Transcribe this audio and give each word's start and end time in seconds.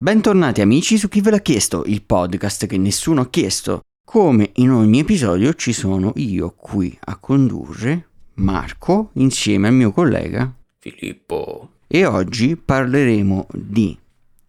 Bentornati 0.00 0.60
amici 0.60 0.96
su 0.96 1.08
Chi 1.08 1.20
ve 1.20 1.32
l'ha 1.32 1.40
chiesto, 1.40 1.82
il 1.84 2.04
podcast 2.04 2.66
che 2.66 2.78
nessuno 2.78 3.22
ha 3.22 3.28
chiesto. 3.28 3.80
Come 4.04 4.52
in 4.54 4.70
ogni 4.70 5.00
episodio 5.00 5.54
ci 5.54 5.72
sono 5.72 6.12
io 6.14 6.54
qui 6.54 6.96
a 7.06 7.16
condurre, 7.16 8.08
Marco, 8.34 9.10
insieme 9.14 9.66
al 9.66 9.74
mio 9.74 9.90
collega 9.90 10.54
Filippo. 10.78 11.78
E 11.88 12.04
oggi 12.04 12.56
parleremo 12.56 13.48
di 13.52 13.98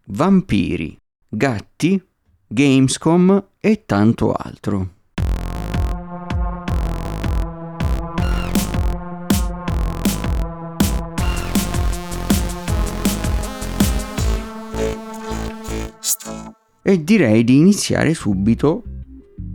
vampiri, 0.04 0.96
gatti, 1.28 2.00
Gamescom 2.46 3.48
e 3.58 3.84
tanto 3.86 4.32
altro. 4.32 4.98
E 16.90 17.04
direi 17.04 17.44
di 17.44 17.54
iniziare 17.54 18.14
subito, 18.14 18.82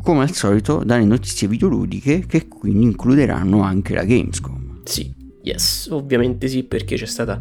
come 0.01 0.21
al 0.21 0.31
solito, 0.31 0.85
dalle 0.85 1.03
notizie 1.03 1.49
videoludiche 1.49 2.25
che 2.25 2.47
quindi 2.47 2.85
includeranno 2.85 3.61
anche 3.61 3.93
la 3.93 4.05
Gamescom. 4.05 4.79
Sì, 4.85 5.13
yes, 5.43 5.89
ovviamente 5.91 6.47
sì, 6.47 6.63
perché 6.63 6.95
c'è 6.95 7.05
stata 7.05 7.37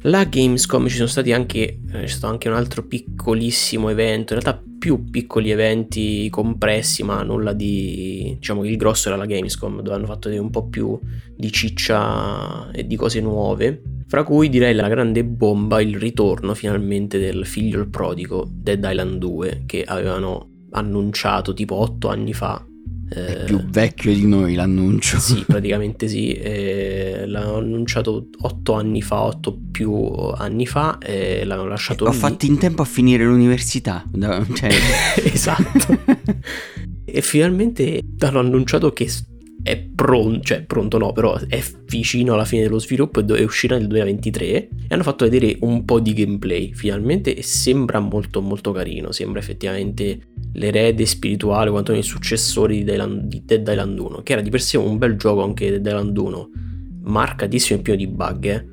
la 0.00 0.24
Gamescom, 0.24 0.88
ci 0.88 0.96
sono 0.96 1.06
stati 1.06 1.30
anche, 1.30 1.60
eh, 1.60 1.78
c'è 1.92 2.06
stato 2.08 2.26
anche 2.26 2.48
un 2.48 2.56
altro 2.56 2.82
piccolissimo 2.82 3.88
evento, 3.88 4.34
in 4.34 4.40
realtà 4.40 4.60
più 4.80 5.08
piccoli 5.08 5.52
eventi 5.52 6.28
compressi, 6.28 7.04
ma 7.04 7.22
nulla 7.22 7.52
di... 7.52 8.34
diciamo 8.36 8.62
che 8.62 8.68
il 8.68 8.76
grosso 8.76 9.10
era 9.10 9.16
la 9.16 9.26
Gamescom, 9.26 9.80
dove 9.80 9.94
hanno 9.94 10.06
fatto 10.06 10.28
un 10.28 10.50
po' 10.50 10.66
più 10.66 10.98
di 11.36 11.52
ciccia 11.52 12.68
e 12.72 12.84
di 12.84 12.96
cose 12.96 13.20
nuove. 13.20 13.99
Fra 14.10 14.24
cui 14.24 14.48
direi 14.48 14.74
la 14.74 14.88
grande 14.88 15.22
bomba, 15.22 15.80
il 15.80 15.96
ritorno 15.96 16.52
finalmente 16.54 17.16
del 17.20 17.46
figlio 17.46 17.78
il 17.78 17.88
prodigo 17.88 18.44
Dead 18.50 18.84
Island 18.84 19.18
2 19.18 19.62
che 19.66 19.84
avevano 19.84 20.48
annunciato 20.72 21.54
tipo 21.54 21.76
8 21.76 22.08
anni 22.08 22.32
fa. 22.32 22.60
È 23.08 23.44
più 23.44 23.64
vecchio 23.68 24.12
di 24.12 24.26
noi 24.26 24.56
l'annuncio. 24.56 25.16
Sì, 25.20 25.44
praticamente 25.46 26.08
sì. 26.08 26.32
Eh, 26.32 27.22
l'hanno 27.24 27.58
annunciato 27.58 28.30
8 28.36 28.72
anni 28.72 29.00
fa, 29.00 29.22
8 29.22 29.58
più 29.70 29.92
anni 30.34 30.66
fa 30.66 30.98
e 30.98 31.44
l'hanno 31.44 31.68
lasciato 31.68 32.06
Ho 32.06 32.10
lì. 32.10 32.16
fatto 32.16 32.46
in 32.46 32.58
tempo 32.58 32.82
a 32.82 32.86
finire 32.86 33.24
l'università. 33.24 34.04
Cioè... 34.54 34.70
esatto. 35.22 35.98
e 37.04 37.22
finalmente 37.22 38.02
hanno 38.18 38.40
annunciato 38.40 38.92
che 38.92 39.08
è 39.62 39.78
pronto, 39.78 40.40
cioè 40.40 40.62
pronto 40.62 40.98
no, 40.98 41.12
però 41.12 41.38
è 41.48 41.62
vicino 41.86 42.34
alla 42.34 42.44
fine 42.44 42.62
dello 42.62 42.78
sviluppo 42.78 43.20
e 43.20 43.42
uscirà 43.42 43.76
nel 43.76 43.86
2023 43.86 44.46
e 44.46 44.68
hanno 44.88 45.02
fatto 45.02 45.24
vedere 45.24 45.56
un 45.60 45.84
po' 45.84 46.00
di 46.00 46.12
gameplay 46.14 46.72
finalmente 46.72 47.34
e 47.34 47.42
sembra 47.42 48.00
molto 48.00 48.40
molto 48.40 48.72
carino, 48.72 49.12
sembra 49.12 49.40
effettivamente 49.40 50.28
l'erede 50.54 51.04
spirituale, 51.06 51.70
quanto 51.70 51.92
il 51.92 52.02
successore 52.02 52.82
di, 52.82 52.90
Island, 52.90 53.22
di 53.24 53.42
Dead 53.44 53.66
Island 53.66 53.98
1, 53.98 54.22
che 54.22 54.32
era 54.32 54.42
di 54.42 54.50
per 54.50 54.60
sé 54.60 54.76
un 54.76 54.98
bel 54.98 55.16
gioco 55.16 55.42
anche 55.42 55.70
Dead 55.70 55.86
Island 55.86 56.16
1, 56.16 56.50
marcatissimo 57.02 57.78
e 57.78 57.82
pieno 57.82 57.98
di 57.98 58.06
bug, 58.06 58.44
eh? 58.44 58.66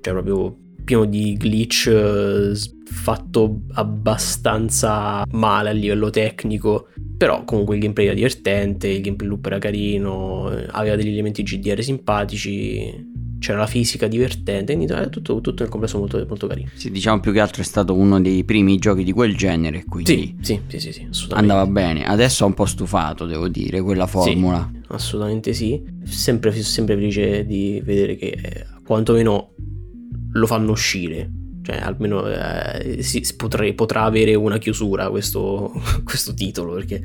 cioè 0.00 0.12
proprio 0.12 0.56
pieno 0.84 1.04
di 1.04 1.36
glitch 1.36 1.86
eh, 1.86 2.52
fatto 2.84 3.60
abbastanza 3.72 5.24
male 5.30 5.68
a 5.68 5.72
livello 5.72 6.10
tecnico 6.10 6.88
però 7.20 7.44
comunque 7.44 7.74
il 7.74 7.82
gameplay 7.82 8.06
era 8.06 8.14
divertente 8.14 8.88
il 8.88 9.02
gameplay 9.02 9.28
loop 9.28 9.44
era 9.44 9.58
carino 9.58 10.50
eh, 10.56 10.66
aveva 10.70 10.96
degli 10.96 11.12
elementi 11.12 11.42
GDR 11.42 11.82
simpatici 11.82 13.08
c'era 13.38 13.58
la 13.58 13.66
fisica 13.66 14.06
divertente 14.06 14.74
quindi 14.74 14.90
era 14.90 15.06
tutto, 15.08 15.42
tutto 15.42 15.62
nel 15.62 15.70
complesso 15.70 15.98
molto, 15.98 16.24
molto 16.26 16.46
carino. 16.46 16.70
Sì 16.72 16.90
diciamo 16.90 17.20
più 17.20 17.32
che 17.32 17.40
altro 17.40 17.60
è 17.60 17.64
stato 17.66 17.94
uno 17.94 18.22
dei 18.22 18.42
primi 18.44 18.78
giochi 18.78 19.04
di 19.04 19.12
quel 19.12 19.36
genere 19.36 19.84
quindi 19.84 20.34
sì 20.40 20.60
sì 20.68 20.78
sì, 20.78 20.92
sì, 20.92 20.92
sì 21.10 21.26
andava 21.32 21.66
bene. 21.66 22.06
Adesso 22.06 22.44
ho 22.44 22.46
un 22.46 22.54
po' 22.54 22.64
stufato 22.64 23.26
devo 23.26 23.48
dire 23.48 23.82
quella 23.82 24.06
formula. 24.06 24.70
sì, 24.72 24.80
assolutamente 24.88 25.52
sì. 25.52 25.82
Sempre, 26.04 26.52
sempre 26.52 26.94
felice 26.94 27.44
di 27.44 27.82
vedere 27.84 28.16
che 28.16 28.28
eh, 28.28 28.66
quantomeno 28.82 29.52
lo 30.32 30.46
fanno 30.46 30.70
uscire. 30.70 31.30
Cioè, 31.70 31.80
almeno 31.82 32.26
eh, 32.26 33.00
si, 33.02 33.22
potrei, 33.36 33.74
potrà 33.74 34.02
avere 34.02 34.34
una 34.34 34.58
chiusura 34.58 35.08
questo, 35.08 35.72
questo, 36.02 36.34
titolo 36.34 36.74
perché 36.74 37.00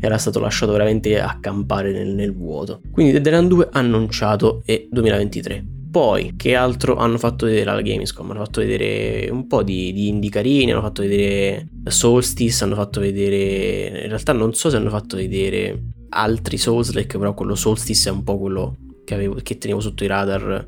era 0.00 0.18
stato 0.18 0.40
lasciato 0.40 0.72
veramente 0.72 1.20
accampare 1.20 1.92
nel, 1.92 2.08
nel 2.08 2.34
vuoto. 2.34 2.80
Quindi 2.90 3.12
Dead 3.12 3.26
Island 3.26 3.48
2 3.48 3.68
annunciato 3.72 4.62
e 4.64 4.88
2023. 4.90 5.64
Poi, 5.90 6.34
che 6.36 6.54
altro 6.54 6.96
hanno 6.96 7.16
fatto 7.16 7.46
vedere 7.46 7.70
alla 7.70 7.80
Gamescom? 7.80 8.30
Hanno 8.30 8.44
fatto 8.44 8.60
vedere 8.60 9.30
un 9.30 9.46
po' 9.46 9.62
di, 9.62 9.92
di 9.92 10.08
indie 10.08 10.30
carini, 10.30 10.72
hanno 10.72 10.82
fatto 10.82 11.02
vedere 11.02 11.68
Solstice, 11.84 12.64
hanno 12.64 12.74
fatto 12.74 13.00
vedere... 13.00 14.02
In 14.02 14.08
realtà 14.08 14.32
non 14.32 14.52
so 14.52 14.68
se 14.68 14.76
hanno 14.76 14.90
fatto 14.90 15.16
vedere 15.16 15.80
altri 16.10 16.58
Souls-like, 16.58 17.18
però 17.18 17.34
quello 17.34 17.54
Solstice 17.54 18.10
è 18.10 18.12
un 18.12 18.22
po' 18.22 18.38
quello 18.38 18.76
che, 19.04 19.14
avevo, 19.14 19.36
che 19.42 19.58
tenevo 19.58 19.80
sotto 19.80 20.04
i 20.04 20.08
radar 20.08 20.66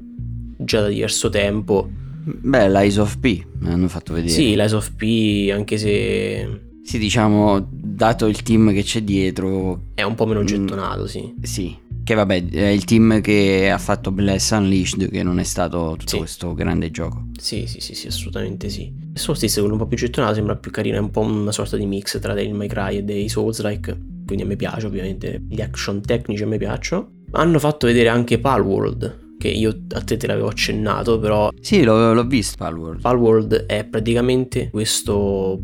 già 0.57 0.81
da 0.81 0.89
diverso 0.89 1.29
tempo. 1.29 1.89
Beh, 2.41 2.69
l'Eyes 2.69 2.97
of 2.97 3.19
P 3.19 3.45
hanno 3.65 3.89
fatto 3.89 4.13
vedere. 4.13 4.33
Sì, 4.33 4.55
l'Eyes 4.55 4.73
of 4.73 4.93
P, 4.95 5.51
anche 5.53 5.79
se... 5.79 6.69
Sì, 6.83 6.99
diciamo, 6.99 7.69
dato 7.71 8.27
il 8.27 8.43
team 8.43 8.73
che 8.73 8.83
c'è 8.83 9.03
dietro... 9.03 9.83
È 9.95 10.03
un 10.03 10.15
po' 10.15 10.27
meno 10.27 10.43
gettonato, 10.45 11.03
mm, 11.03 11.07
sì. 11.07 11.35
Sì, 11.43 11.77
che 12.03 12.15
vabbè, 12.15 12.49
è 12.49 12.67
il 12.69 12.85
team 12.85 13.21
che 13.21 13.71
ha 13.71 13.79
fatto 13.79 14.11
Bless 14.11 14.51
Unleashed, 14.51 15.11
che 15.11 15.23
non 15.23 15.39
è 15.39 15.45
stato 15.45 15.95
tutto 15.99 16.11
sì. 16.11 16.19
questo 16.19 16.55
grande 16.55 16.91
gioco. 16.91 17.27
Sì, 17.39 17.67
sì, 17.67 17.81
sì, 17.81 17.95
sì, 17.95 18.09
assolutamente 18.09 18.69
sì. 18.69 18.93
Solstice, 19.13 19.61
quello 19.61 19.75
un 19.75 19.81
po' 19.81 19.87
più 19.87 19.97
gettonato, 19.97 20.35
sembra 20.35 20.57
più 20.57 20.71
carino, 20.71 20.97
è 20.97 21.01
un 21.01 21.11
po' 21.11 21.21
una 21.21 21.53
sorta 21.53 21.77
di 21.77 21.87
mix 21.87 22.19
tra 22.19 22.33
dei 22.33 22.53
My 22.53 22.67
Cry 22.67 22.97
e 22.97 23.03
dei 23.03 23.29
Souls-like, 23.29 23.97
quindi 24.27 24.45
a 24.45 24.47
me 24.47 24.57
piace 24.57 24.87
ovviamente, 24.87 25.43
gli 25.49 25.61
action 25.61 26.01
tecnici 26.01 26.43
a 26.43 26.47
me 26.47 26.59
piacciono. 26.59 27.11
Hanno 27.33 27.59
fatto 27.61 27.87
vedere 27.87 28.09
anche 28.09 28.39
Palworld, 28.39 29.29
che 29.41 29.49
io 29.49 29.75
a 29.95 30.03
te 30.03 30.19
te 30.19 30.27
l'avevo 30.27 30.49
accennato, 30.49 31.19
però... 31.19 31.49
Sì, 31.63 31.83
l'ho, 31.83 32.13
l'ho 32.13 32.27
visto 32.27 32.57
Palworld. 32.59 33.01
Palworld 33.01 33.65
è 33.65 33.85
praticamente 33.85 34.69
questo 34.69 35.59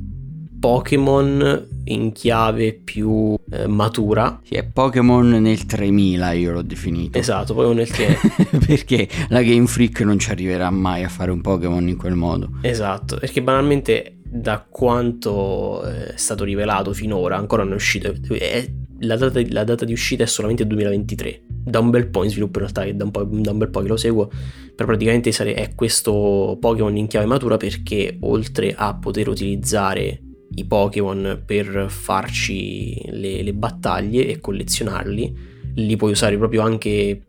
Pokémon 0.58 1.68
in 1.84 2.12
chiave 2.12 2.72
più 2.72 3.36
eh, 3.50 3.66
matura. 3.66 4.40
Sì, 4.42 4.54
è 4.54 4.64
Pokémon 4.64 5.28
nel 5.28 5.66
3000 5.66 6.32
io 6.32 6.52
l'ho 6.52 6.62
definito. 6.62 7.18
Esatto, 7.18 7.52
Pokémon 7.52 7.76
nel 7.76 7.88
3000. 7.88 8.64
perché 8.66 9.08
la 9.28 9.42
Game 9.42 9.66
Freak 9.66 10.00
non 10.00 10.18
ci 10.18 10.30
arriverà 10.30 10.70
mai 10.70 11.04
a 11.04 11.10
fare 11.10 11.30
un 11.30 11.42
Pokémon 11.42 11.86
in 11.86 11.98
quel 11.98 12.14
modo. 12.14 12.48
Esatto, 12.62 13.18
perché 13.18 13.42
banalmente 13.42 14.16
da 14.22 14.64
quanto 14.66 15.86
eh, 15.86 16.14
è 16.14 16.16
stato 16.16 16.44
rivelato 16.44 16.94
finora, 16.94 17.36
ancora 17.36 17.62
non 17.62 17.72
è 17.72 17.76
uscito... 17.76 18.14
È, 18.30 18.66
la, 19.00 19.16
data, 19.16 19.40
la 19.48 19.64
data 19.64 19.84
di 19.84 19.92
uscita 19.92 20.22
è 20.22 20.26
solamente 20.26 20.66
2023 20.66 21.42
da 21.48 21.80
un 21.80 21.90
bel 21.90 22.08
po' 22.08 22.22
in 22.22 22.30
sviluppo 22.30 22.58
in 22.58 22.64
realtà, 22.64 22.84
che 22.84 22.94
da 22.94 23.04
un, 23.04 23.10
po', 23.10 23.24
da 23.24 23.50
un 23.50 23.58
bel 23.58 23.70
po' 23.70 23.80
che 23.80 23.88
lo 23.88 23.96
seguo, 23.96 24.28
però 24.74 24.86
praticamente 24.88 25.30
è 25.30 25.74
questo 25.74 26.56
Pokémon 26.60 26.96
in 26.96 27.08
chiave 27.08 27.26
matura 27.26 27.56
perché 27.56 28.16
oltre 28.20 28.72
a 28.76 28.94
poter 28.94 29.28
utilizzare 29.28 30.20
i 30.54 30.64
Pokémon 30.64 31.42
per 31.44 31.86
farci 31.88 33.00
le, 33.10 33.42
le 33.42 33.52
battaglie 33.52 34.28
e 34.28 34.38
collezionarli, 34.38 35.54
li 35.74 35.96
puoi 35.96 36.12
usare 36.12 36.38
proprio 36.38 36.62
anche 36.62 37.25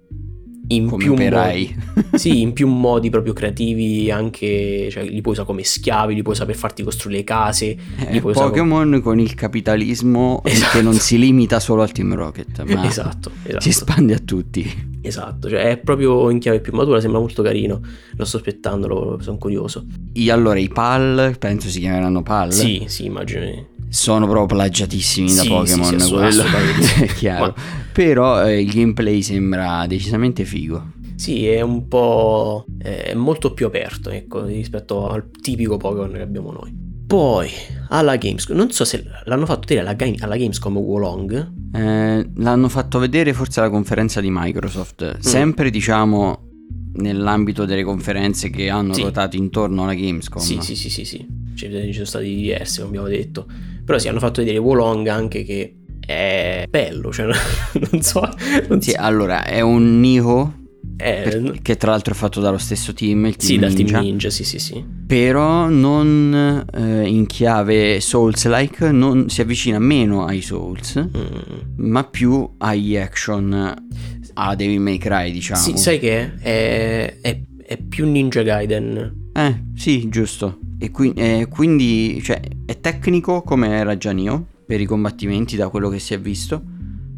in 0.70 0.88
come 0.88 1.04
più 1.04 1.14
operai. 1.14 1.76
modi. 1.94 2.08
sì, 2.18 2.42
in 2.42 2.54
più 2.54 2.68
modi 2.70 3.10
proprio 3.10 3.34
creativi, 3.34 4.12
anche 4.12 4.90
cioè, 4.92 5.04
li 5.04 5.22
puoi 5.22 5.34
usare 5.34 5.48
come 5.48 5.64
schiavi, 5.64 6.14
li 6.14 6.22
puoi 6.22 6.34
usare 6.34 6.52
per 6.52 6.60
farti 6.60 6.84
costruire 6.84 7.20
le 7.20 7.24
case. 7.24 7.78
Eh, 8.10 8.22
Pokémon 8.22 8.84
come... 8.84 9.02
con 9.02 9.20
il 9.20 9.34
capitalismo 9.36 10.42
esatto. 10.44 10.78
che 10.78 10.84
non 10.84 10.94
si 10.94 11.18
limita 11.18 11.60
solo 11.60 11.82
al 11.82 11.92
Team 11.92 12.14
Rocket, 12.16 12.64
ma 12.64 12.86
esatto, 12.88 13.32
esatto. 13.44 13.62
si 13.62 13.70
espande 13.70 14.14
a 14.14 14.20
tutti. 14.20 14.96
Esatto, 15.02 15.48
cioè 15.48 15.70
è 15.70 15.78
proprio 15.78 16.30
in 16.30 16.40
chiave 16.40 16.60
più 16.60 16.74
matura, 16.74 17.00
sembra 17.00 17.20
molto 17.20 17.42
carino. 17.42 17.80
Lo 18.16 18.26
sto 18.26 18.38
aspettando, 18.38 19.18
sono 19.22 19.38
curioso. 19.38 19.86
E 20.12 20.32
allora 20.32 20.60
i 20.60 20.68
PAL, 20.68 21.38
penso 21.40 21.70
si 21.70 21.80
chiameranno 21.80 22.24
PAL. 22.24 22.52
Sì, 22.52 22.84
sì, 22.88 23.06
immagino 23.06 23.76
sono 23.90 24.26
proprio 24.28 24.58
plagiatissimi 24.58 25.34
da 25.34 25.42
sì, 25.42 25.48
Pokémon, 25.48 26.00
sì, 26.00 26.84
sì, 26.84 27.04
è 27.04 27.08
chiaro. 27.16 27.54
Ma... 27.56 27.64
Però 27.92 28.46
eh, 28.46 28.62
il 28.62 28.72
gameplay 28.72 29.22
sembra 29.22 29.86
decisamente 29.88 30.44
figo. 30.46 30.96
Sì, 31.16 31.48
è 31.48 31.62
un 31.62 31.88
po'. 31.88 32.66
è 32.78 33.14
molto 33.16 33.54
più 33.54 33.66
aperto, 33.66 34.12
ecco, 34.12 34.44
rispetto 34.46 35.10
al 35.10 35.30
tipico 35.42 35.78
Pokémon 35.78 36.12
che 36.12 36.22
abbiamo 36.22 36.52
noi. 36.52 36.86
Poi, 37.08 37.50
alla 37.90 38.18
Gamescom, 38.18 38.56
non 38.56 38.70
so 38.72 38.84
se 38.84 39.04
l'hanno 39.24 39.46
fatto 39.46 39.66
vedere 39.68 39.88
alla, 39.88 40.16
alla 40.20 40.38
Gamescom 40.38 40.78
Wolong. 40.78 41.52
Eh, 41.74 42.30
l'hanno 42.36 42.70
fatto 42.70 43.00
vedere 43.00 43.34
forse 43.34 43.62
alla 43.62 43.70
conferenza 43.70 44.20
di 44.20 44.28
Microsoft. 44.30 45.16
Mm. 45.16 45.20
Sempre, 45.20 45.70
diciamo, 45.70 46.48
nell'ambito 46.96 47.66
delle 47.66 47.84
conferenze 47.84 48.50
che 48.50 48.70
hanno 48.70 48.94
Sì. 48.94 49.02
ruotato 49.02 49.38
intorno 49.38 49.84
alla 49.84 49.94
Gamescom. 49.94 50.42
Sì, 50.42 50.60
sì, 50.62 50.76
sì, 50.76 50.90
sì, 50.90 51.06
sì. 51.06 51.26
Ce 51.56 51.68
ne 51.70 51.92
sono 51.94 52.06
stati 52.06 52.36
diversi, 52.36 52.82
come 52.82 52.90
abbiamo 52.90 53.08
detto. 53.08 53.48
Però 53.88 53.98
sì, 53.98 54.10
hanno 54.10 54.20
fatto 54.20 54.42
vedere 54.42 54.58
Wolong 54.60 55.08
anche 55.08 55.44
che 55.46 55.76
è 56.06 56.66
bello, 56.70 57.12
cioè 57.14 57.28
non 57.90 58.02
so. 58.02 58.28
Non 58.68 58.82
Sì, 58.82 58.92
so. 58.92 58.98
allora 59.00 59.46
è 59.46 59.62
un 59.62 60.00
Niho 60.02 60.54
Eh, 61.00 61.60
che 61.62 61.78
tra 61.78 61.92
l'altro 61.92 62.14
è 62.14 62.18
fatto 62.18 62.42
dallo 62.42 62.58
stesso 62.58 62.92
team, 62.94 63.26
il 63.28 63.36
team 63.38 63.50
sì, 63.50 63.58
dal 63.60 63.72
Ninja. 63.74 63.92
team 64.00 64.04
Ninja, 64.04 64.30
sì, 64.30 64.44
sì, 64.44 64.58
sì. 64.60 64.84
Però 65.06 65.70
non 65.70 66.66
eh, 66.74 67.08
in 67.08 67.26
chiave 67.28 68.00
Souls-like, 68.02 68.92
non 68.92 69.30
si 69.30 69.40
avvicina 69.42 69.80
meno 69.80 70.26
ai 70.26 70.42
Souls, 70.42 70.98
Mm. 70.98 71.86
ma 71.88 72.04
più 72.04 72.56
agli 72.58 72.98
action 72.98 73.88
a 74.34 74.56
Devil 74.56 74.80
May 74.82 74.98
Cry, 74.98 75.32
diciamo. 75.32 75.62
Sì, 75.62 75.78
sai 75.78 75.98
che? 76.00 76.34
È, 76.40 77.18
è- 77.22 77.42
è 77.66 77.78
più 77.78 78.06
Ninja 78.10 78.42
Gaiden. 78.44 79.27
Eh, 79.38 79.66
sì, 79.76 80.10
giusto. 80.10 80.58
E 80.80 80.90
qui- 80.90 81.14
eh, 81.14 81.48
quindi, 81.48 82.20
cioè, 82.24 82.42
è 82.66 82.80
tecnico 82.80 83.44
come 83.44 83.70
era 83.70 83.96
già 83.96 84.12
Nioh, 84.12 84.44
per 84.66 84.82
i 84.82 84.86
combattimenti 84.86 85.56
da 85.56 85.70
quello 85.70 85.90
che 85.90 86.00
si 86.00 86.16
è 86.16 86.20
visto, 86.20 86.60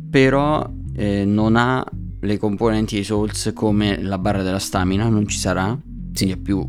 però 0.09 0.69
eh, 0.97 1.23
non 1.23 1.55
ha 1.55 1.85
le 2.19 2.37
componenti 2.37 2.95
dei 2.95 3.05
Souls 3.05 3.51
come 3.55 4.01
la 4.01 4.17
barra 4.17 4.43
della 4.43 4.59
stamina, 4.59 5.07
non 5.07 5.29
ci 5.29 5.37
sarà, 5.37 5.79
quindi 6.13 6.35
è 6.35 6.37
più 6.37 6.61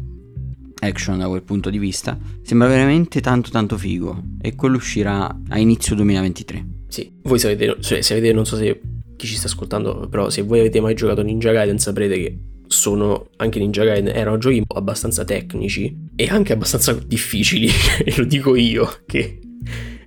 action 0.82 1.19
da 1.19 1.26
quel 1.26 1.43
punto 1.43 1.69
di 1.69 1.79
vista. 1.79 2.17
Sembra 2.43 2.69
veramente 2.69 3.20
tanto 3.20 3.50
tanto 3.50 3.76
figo 3.76 4.23
e 4.41 4.55
quello 4.55 4.76
uscirà 4.76 5.37
a 5.49 5.58
inizio 5.58 5.97
2023. 5.97 6.67
Sì, 6.87 7.11
voi 7.23 7.41
sapete, 7.41 7.76
cioè, 7.81 8.02
se 8.02 8.12
avete, 8.12 8.32
non 8.32 8.47
so 8.47 8.55
se 8.55 8.81
chi 9.17 9.26
ci 9.26 9.35
sta 9.35 9.49
ascoltando, 9.49 10.06
però 10.08 10.31
se 10.31 10.43
voi 10.43 10.61
avete 10.61 10.81
mai 10.81 10.94
giocato 10.94 11.23
Ninja 11.23 11.50
Gaiden 11.50 11.81
saprete 11.81 12.14
che 12.14 12.38
sono 12.71 13.31
anche 13.37 13.59
Ninja 13.59 13.83
Gaiden 13.83 14.15
erano 14.15 14.39
giochi 14.39 14.63
abbastanza 14.75 15.25
tecnici 15.25 16.07
e 16.15 16.29
anche 16.29 16.53
abbastanza 16.53 16.93
difficili, 16.93 17.69
lo 18.17 18.25
dico 18.25 18.55
io 18.55 18.89
che 19.07 19.41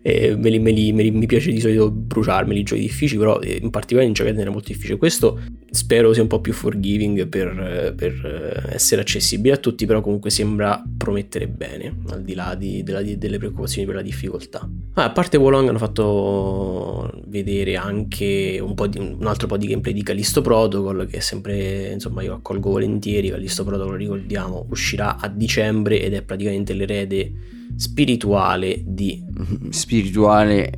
eh, 0.05 0.35
me 0.35 0.49
li- 0.49 0.59
me 0.59 0.71
li- 0.71 0.91
me 0.91 1.01
li- 1.01 1.11
mi 1.11 1.25
piace 1.25 1.49
di 1.49 1.61
solito 1.61 1.89
bruciarmeli 1.89 2.59
i 2.59 2.63
giochi 2.63 2.81
difficili, 2.81 3.19
però 3.19 3.39
eh, 3.39 3.59
in 3.61 3.69
particolare 3.69 4.05
Ninja 4.05 4.23
Gaiden 4.23 4.41
era 4.41 4.51
molto 4.51 4.67
difficile. 4.67 4.97
Questo 4.97 5.39
spero 5.69 6.11
sia 6.11 6.21
un 6.21 6.27
po' 6.27 6.41
più 6.41 6.51
forgiving 6.51 7.25
per, 7.27 7.47
eh, 7.47 7.93
per, 7.93 8.65
eh, 8.69 8.73
essere 8.75 9.01
accessibile 9.01 9.55
a 9.55 9.57
tutti, 9.57 9.85
però 9.85 10.01
comunque 10.01 10.29
sembra 10.29 10.83
promettere 10.97 11.47
bene, 11.47 11.95
al 12.09 12.21
di 12.21 12.35
là 12.35 12.53
di- 12.55 12.83
della- 12.83 13.01
di- 13.01 13.17
delle 13.17 13.37
preoccupazioni 13.37 13.87
per 13.87 13.95
la 13.95 14.01
difficoltà. 14.01 14.69
Ah, 14.95 15.05
a 15.05 15.11
parte 15.11 15.37
Wolong 15.37 15.69
hanno 15.69 15.77
fatto 15.77 17.21
vedere 17.27 17.77
anche 17.77 18.59
un, 18.61 18.75
di- 18.89 18.99
un 18.99 19.25
altro 19.25 19.47
po' 19.47 19.57
di 19.57 19.67
gameplay 19.67 19.93
di 19.93 20.03
Callisto 20.03 20.41
Protocol, 20.41 21.07
che 21.07 21.17
è 21.17 21.21
sempre, 21.21 21.91
insomma, 21.93 22.21
io 22.23 22.33
accolgo 22.33 22.71
volentieri. 22.71 23.29
Callisto 23.29 23.63
Protocol, 23.63 23.97
ricordiamo, 23.97 24.65
uscirà 24.69 25.17
a 25.17 25.29
dicembre 25.29 26.01
ed 26.01 26.13
è 26.13 26.21
praticamente 26.23 26.73
l'erede 26.73 27.31
spirituale 27.75 28.81
di 28.85 29.23
Spirituale 29.69 30.71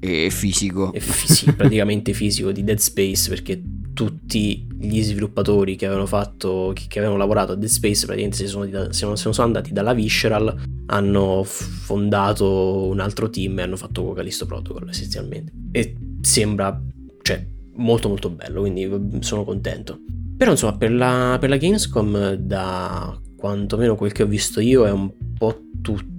e 0.00 0.28
fisico. 0.30 0.92
è 0.92 0.98
fisi- 0.98 1.52
praticamente 1.52 2.12
fisico 2.12 2.52
di 2.52 2.62
Dead 2.62 2.78
Space 2.78 3.28
perché 3.28 3.62
tutti 3.94 4.66
gli 4.78 5.00
sviluppatori 5.02 5.76
che 5.76 5.86
avevano 5.86 6.06
fatto 6.06 6.72
che, 6.74 6.98
avevano 6.98 7.18
lavorato 7.18 7.52
a 7.52 7.54
Dead 7.54 7.70
Space 7.70 8.04
praticamente 8.04 8.36
se 8.36 8.46
sono, 8.48 8.92
se 8.92 9.06
non- 9.06 9.16
sono 9.16 9.34
andati 9.38 9.72
dalla 9.72 9.94
Visceral 9.94 10.62
hanno 10.86 11.42
fondato 11.44 12.86
un 12.88 13.00
altro 13.00 13.30
team 13.30 13.58
e 13.58 13.62
hanno 13.62 13.76
fatto 13.76 14.12
Callisto 14.12 14.46
Protocol 14.46 14.88
essenzialmente 14.88 15.52
e 15.72 15.96
sembra 16.20 16.78
cioè 17.22 17.46
molto 17.76 18.08
molto 18.08 18.28
bello 18.30 18.60
quindi 18.60 18.86
mm, 18.86 19.20
sono 19.20 19.44
contento 19.44 19.98
però 20.36 20.50
insomma 20.50 20.76
per 20.76 20.92
la, 20.92 21.36
per 21.40 21.48
la 21.48 21.56
Gamescom 21.56 22.32
da 22.32 23.18
quantomeno 23.36 23.94
quel 23.94 24.12
che 24.12 24.24
ho 24.24 24.26
visto 24.26 24.60
io 24.60 24.86
è 24.86 24.90
un 24.90 25.10
po' 25.38 25.60
tutto 25.80 26.12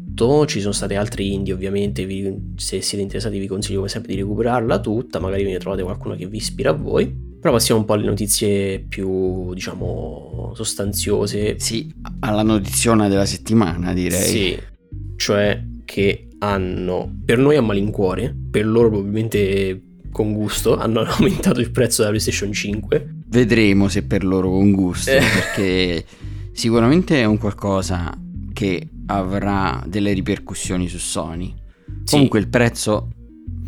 ci 0.47 0.59
sono 0.61 0.71
state 0.73 0.95
altre 0.95 1.23
indie 1.23 1.53
ovviamente 1.53 2.05
vi- 2.05 2.53
se 2.55 2.81
siete 2.81 3.03
interessati 3.03 3.37
vi 3.37 3.47
consiglio 3.47 3.77
come 3.77 3.89
sempre 3.89 4.13
di 4.13 4.19
recuperarla 4.21 4.79
tutta 4.79 5.19
magari 5.19 5.43
ve 5.43 5.51
ne 5.51 5.57
trovate 5.59 5.83
qualcuno 5.83 6.15
che 6.15 6.27
vi 6.27 6.37
ispira 6.37 6.69
a 6.69 6.73
voi 6.73 7.23
però 7.39 7.53
passiamo 7.53 7.81
un 7.81 7.85
po' 7.85 7.93
alle 7.93 8.05
notizie 8.05 8.79
più 8.79 9.53
diciamo 9.53 10.53
sostanziose 10.55 11.59
Sì, 11.59 11.93
alla 12.21 12.43
notiziona 12.43 13.07
della 13.07 13.25
settimana 13.25 13.93
direi. 13.93 14.21
sì 14.21 14.57
cioè 15.17 15.61
che 15.85 16.27
hanno 16.39 17.13
per 17.23 17.37
noi 17.37 17.55
a 17.57 17.61
malincuore 17.61 18.35
per 18.51 18.65
loro 18.65 18.89
probabilmente 18.89 19.81
con 20.11 20.33
gusto 20.33 20.75
hanno 20.77 21.01
aumentato 21.05 21.59
il 21.59 21.71
prezzo 21.71 21.97
della 22.01 22.09
PlayStation 22.13 22.51
5 22.53 23.09
Vedremo 23.27 23.89
se 23.89 24.03
per 24.03 24.23
loro 24.23 24.49
con 24.49 24.71
gusto, 24.71 25.11
Eh. 25.11 25.17
perché 25.19 26.05
sicuramente 26.53 27.19
è 27.19 27.25
un 27.25 27.37
qualcosa 27.37 28.17
che 28.53 28.87
avrà 29.07 29.83
delle 29.87 30.13
ripercussioni 30.13 30.87
su 30.87 30.97
Sony. 30.97 31.53
Sì. 32.03 32.13
Comunque 32.13 32.39
il 32.39 32.47
prezzo, 32.47 33.09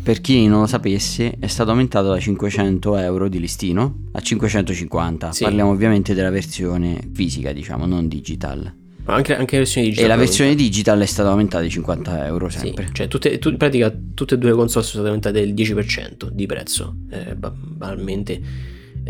per 0.02 0.20
chi 0.20 0.46
non 0.46 0.60
lo 0.60 0.66
sapesse, 0.66 1.34
è 1.38 1.46
stato 1.46 1.70
aumentato 1.70 2.08
da 2.08 2.18
500 2.18 2.96
euro 2.96 3.28
di 3.28 3.38
listino 3.40 4.04
a 4.12 4.20
550. 4.20 5.32
Sì. 5.32 5.44
Parliamo 5.44 5.70
ovviamente 5.70 6.14
della 6.14 6.30
versione 6.30 6.98
fisica, 7.12 7.52
diciamo, 7.52 7.86
non 7.86 8.08
digital. 8.08 8.74
Ma 9.04 9.14
anche, 9.14 9.34
anche 9.34 9.52
la 9.56 9.62
versione 9.62 9.86
E 9.86 9.90
digitale 9.90 10.12
la 10.12 10.20
versione 10.20 10.54
digital 10.54 11.00
è 11.00 11.06
stata 11.06 11.30
aumentata 11.30 11.62
di 11.62 11.70
50 11.70 12.26
euro 12.26 12.50
Sì, 12.50 12.58
sempre. 12.58 12.90
cioè 12.92 13.08
tutte, 13.08 13.38
tu- 13.38 13.48
in 13.48 13.56
pratica 13.56 13.90
tutte 14.14 14.34
e 14.34 14.38
due 14.38 14.50
le 14.50 14.54
console 14.56 14.84
sono 14.84 15.02
state 15.02 15.06
aumentate 15.06 15.40
del 15.40 15.54
10% 15.54 16.28
di 16.30 16.44
prezzo, 16.44 16.94
eh, 17.10 17.34
ba- 17.34 17.54
banalmente. 17.56 18.40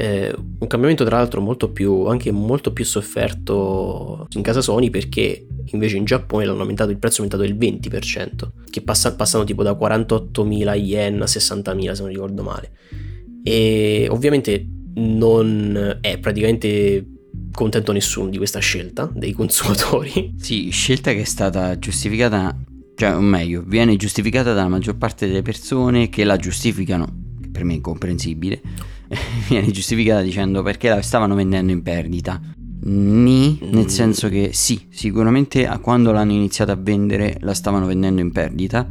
Eh, 0.01 0.33
un 0.61 0.67
cambiamento 0.69 1.05
tra 1.05 1.17
l'altro 1.17 1.41
molto 1.41 1.73
più, 1.73 2.05
anche 2.05 2.31
molto 2.31 2.73
più 2.73 2.85
sofferto 2.85 4.29
in 4.37 4.43
casa 4.43 4.61
Sony 4.61 4.91
perché 4.91 5.45
invece 5.73 5.97
in 5.97 6.05
Giappone 6.05 6.45
l'hanno 6.45 6.61
aumentato, 6.61 6.93
il 6.93 6.99
prezzo 6.99 7.21
è 7.21 7.25
aumentato 7.25 7.43
del 7.43 7.59
20%, 7.59 8.69
che 8.71 8.81
passa, 8.83 9.17
passano 9.17 9.43
tipo 9.43 9.65
da 9.65 9.73
48.000 9.73 10.75
yen 10.77 11.21
a 11.21 11.25
60.000 11.25 11.93
se 11.93 12.03
non 12.03 12.13
ricordo 12.13 12.45
male. 12.45 12.71
E 13.43 14.07
ovviamente 14.09 14.65
non 14.95 15.99
è 16.01 16.19
praticamente 16.19 17.05
contento 17.51 17.91
nessuno 17.91 18.29
di 18.29 18.37
questa 18.37 18.61
scelta 18.61 19.11
dei 19.13 19.33
consumatori. 19.33 20.35
Sì, 20.39 20.71
scelta 20.71 21.11
che 21.11 21.23
è 21.23 21.25
stata 21.25 21.77
giustificata, 21.77 22.57
cioè 22.95 23.17
o 23.17 23.21
meglio, 23.21 23.65
viene 23.67 23.97
giustificata 23.97 24.53
dalla 24.53 24.69
maggior 24.69 24.97
parte 24.97 25.27
delle 25.27 25.43
persone 25.43 26.09
che 26.09 26.23
la 26.23 26.37
giustificano, 26.37 27.28
per 27.59 27.65
me 27.67 27.75
incomprensibile, 27.75 28.61
viene 29.49 29.71
giustificata 29.73 30.23
dicendo 30.23 30.63
perché 30.63 30.89
la 30.89 31.03
stavano 31.03 31.35
vendendo 31.35 31.73
in 31.73 31.83
perdita. 31.83 32.41
Ni, 32.81 33.59
nel 33.73 33.91
senso 33.91 34.29
che 34.29 34.51
sì, 34.53 34.87
sicuramente 34.89 35.67
a 35.67 35.79
quando 35.79 36.13
l'hanno 36.13 36.31
iniziata 36.33 36.73
a 36.73 36.77
vendere 36.81 37.37
la 37.41 37.53
stavano 37.53 37.87
vendendo 37.87 38.21
in 38.21 38.31
perdita, 38.31 38.89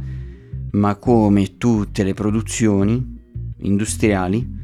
ma 0.72 0.94
come 0.96 1.56
tutte 1.56 2.02
le 2.04 2.12
produzioni 2.12 3.16
industriali, 3.60 4.56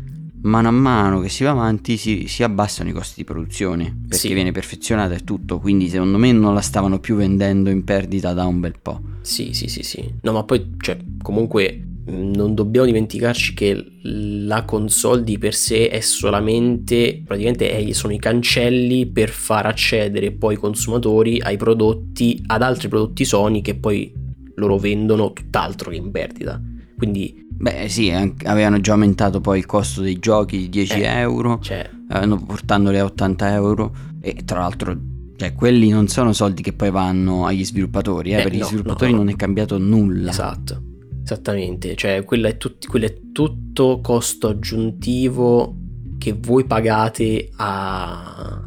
mano 0.43 0.69
a 0.69 0.73
mano 0.73 1.21
che 1.21 1.31
si 1.31 1.43
va 1.43 1.51
avanti 1.51 1.97
si, 1.97 2.27
si 2.29 2.43
abbassano 2.43 2.91
i 2.91 2.93
costi 2.93 3.15
di 3.17 3.25
produzione 3.25 3.97
perché 4.03 4.29
Sì. 4.29 4.35
viene 4.35 4.53
perfezionata 4.53 5.15
e 5.15 5.25
tutto. 5.25 5.59
Quindi, 5.59 5.89
secondo 5.89 6.19
me, 6.19 6.31
non 6.33 6.53
la 6.53 6.61
stavano 6.61 6.99
più 7.01 7.17
vendendo 7.17 7.71
in 7.71 7.83
perdita 7.83 8.35
da 8.35 8.45
un 8.45 8.61
bel 8.61 8.75
po'. 8.81 9.01
Sì, 9.23 9.55
sì, 9.55 9.69
sì, 9.69 9.83
sì. 9.83 10.05
No, 10.21 10.33
ma 10.33 10.45
poi, 10.45 10.75
cioè, 10.79 10.99
comunque 11.23 11.83
non 12.07 12.55
dobbiamo 12.55 12.87
dimenticarci 12.87 13.55
che 13.55 13.83
la 14.03 14.65
console 14.65 15.23
di 15.25 15.39
per 15.39 15.55
sé 15.55 15.89
è 15.89 16.01
solamente, 16.01 17.23
praticamente 17.25 17.71
è- 17.71 17.93
sono 17.93 18.13
i 18.13 18.19
cancelli 18.19 19.07
per 19.07 19.31
far 19.31 19.67
accedere 19.67 20.33
poi 20.33 20.55
i 20.55 20.59
consumatori 20.59 21.41
ai 21.41 21.57
prodotti, 21.57 22.43
ad 22.47 22.63
altri 22.63 22.89
prodotti 22.89 23.25
Sony 23.25 23.63
che 23.63 23.75
poi 23.77 24.13
loro 24.57 24.77
vendono 24.77 25.33
tutt'altro 25.33 25.91
che 25.91 25.97
in 25.97 26.11
perdita. 26.11 26.61
Quindi, 26.97 27.43
Beh, 27.57 27.89
sì, 27.89 28.11
avevano 28.11 28.81
già 28.81 28.93
aumentato 28.93 29.41
poi 29.41 29.59
il 29.59 29.67
costo 29.67 30.01
dei 30.03 30.19
giochi 30.19 30.59
di 30.59 30.69
10 30.69 31.01
Eh. 31.01 31.05
euro, 31.21 31.59
cioè, 31.63 31.89
avevano 32.09 32.45
portandoli 32.45 32.99
a 32.99 33.05
80 33.05 33.53
euro. 33.53 33.93
E 34.21 34.39
tra 34.45 34.59
l'altro, 34.59 34.97
cioè, 35.37 35.55
quelli 35.55 35.89
non 35.89 36.09
sono 36.09 36.33
soldi 36.33 36.63
che 36.63 36.73
poi 36.73 36.91
vanno 36.91 37.47
agli 37.47 37.65
sviluppatori. 37.65 38.33
Eh, 38.33 38.41
Eh, 38.41 38.43
per 38.43 38.53
gli 38.55 38.59
no, 38.59 38.65
sviluppatori 38.67 39.11
no, 39.13 39.19
no. 39.19 39.23
non 39.25 39.33
è 39.33 39.37
cambiato 39.37 39.79
nulla. 39.79 40.31
esatto, 40.31 40.83
esattamente. 41.25 41.97
Cioè, 41.97 42.23
quello 42.25 42.47
è, 42.47 42.57
tut- 42.57 42.87
quello 42.87 43.07
è 43.07 43.15
tutto 43.33 44.01
costo 44.01 44.49
aggiuntivo 44.49 45.77
che 46.19 46.37
voi 46.39 46.65
pagate 46.65 47.51
a... 47.57 48.63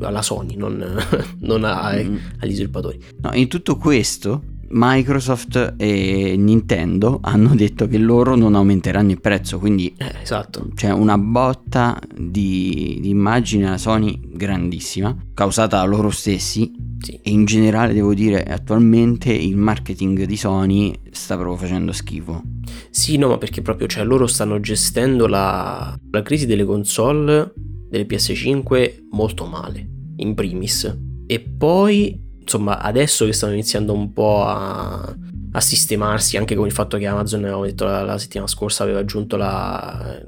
alla 0.00 0.22
Sony, 0.22 0.54
non, 0.56 0.84
non 1.40 1.64
a- 1.64 1.92
Mm. 2.02 2.16
agli 2.38 2.52
sviluppatori. 2.54 3.00
No, 3.22 3.32
in 3.34 3.48
tutto 3.48 3.76
questo, 3.76 4.42
Microsoft 4.72 5.74
e 5.76 6.34
Nintendo 6.36 7.18
hanno 7.22 7.54
detto 7.56 7.86
che 7.86 7.98
loro 7.98 8.34
non 8.36 8.54
aumenteranno 8.54 9.10
il 9.10 9.20
prezzo. 9.20 9.58
Quindi 9.58 9.92
Eh, 9.96 10.12
esatto. 10.22 10.68
c'è 10.74 10.90
una 10.90 11.18
botta 11.18 11.98
di, 12.16 12.98
di 13.00 13.10
immagine 13.10 13.66
alla 13.66 13.78
Sony 13.78 14.18
grandissima, 14.32 15.14
causata 15.34 15.78
da 15.78 15.84
loro 15.84 16.10
stessi. 16.10 16.90
Sì. 17.02 17.18
E 17.20 17.30
in 17.30 17.44
generale 17.44 17.92
devo 17.94 18.14
dire 18.14 18.44
attualmente 18.44 19.32
il 19.32 19.56
marketing 19.56 20.24
di 20.24 20.36
Sony 20.36 20.94
sta 21.10 21.34
proprio 21.36 21.56
facendo 21.56 21.90
schifo. 21.90 22.42
Sì, 22.90 23.16
no, 23.18 23.26
ma 23.28 23.38
perché 23.38 23.60
proprio, 23.60 23.88
cioè, 23.88 24.04
loro 24.04 24.28
stanno 24.28 24.60
gestendo 24.60 25.26
la, 25.26 25.98
la 26.10 26.22
crisi 26.22 26.46
delle 26.46 26.64
console 26.64 27.52
delle 27.90 28.06
PS5 28.06 29.06
molto 29.10 29.46
male, 29.46 29.86
in 30.16 30.34
primis. 30.34 30.96
E 31.26 31.40
poi, 31.40 32.18
insomma, 32.42 32.78
adesso 32.80 33.24
che 33.24 33.32
stanno 33.32 33.52
iniziando 33.54 33.92
un 33.92 34.12
po' 34.12 34.44
a, 34.44 35.14
a 35.52 35.60
sistemarsi, 35.60 36.36
anche 36.36 36.54
con 36.54 36.66
il 36.66 36.72
fatto 36.72 36.98
che 36.98 37.06
Amazon, 37.06 37.40
avevamo 37.40 37.64
detto 37.64 37.84
la, 37.84 38.02
la 38.02 38.18
settimana 38.18 38.48
scorsa, 38.48 38.82
aveva 38.82 38.98
aggiunto 39.00 39.36
la, 39.36 40.20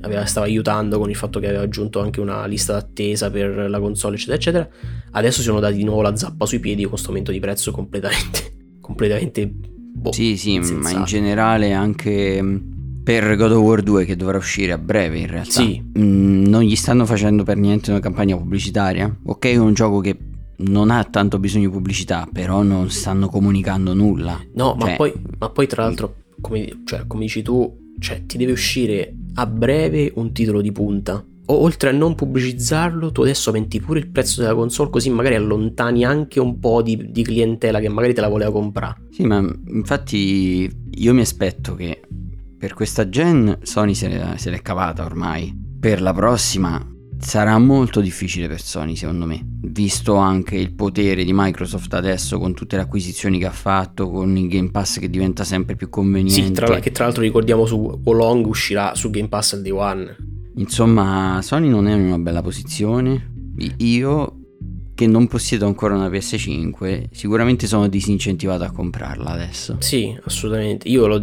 aveva, 0.00 0.24
stava 0.24 0.46
aiutando 0.46 0.98
con 0.98 1.10
il 1.10 1.16
fatto 1.16 1.40
che 1.40 1.48
aveva 1.48 1.62
aggiunto 1.62 2.00
anche 2.00 2.20
una 2.20 2.46
lista 2.46 2.72
d'attesa 2.74 3.30
per 3.30 3.68
la 3.70 3.80
console, 3.80 4.16
eccetera, 4.16 4.36
eccetera. 4.36 4.68
Adesso 5.12 5.38
si 5.38 5.44
sono 5.44 5.60
dati 5.60 5.76
di 5.76 5.84
nuovo 5.84 6.02
la 6.02 6.14
zappa 6.16 6.46
sui 6.46 6.60
piedi 6.60 6.82
con 6.82 6.90
questo 6.90 7.08
aumento 7.08 7.32
di 7.32 7.40
prezzo 7.40 7.70
completamente, 7.72 8.54
completamente 8.80 9.50
boh, 9.52 10.12
Sì, 10.12 10.36
sì, 10.36 10.54
insensato. 10.54 10.94
ma 10.94 11.00
in 11.00 11.04
generale 11.06 11.72
anche 11.72 12.40
mm, 12.42 12.56
per 13.02 13.36
God 13.36 13.52
of 13.52 13.62
War 13.62 13.82
2 13.82 14.04
che 14.04 14.16
dovrà 14.16 14.36
uscire 14.36 14.72
a 14.72 14.78
breve 14.78 15.18
in 15.18 15.26
realtà. 15.28 15.50
Sì. 15.50 15.82
Mm, 15.98 16.44
non 16.46 16.62
gli 16.62 16.76
stanno 16.76 17.06
facendo 17.06 17.42
per 17.44 17.56
niente 17.56 17.90
una 17.90 18.00
campagna 18.00 18.36
pubblicitaria. 18.36 19.14
Ok, 19.26 19.46
è 19.46 19.56
un 19.56 19.72
gioco 19.74 20.00
che 20.00 20.16
non 20.58 20.90
ha 20.90 21.04
tanto 21.04 21.38
bisogno 21.38 21.66
di 21.66 21.72
pubblicità, 21.72 22.28
però 22.30 22.62
non 22.62 22.90
stanno 22.90 23.28
comunicando 23.28 23.94
nulla. 23.94 24.40
No, 24.54 24.74
ma, 24.78 24.86
Cioè, 24.86 24.96
poi, 24.96 25.12
ma 25.38 25.50
poi 25.50 25.66
tra 25.66 25.82
l'altro, 25.84 26.14
come, 26.40 26.82
cioè, 26.84 27.06
come 27.06 27.22
dici 27.22 27.42
tu, 27.42 27.92
cioè, 27.98 28.24
ti 28.26 28.36
deve 28.38 28.52
uscire 28.52 29.14
a 29.34 29.46
breve 29.46 30.12
un 30.16 30.32
titolo 30.32 30.60
di 30.60 30.72
punta. 30.72 31.24
O 31.48 31.54
oltre 31.60 31.90
a 31.90 31.92
non 31.92 32.16
pubblicizzarlo, 32.16 33.12
tu 33.12 33.22
adesso 33.22 33.50
aumenti 33.50 33.80
pure 33.80 34.00
il 34.00 34.08
prezzo 34.10 34.40
della 34.40 34.54
console, 34.54 34.90
così 34.90 35.10
magari 35.10 35.36
allontani 35.36 36.04
anche 36.04 36.40
un 36.40 36.58
po' 36.58 36.82
di, 36.82 37.10
di 37.12 37.22
clientela 37.22 37.78
che 37.78 37.88
magari 37.88 38.14
te 38.14 38.20
la 38.20 38.28
voleva 38.28 38.50
comprare. 38.50 39.02
Sì, 39.10 39.22
ma 39.24 39.38
infatti 39.68 40.68
io 40.90 41.14
mi 41.14 41.20
aspetto 41.20 41.76
che 41.76 42.00
per 42.58 42.74
questa 42.74 43.08
gen 43.08 43.58
Sony 43.62 43.94
se, 43.94 44.08
l'è- 44.08 44.36
se 44.36 44.50
l'è 44.50 44.60
cavata 44.60 45.04
ormai. 45.04 45.54
Per 45.78 46.02
la 46.02 46.12
prossima 46.12 46.84
sarà 47.18 47.58
molto 47.58 48.00
difficile 48.00 48.48
per 48.48 48.60
Sony, 48.60 48.96
secondo 48.96 49.26
me. 49.26 49.40
Visto 49.44 50.16
anche 50.16 50.56
il 50.56 50.72
potere 50.72 51.24
di 51.24 51.32
Microsoft 51.32 51.92
adesso 51.94 52.38
con 52.38 52.54
tutte 52.54 52.76
le 52.76 52.82
acquisizioni 52.82 53.38
che 53.38 53.46
ha 53.46 53.52
fatto, 53.52 54.10
con 54.10 54.36
il 54.36 54.48
Game 54.48 54.70
Pass 54.70 54.98
che 54.98 55.10
diventa 55.10 55.44
sempre 55.44 55.76
più 55.76 55.88
conveniente. 55.88 56.44
Sì, 56.44 56.52
tra, 56.52 56.78
che 56.78 56.90
tra 56.92 57.04
l'altro 57.04 57.22
ricordiamo 57.22 57.66
su 57.66 58.00
Wolong 58.02 58.46
uscirà 58.46 58.94
su 58.94 59.10
Game 59.10 59.28
Pass 59.28 59.54
al 59.54 59.62
Day 59.62 59.72
One. 59.72 60.16
Insomma, 60.56 61.40
Sony 61.42 61.68
non 61.68 61.86
è 61.86 61.94
in 61.94 62.06
una 62.06 62.18
bella 62.18 62.42
posizione. 62.42 63.34
Io, 63.78 64.36
che 64.94 65.06
non 65.06 65.26
possiedo 65.26 65.66
ancora 65.66 65.94
una 65.94 66.08
PS5, 66.08 67.06
sicuramente 67.10 67.66
sono 67.66 67.88
disincentivato 67.88 68.64
a 68.64 68.70
comprarla 68.70 69.30
adesso. 69.30 69.76
Sì, 69.80 70.16
assolutamente. 70.24 70.88
Io 70.88 71.06
l'ho. 71.06 71.22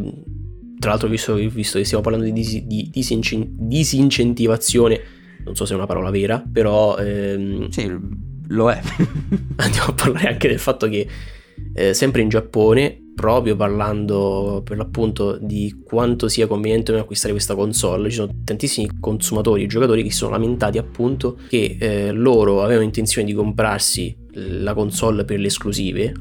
Tra 0.80 0.92
l'altro, 0.92 1.08
visto, 1.08 1.36
visto 1.36 1.78
che 1.78 1.86
stiamo 1.86 2.04
parlando 2.04 2.26
di, 2.26 2.34
disi- 2.34 2.66
di 2.68 2.90
disincen- 2.92 3.48
disincentivazione, 3.52 5.00
non 5.44 5.56
so 5.56 5.66
se 5.66 5.74
è 5.74 5.76
una 5.76 5.86
parola 5.86 6.10
vera, 6.10 6.44
però 6.52 6.98
ehm, 6.98 7.70
Sì, 7.70 7.92
lo 8.48 8.72
è. 8.72 8.80
andiamo 9.58 9.88
a 9.88 9.94
parlare 9.94 10.28
anche 10.28 10.48
del 10.48 10.60
fatto 10.60 10.88
che 10.88 11.08
eh, 11.74 11.94
sempre 11.94 12.22
in 12.22 12.30
Giappone, 12.30 13.00
proprio 13.16 13.56
parlando 13.56 14.62
per 14.64 14.78
l'appunto 14.78 15.38
di 15.40 15.82
quanto 15.84 16.28
sia 16.28 16.48
conveniente 16.48 16.92
meno 16.92 17.04
acquistare 17.04 17.34
questa 17.34 17.56
console, 17.56 18.10
ci 18.10 18.16
sono 18.16 18.32
tantissimi 18.44 18.90
consumatori 19.00 19.64
e 19.64 19.68
giocatori 19.68 20.04
che 20.04 20.12
si 20.12 20.18
sono 20.18 20.32
lamentati 20.32 20.78
appunto 20.78 21.38
che 21.48 21.78
eh, 21.80 22.12
loro 22.12 22.64
avevano 22.64 22.86
intenzione 22.86 23.28
di 23.28 23.34
comprarsi 23.34 24.16
la 24.34 24.74
console 24.74 25.26
per 25.26 25.40
le 25.40 25.48
esclusive, 25.48 26.14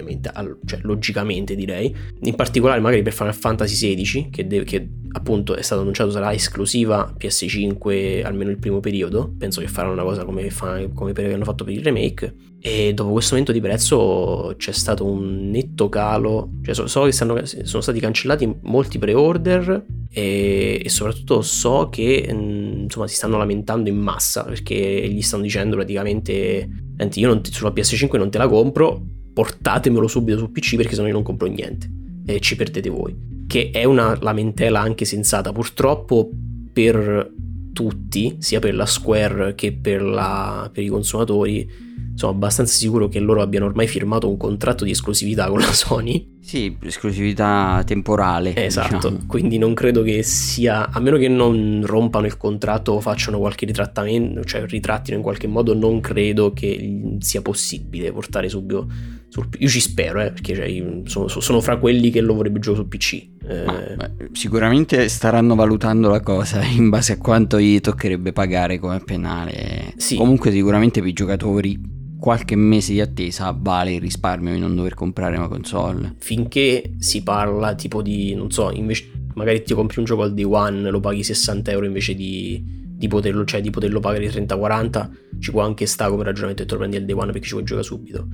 ovviamente, 0.00 0.30
al- 0.32 0.58
cioè 0.64 0.80
logicamente 0.82 1.54
direi, 1.54 1.94
in 2.20 2.34
particolare 2.34 2.80
magari 2.80 3.02
per 3.02 3.12
Final 3.12 3.34
Fantasy 3.34 3.94
XVI, 3.94 4.28
che, 4.30 4.46
deve- 4.46 4.64
che 4.64 4.88
appunto 5.12 5.54
è 5.56 5.62
stato 5.62 5.80
annunciato 5.80 6.10
sarà 6.10 6.32
esclusiva 6.32 7.14
PS5 7.18 8.24
almeno 8.24 8.50
il 8.50 8.58
primo 8.58 8.80
periodo, 8.80 9.32
penso 9.38 9.60
che 9.60 9.68
faranno 9.68 9.92
una 9.94 10.02
cosa 10.02 10.24
come, 10.24 10.50
fa- 10.50 10.86
come 10.92 11.12
per- 11.12 11.32
hanno 11.32 11.44
fatto 11.44 11.64
per 11.64 11.72
il 11.74 11.82
remake, 11.82 12.34
e 12.60 12.92
dopo 12.94 13.12
questo 13.12 13.30
aumento 13.34 13.52
di 13.52 13.60
prezzo 13.60 14.54
c'è 14.56 14.72
stato 14.72 15.04
un 15.04 15.50
netto 15.50 15.88
calo, 15.88 16.50
cioè 16.62 16.74
so, 16.74 16.86
so 16.86 17.02
che 17.04 17.12
stanno- 17.12 17.44
sono 17.44 17.82
stati 17.82 18.00
cancellati 18.00 18.52
molti 18.62 18.98
pre-order 18.98 19.84
e, 20.10 20.80
e 20.82 20.88
soprattutto 20.88 21.42
so 21.42 21.88
che 21.90 22.28
mm, 22.32 22.82
insomma 22.84 23.06
si 23.06 23.14
stanno 23.14 23.36
lamentando 23.38 23.88
in 23.88 23.96
massa 23.96 24.42
perché 24.44 24.74
gli 25.08 25.20
stanno 25.20 25.42
dicendo 25.42 25.76
praticamente 25.76 26.68
senti 26.96 27.20
io 27.20 27.28
non 27.28 27.42
ti- 27.42 27.52
sulla 27.52 27.70
PS5 27.72 28.16
non 28.16 28.30
te 28.30 28.38
la 28.38 28.48
compro 28.48 29.02
portatemelo 29.36 30.08
subito 30.08 30.38
su 30.38 30.50
PC 30.50 30.76
perché 30.76 30.94
sennò 30.94 31.08
io 31.08 31.12
non 31.12 31.22
compro 31.22 31.46
niente. 31.46 31.90
E 32.24 32.40
ci 32.40 32.56
perdete 32.56 32.88
voi. 32.88 33.14
Che 33.46 33.68
è 33.70 33.84
una 33.84 34.16
lamentela 34.18 34.80
anche 34.80 35.04
sensata. 35.04 35.52
Purtroppo 35.52 36.30
per 36.72 37.30
tutti 37.76 38.36
sia 38.38 38.58
per 38.58 38.74
la 38.74 38.86
Square 38.86 39.54
che 39.54 39.74
per, 39.74 40.00
la- 40.00 40.70
per 40.72 40.82
i 40.82 40.86
consumatori 40.88 41.68
sono 42.14 42.32
abbastanza 42.32 42.72
sicuro 42.74 43.08
che 43.08 43.20
loro 43.20 43.42
abbiano 43.42 43.66
ormai 43.66 43.86
firmato 43.86 44.26
un 44.26 44.38
contratto 44.38 44.84
di 44.84 44.90
esclusività 44.92 45.48
con 45.48 45.58
la 45.58 45.70
Sony 45.70 46.36
Sì, 46.40 46.74
esclusività 46.82 47.82
temporale. 47.84 48.54
Esatto, 48.56 49.10
diciamo. 49.10 49.26
quindi 49.26 49.58
non 49.58 49.74
credo 49.74 50.02
che 50.02 50.22
sia, 50.22 50.88
a 50.88 50.98
meno 51.00 51.18
che 51.18 51.28
non 51.28 51.82
rompano 51.84 52.24
il 52.24 52.38
contratto 52.38 52.92
o 52.92 53.00
facciano 53.00 53.36
qualche 53.38 53.66
ritrattamento, 53.66 54.44
cioè 54.44 54.64
ritrattino 54.66 55.18
in 55.18 55.22
qualche 55.22 55.46
modo, 55.46 55.74
non 55.74 56.00
credo 56.00 56.54
che 56.54 57.16
sia 57.18 57.42
possibile 57.42 58.10
portare 58.12 58.48
subito 58.48 58.88
sul 59.28 59.48
Io 59.58 59.68
ci 59.68 59.80
spero, 59.80 60.22
eh, 60.22 60.30
perché 60.32 60.54
cioè, 60.54 60.64
io 60.64 61.02
sono, 61.04 61.28
sono 61.28 61.60
fra 61.60 61.76
quelli 61.76 62.08
che 62.10 62.22
lo 62.22 62.32
vorrebbe 62.32 62.60
giocare 62.60 62.82
sul 62.82 62.88
PC. 62.88 63.34
Eh, 63.48 63.94
Ma, 63.96 64.10
sicuramente 64.32 65.08
staranno 65.08 65.54
valutando 65.54 66.08
la 66.08 66.20
cosa 66.20 66.62
in 66.66 66.88
base 66.88 67.12
a 67.12 67.18
quanto 67.18 67.60
gli 67.60 67.80
toccherebbe 67.80 68.32
pagare 68.32 68.78
come 68.78 69.00
penale. 69.00 69.92
Sì. 69.96 70.16
Comunque 70.16 70.50
sicuramente 70.50 71.00
per 71.00 71.08
i 71.08 71.12
giocatori 71.12 71.94
qualche 72.18 72.56
mese 72.56 72.92
di 72.92 73.00
attesa 73.00 73.56
vale 73.56 73.94
il 73.94 74.00
risparmio 74.00 74.54
di 74.54 74.58
non 74.58 74.74
dover 74.74 74.94
comprare 74.94 75.36
una 75.36 75.48
console. 75.48 76.14
finché 76.18 76.94
si 76.98 77.22
parla 77.22 77.74
tipo 77.74 78.02
di, 78.02 78.34
non 78.34 78.50
so, 78.50 78.70
invece 78.72 79.10
magari 79.34 79.62
ti 79.62 79.74
compri 79.74 79.98
un 79.98 80.06
gioco 80.06 80.22
al 80.22 80.34
day 80.34 80.44
one, 80.44 80.90
lo 80.90 80.98
paghi 81.00 81.22
60 81.22 81.70
euro 81.70 81.86
invece 81.86 82.14
di, 82.14 82.62
di 82.64 83.06
poterlo, 83.06 83.44
cioè 83.44 83.60
di 83.60 83.70
poterlo 83.70 84.00
pagare 84.00 84.28
30-40, 84.28 85.10
ci 85.38 85.50
può 85.50 85.62
anche 85.62 85.86
stare 85.86 86.10
come 86.10 86.24
ragionamento 86.24 86.62
e 86.62 86.66
te 86.66 86.72
lo 86.72 86.78
prendi 86.78 86.96
al 86.96 87.04
day 87.04 87.14
one 87.14 87.32
perché 87.32 87.46
ci 87.46 87.52
vuoi 87.52 87.64
giocare 87.64 87.86
subito. 87.86 88.26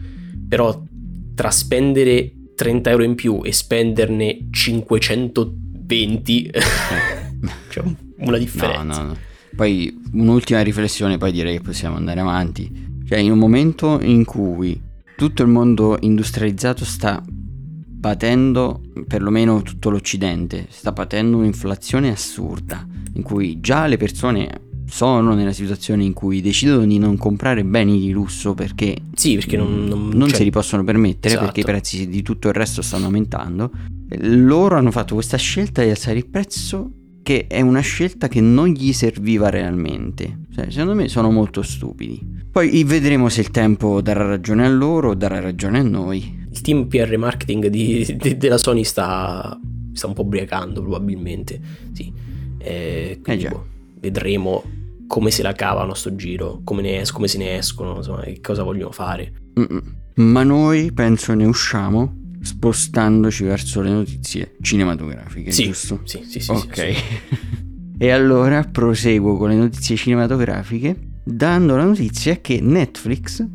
Però 0.49 0.83
tra 1.35 1.51
spendere 1.51 2.33
30 2.55 2.91
euro 2.91 3.03
in 3.05 3.15
più 3.15 3.41
e 3.43 3.53
spenderne 3.53 4.49
520 4.51 6.51
c'è 7.69 7.81
un- 7.81 7.97
una 8.19 8.39
differenza. 8.39 8.83
No, 8.83 9.03
no, 9.03 9.07
no. 9.09 9.17
Poi 9.55 10.01
un'ultima 10.13 10.61
riflessione, 10.63 11.19
poi 11.19 11.33
direi 11.33 11.57
che 11.57 11.63
possiamo 11.63 11.97
andare 11.97 12.21
avanti. 12.21 12.91
Cioè, 13.07 13.19
in 13.19 13.33
un 13.33 13.39
momento 13.39 13.99
in 14.01 14.25
cui 14.25 14.81
tutto 15.17 15.43
il 15.43 15.49
mondo 15.49 15.99
industrializzato 16.01 16.85
sta 16.85 17.23
patendo, 18.01 18.81
perlomeno 19.07 19.63
tutto 19.63 19.91
l'Occidente, 19.91 20.67
sta 20.71 20.93
patendo 20.93 21.37
un'inflazione 21.37 22.11
assurda, 22.11 22.85
in 23.15 23.23
cui 23.23 23.61
già 23.61 23.87
le 23.87 23.97
persone 23.97 24.49
sono 24.87 25.35
nella 25.35 25.53
situazione 25.53 26.05
in 26.05 26.13
cui 26.13 26.41
decidono 26.41 26.85
di 26.87 26.99
non 26.99 27.17
comprare 27.17 27.65
beni 27.65 27.99
di 27.99 28.11
lusso 28.11 28.55
perché 28.55 28.97
Sì, 29.15 29.35
perché 29.37 29.57
non, 29.57 29.85
non, 29.87 30.09
non 30.13 30.29
cioè, 30.29 30.39
se 30.39 30.45
li 30.45 30.51
possono 30.51 30.85
permettere 30.85 31.35
esatto. 31.35 31.45
perché 31.47 31.61
i 31.61 31.65
prezzi 31.65 32.09
di 32.09 32.23
tutto 32.23 32.49
il 32.49 32.55
resto 32.55 32.83
stanno 32.83 33.07
aumentando. 33.07 33.71
Loro 34.21 34.77
hanno 34.77 34.91
fatto 34.91 35.15
questa 35.15 35.37
scelta 35.39 35.83
di 35.83 35.89
alzare 35.91 36.19
il 36.19 36.27
prezzo 36.29 36.93
che 37.23 37.47
è 37.47 37.61
una 37.61 37.81
scelta 37.81 38.29
che 38.29 38.41
non 38.41 38.69
gli 38.69 38.93
serviva 38.93 39.49
realmente. 39.49 40.41
Cioè, 40.55 40.71
secondo 40.71 40.95
me 40.95 41.09
sono 41.09 41.31
molto 41.31 41.63
stupidi. 41.63 42.21
Poi 42.51 42.83
vedremo 42.85 43.29
se 43.31 43.41
il 43.41 43.51
tempo 43.51 44.03
darà 44.03 44.27
ragione 44.27 44.67
a 44.67 44.69
loro 44.69 45.11
o 45.11 45.15
darà 45.15 45.41
ragione 45.41 45.79
a 45.79 45.83
noi. 45.83 46.41
il 46.53 46.61
team 46.61 46.87
PR 46.87 47.17
marketing 47.17 47.69
di- 47.69 48.17
di- 48.21 48.37
della 48.37 48.59
Sony 48.59 48.85
sta, 48.85 49.59
sta 49.95 50.07
un 50.07 50.13
po' 50.13 50.21
ubriacando 50.23 50.83
probabilmente. 50.83 51.59
Sì. 51.93 52.13
Eh, 52.59 53.19
quindi, 53.23 53.45
Eh 53.45 53.49
già. 53.49 53.55
boh, 53.55 53.67
vedremo 54.03 54.63
come 55.07 55.31
se 55.31 55.43
la 55.43 55.53
cavano 55.53 55.93
a 55.93 55.95
sto 55.95 56.15
giro, 56.17 56.61
come, 56.65 56.83
ne 56.83 57.01
es- 57.01 57.13
come 57.13 57.29
se 57.29 57.39
ne 57.39 57.57
escono, 57.57 57.97
insomma, 57.97 58.23
che 58.23 58.41
cosa 58.41 58.63
vogliono 58.65 58.91
fare. 58.91 59.33
Mm-mm. 59.59 59.83
Ma 60.17 60.43
noi 60.43 60.93
penso 60.93 61.33
ne 61.35 61.45
usciamo 61.47 62.21
spostandoci 62.41 63.45
verso 63.45 63.81
le 63.81 63.91
notizie 63.91 64.57
cinematografiche, 64.61 65.53
Sì, 65.53 65.65
giusto? 65.67 66.01
Sì, 66.05 66.23
sì, 66.27 66.41
sì. 66.41 66.51
ok. 66.51 66.75
sì. 66.77 66.95
e 67.99 68.11
allora 68.11 68.63
proseguo 68.65 69.37
con 69.37 69.51
le 69.51 69.55
notizie 69.57 69.97
cinematografiche 69.97 70.97
dando 71.25 71.77
la 71.77 71.85
notizia 71.85 72.37
che 72.41 72.59
Netflix 72.61 73.47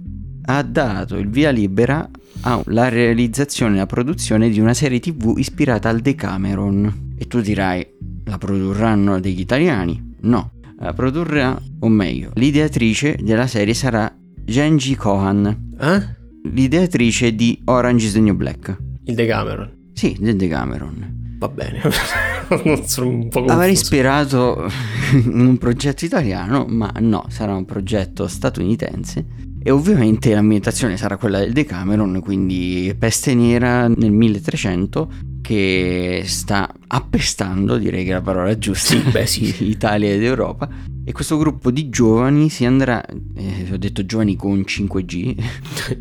ha 0.50 0.62
dato 0.64 1.18
il 1.18 1.28
via 1.30 1.50
libera 1.50 2.10
alla 2.42 2.88
realizzazione 2.88 3.76
e 3.76 3.80
la 3.80 3.86
produzione 3.86 4.50
di 4.50 4.60
una 4.62 4.74
serie 4.74 5.00
tv 5.00 5.34
ispirata 5.38 5.90
al 5.90 6.00
Decameron. 6.00 7.16
E 7.18 7.28
tu 7.28 7.42
dirai, 7.42 7.86
la 8.26 8.38
produrranno 8.38 9.20
degli 9.20 9.42
italiani? 9.42 10.07
No, 10.28 10.52
la 10.80 10.94
produrrà, 10.94 11.60
o 11.80 11.88
meglio, 11.88 12.32
l'ideatrice 12.36 13.18
della 13.22 13.48
serie 13.48 13.74
sarà 13.74 14.14
Genji 14.46 14.96
Kohan, 14.96 15.74
Eh? 15.80 16.16
l'ideatrice 16.52 17.34
di 17.36 17.60
Orange 17.66 18.06
is 18.08 18.14
the 18.14 18.20
New 18.20 18.36
Black. 18.36 18.78
Il 19.06 19.16
Decameron. 19.16 19.72
Sì, 19.94 20.16
del 20.20 20.36
Decameron. 20.36 21.36
Va 21.40 21.48
bene. 21.50 21.82
Sono 22.86 23.10
un 23.10 23.30
po' 23.30 23.40
Avrei 23.46 23.74
confuso. 23.74 23.84
sperato 23.86 24.70
in 25.14 25.40
un 25.48 25.58
progetto 25.58 26.04
italiano, 26.06 26.66
ma 26.68 26.92
no, 27.00 27.26
sarà 27.30 27.56
un 27.56 27.66
progetto 27.66 28.28
statunitense. 28.28 29.26
E 29.62 29.72
ovviamente 29.72 30.34
l'ambientazione 30.34 30.98
sarà 30.98 31.18
quella 31.18 31.40
del 31.40 31.52
Decameron, 31.54 32.20
quindi 32.22 32.94
peste 32.98 33.34
nera 33.36 33.88
nel 33.88 34.12
1300, 34.12 35.12
che 35.48 36.24
sta 36.26 36.70
appestando, 36.88 37.78
direi 37.78 38.04
che 38.04 38.10
è 38.10 38.14
la 38.16 38.22
parola 38.22 38.58
giusta, 38.58 38.98
beh, 39.10 39.26
sì. 39.26 39.70
Italia 39.70 40.12
ed 40.12 40.22
Europa. 40.22 40.68
E 41.06 41.14
questo 41.14 41.38
gruppo 41.38 41.72
di 41.72 41.88
giovani 41.88 42.50
si 42.50 42.66
andrà, 42.66 43.02
eh, 43.06 43.66
ho 43.72 43.78
detto 43.78 44.06
giovani 44.06 44.36
con 44.36 44.60
5G, 44.60 45.36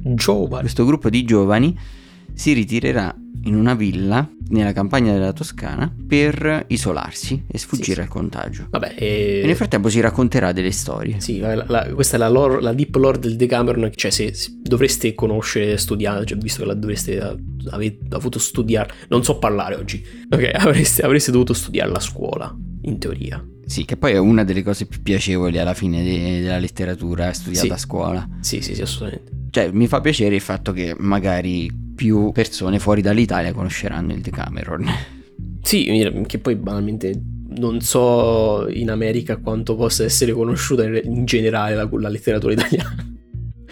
Giovane. 0.03 0.63
questo 0.63 0.85
gruppo 0.85 1.11
di 1.11 1.23
giovani 1.23 1.79
si 2.37 2.53
ritirerà 2.53 3.13
in 3.45 3.55
una 3.55 3.75
villa 3.75 4.29
nella 4.49 4.73
campagna 4.73 5.13
della 5.13 5.33
Toscana 5.33 5.93
per 6.07 6.67
isolarsi 6.69 7.45
e 7.49 7.59
sfuggire 7.59 7.95
sì. 7.95 8.01
al 8.01 8.09
contagio. 8.09 8.67
Vabbè, 8.71 8.95
e... 8.97 9.41
E 9.43 9.47
nel 9.47 9.57
frattempo 9.57 9.89
si 9.89 10.01
racconterà 10.01 10.53
delle 10.53 10.71
storie. 10.71 11.21
Sì, 11.21 11.39
la- 11.39 11.65
la- 11.67 11.89
questa 11.95 12.17
è 12.17 12.19
la, 12.19 12.29
lore, 12.29 12.61
la 12.61 12.73
deep 12.73 12.95
lore 12.97 13.19
del 13.19 13.37
Decameron, 13.37 13.91
cioè 13.95 14.11
se, 14.11 14.35
se 14.35 14.51
dovreste 14.61 15.15
conoscere, 15.15 15.77
studiare, 15.79 16.25
cioè 16.27 16.39
visto 16.39 16.61
che 16.61 16.67
la 16.67 16.75
dovreste 16.75 17.39
avete 17.71 17.99
avuto 18.11 18.39
studiare, 18.39 18.93
non 19.09 19.25
so 19.25 19.39
parlare 19.39 19.75
oggi, 19.77 20.05
ok, 20.29 20.51
avreste, 20.55 21.03
avreste 21.03 21.31
dovuto 21.33 21.53
studiarla 21.55 21.97
a 21.97 22.01
scuola, 22.01 22.57
in 22.83 22.99
teoria. 22.99 23.45
Sì, 23.67 23.85
che 23.85 23.97
poi 23.97 24.13
è 24.13 24.19
una 24.19 24.45
delle 24.45 24.63
cose 24.63 24.87
più 24.87 25.03
piacevoli 25.03 25.59
alla 25.59 25.75
fine 25.75 26.03
de- 26.05 26.41
della 26.41 26.59
letteratura 26.59 27.33
studiata 27.33 27.67
Sì. 27.67 27.73
a 27.73 27.77
scuola. 27.77 28.29
Sì, 28.41 28.61
sì, 28.61 28.75
sì, 28.75 28.83
assolutamente. 28.83 29.33
Cioè, 29.51 29.71
mi 29.73 29.87
fa 29.89 30.01
piacere 30.01 30.35
il 30.37 30.41
fatto 30.41 30.73
che 30.73 30.95
magari 30.99 31.71
più 31.95 32.31
persone 32.33 32.79
fuori 32.79 33.01
dall'Italia 33.03 33.53
conosceranno 33.53 34.13
il 34.13 34.21
Decameron. 34.21 34.87
Sì, 35.67 35.85
che 36.29 36.39
poi 36.39 36.55
banalmente 36.55 37.21
non 37.57 37.81
so 37.81 38.69
in 38.69 38.89
America 38.89 39.37
quanto 39.39 39.75
possa 39.75 40.05
essere 40.05 40.31
conosciuta 40.31 40.85
in 40.85 41.01
in 41.03 41.25
generale 41.25 41.75
la, 41.75 41.89
la 41.91 42.09
letteratura 42.09 42.53
italiana. 42.53 42.95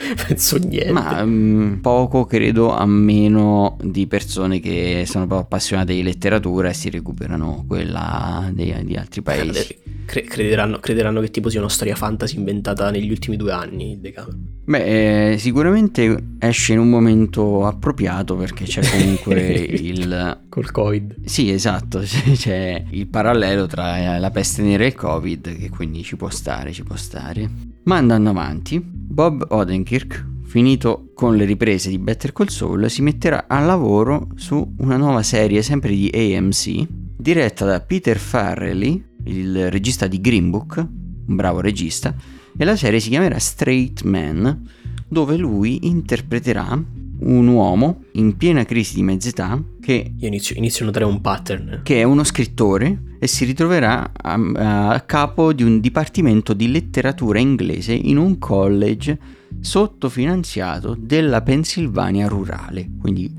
Penso 0.26 0.58
niente. 0.58 0.92
Ma 0.92 1.24
mm, 1.24 1.74
poco 1.80 2.24
credo 2.24 2.74
a 2.74 2.86
meno 2.86 3.76
di 3.82 4.06
persone 4.06 4.60
che 4.60 5.04
sono 5.06 5.26
proprio 5.26 5.46
appassionate 5.46 5.94
di 5.94 6.02
letteratura 6.02 6.68
e 6.68 6.74
si 6.74 6.90
recuperano 6.90 7.64
quella 7.66 8.50
dei- 8.52 8.84
di 8.84 8.96
altri 8.96 9.22
paesi. 9.22 9.78
Cre- 10.06 10.22
crederanno, 10.22 10.78
crederanno 10.78 11.20
che 11.20 11.30
tipo 11.30 11.48
sia 11.48 11.60
una 11.60 11.68
storia 11.68 11.94
fantasy 11.94 12.36
inventata 12.36 12.90
negli 12.90 13.10
ultimi 13.10 13.36
due 13.36 13.52
anni 13.52 13.92
il 13.92 13.98
Decameron. 13.98 14.52
Beh, 14.66 15.32
eh, 15.32 15.38
sicuramente 15.38 16.36
esce 16.38 16.72
in 16.72 16.78
un 16.78 16.88
momento 16.88 17.66
appropriato 17.66 18.34
perché 18.36 18.64
c'è 18.64 18.82
comunque 18.82 19.34
il... 19.58 20.42
Col 20.48 20.70
Covid. 20.70 21.24
Sì, 21.24 21.50
esatto, 21.50 22.00
c'è 22.04 22.82
il 22.90 23.06
parallelo 23.08 23.66
tra 23.66 24.18
la 24.18 24.30
peste 24.30 24.62
nera 24.62 24.84
e 24.84 24.88
il 24.88 24.94
Covid 24.94 25.58
che 25.58 25.68
quindi 25.68 26.02
ci 26.02 26.16
può 26.16 26.30
stare, 26.30 26.72
ci 26.72 26.82
può 26.82 26.96
stare. 26.96 27.48
Ma 27.84 27.96
andando 27.96 28.30
avanti, 28.30 28.82
Bob 29.14 29.46
Odenkirk, 29.48 30.26
finito 30.42 31.12
con 31.14 31.36
le 31.36 31.44
riprese 31.44 31.88
di 31.88 32.00
Better 32.00 32.32
Call 32.32 32.48
Saul, 32.48 32.90
si 32.90 33.00
metterà 33.00 33.44
al 33.46 33.64
lavoro 33.64 34.26
su 34.34 34.74
una 34.78 34.96
nuova 34.96 35.22
serie 35.22 35.62
sempre 35.62 35.94
di 35.94 36.10
AMC, 36.12 36.84
diretta 37.16 37.64
da 37.64 37.78
Peter 37.78 38.18
Farrelly, 38.18 39.00
il 39.26 39.70
regista 39.70 40.08
di 40.08 40.20
Green 40.20 40.50
Book, 40.50 40.84
un 41.28 41.36
bravo 41.36 41.60
regista, 41.60 42.12
e 42.56 42.64
la 42.64 42.74
serie 42.74 42.98
si 42.98 43.08
chiamerà 43.08 43.38
Straight 43.38 44.02
Man, 44.02 44.68
dove 45.06 45.36
lui 45.36 45.86
interpreterà 45.86 46.76
un 47.20 47.46
uomo 47.46 48.02
in 48.14 48.36
piena 48.36 48.64
crisi 48.64 48.96
di 48.96 49.04
mezz'età 49.04 49.62
che 49.80 50.12
Io 50.18 50.26
inizio, 50.26 50.56
inizio 50.56 50.82
a 50.82 50.86
notare 50.86 51.04
un 51.04 51.20
pattern. 51.20 51.82
che 51.84 52.00
è 52.00 52.02
uno 52.02 52.24
scrittore 52.24 53.13
e 53.24 53.26
si 53.26 53.46
ritroverà 53.46 54.12
a, 54.12 54.90
a 54.90 55.00
capo 55.00 55.54
di 55.54 55.62
un 55.62 55.80
dipartimento 55.80 56.52
di 56.52 56.70
letteratura 56.70 57.38
inglese 57.38 57.94
in 57.94 58.18
un 58.18 58.38
college 58.38 59.18
sottofinanziato 59.62 60.94
della 60.98 61.40
Pennsylvania 61.40 62.28
rurale, 62.28 62.86
quindi 63.00 63.32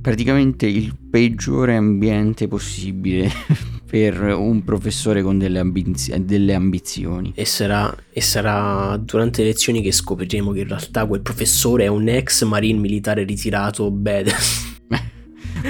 praticamente 0.00 0.66
il 0.66 0.92
peggiore 1.08 1.76
ambiente 1.76 2.48
possibile 2.48 3.30
per 3.88 4.20
un 4.22 4.64
professore 4.64 5.22
con 5.22 5.38
delle, 5.38 5.60
ambiz- 5.60 6.16
delle 6.16 6.54
ambizioni. 6.54 7.30
E 7.36 7.44
sarà, 7.44 7.96
e 8.10 8.20
sarà 8.20 8.96
durante 8.96 9.42
le 9.42 9.50
lezioni 9.50 9.82
che 9.82 9.92
scopriremo 9.92 10.50
che 10.50 10.62
in 10.62 10.66
realtà 10.66 11.06
quel 11.06 11.20
professore 11.20 11.84
è 11.84 11.88
un 11.88 12.08
ex 12.08 12.42
marine 12.42 12.80
militare 12.80 13.22
ritirato 13.22 13.88
badass. 13.88 14.77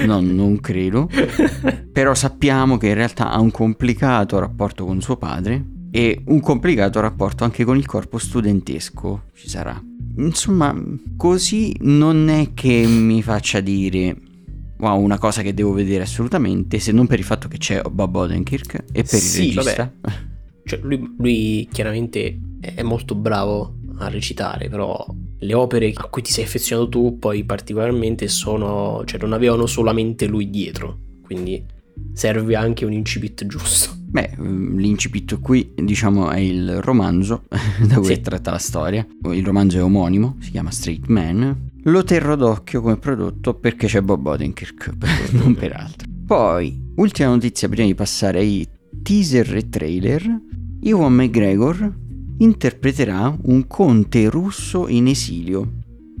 No, 0.05 0.19
non 0.19 0.59
credo. 0.59 1.09
Però 1.91 2.13
sappiamo 2.13 2.77
che 2.77 2.87
in 2.87 2.93
realtà 2.93 3.31
ha 3.31 3.39
un 3.39 3.51
complicato 3.51 4.39
rapporto 4.39 4.85
con 4.85 5.01
suo 5.01 5.17
padre 5.17 5.63
e 5.91 6.21
un 6.27 6.39
complicato 6.39 6.99
rapporto 6.99 7.43
anche 7.43 7.63
con 7.63 7.77
il 7.77 7.85
corpo 7.85 8.17
studentesco 8.17 9.23
ci 9.33 9.49
sarà. 9.49 9.81
Insomma, 10.17 10.75
così 11.17 11.75
non 11.81 12.29
è 12.29 12.53
che 12.53 12.85
mi 12.87 13.21
faccia 13.21 13.59
dire 13.59 14.15
wow, 14.79 14.99
una 15.01 15.17
cosa 15.17 15.41
che 15.41 15.53
devo 15.53 15.73
vedere 15.73 16.03
assolutamente, 16.03 16.79
se 16.79 16.91
non 16.91 17.07
per 17.07 17.19
il 17.19 17.25
fatto 17.25 17.47
che 17.47 17.57
c'è 17.57 17.81
Bob 17.81 18.15
Odenkirk 18.15 18.85
e 18.91 19.03
per 19.03 19.19
Sì, 19.19 19.49
il 19.49 19.55
regista. 19.55 19.93
Cioè, 20.63 20.79
lui, 20.83 21.15
lui 21.17 21.67
chiaramente 21.71 22.39
è 22.61 22.81
molto 22.83 23.15
bravo 23.15 23.75
a 23.97 24.07
recitare, 24.07 24.69
però 24.69 25.05
le 25.39 25.53
opere 25.53 25.91
a 25.95 26.03
cui 26.05 26.21
ti 26.21 26.31
sei 26.31 26.43
affezionato 26.43 26.89
tu 26.89 27.17
poi 27.19 27.43
particolarmente 27.43 28.27
sono... 28.27 29.03
cioè 29.05 29.19
non 29.21 29.33
avevano 29.33 29.65
solamente 29.65 30.25
lui 30.27 30.49
dietro, 30.49 30.97
quindi 31.23 31.63
serve 32.13 32.55
anche 32.55 32.85
un 32.85 32.93
incipit 32.93 33.45
giusto. 33.45 33.95
Beh, 34.09 34.35
mm, 34.39 34.77
l'incipit 34.77 35.39
qui 35.39 35.71
diciamo 35.75 36.29
è 36.29 36.39
il 36.39 36.81
romanzo 36.81 37.43
da 37.87 37.95
cui 37.95 38.05
Sì. 38.05 38.13
è 38.13 38.21
tratta 38.21 38.51
la 38.51 38.57
storia. 38.57 39.05
Il 39.31 39.45
romanzo 39.45 39.77
è 39.77 39.83
omonimo, 39.83 40.35
si 40.39 40.51
chiama 40.51 40.71
Straight 40.71 41.07
Man. 41.07 41.67
Lo 41.83 42.03
terrò 42.03 42.35
d'occhio 42.35 42.81
come 42.81 42.97
prodotto 42.97 43.53
perché 43.53 43.87
c'è 43.87 44.01
Bob 44.01 44.25
Odenkirk, 44.25 44.93
non 45.31 45.55
per 45.55 45.73
altro. 45.75 46.07
Poi, 46.25 46.91
ultima 46.95 47.29
notizia 47.29 47.69
prima 47.69 47.87
di 47.87 47.95
passare 47.95 48.39
ai 48.39 48.67
teaser 49.01 49.55
e 49.55 49.69
trailer. 49.69 50.41
Ewan 50.81 51.13
McGregor 51.13 51.93
interpreterà 52.39 53.35
un 53.43 53.67
conte 53.67 54.29
russo 54.29 54.87
in 54.87 55.07
esilio 55.07 55.71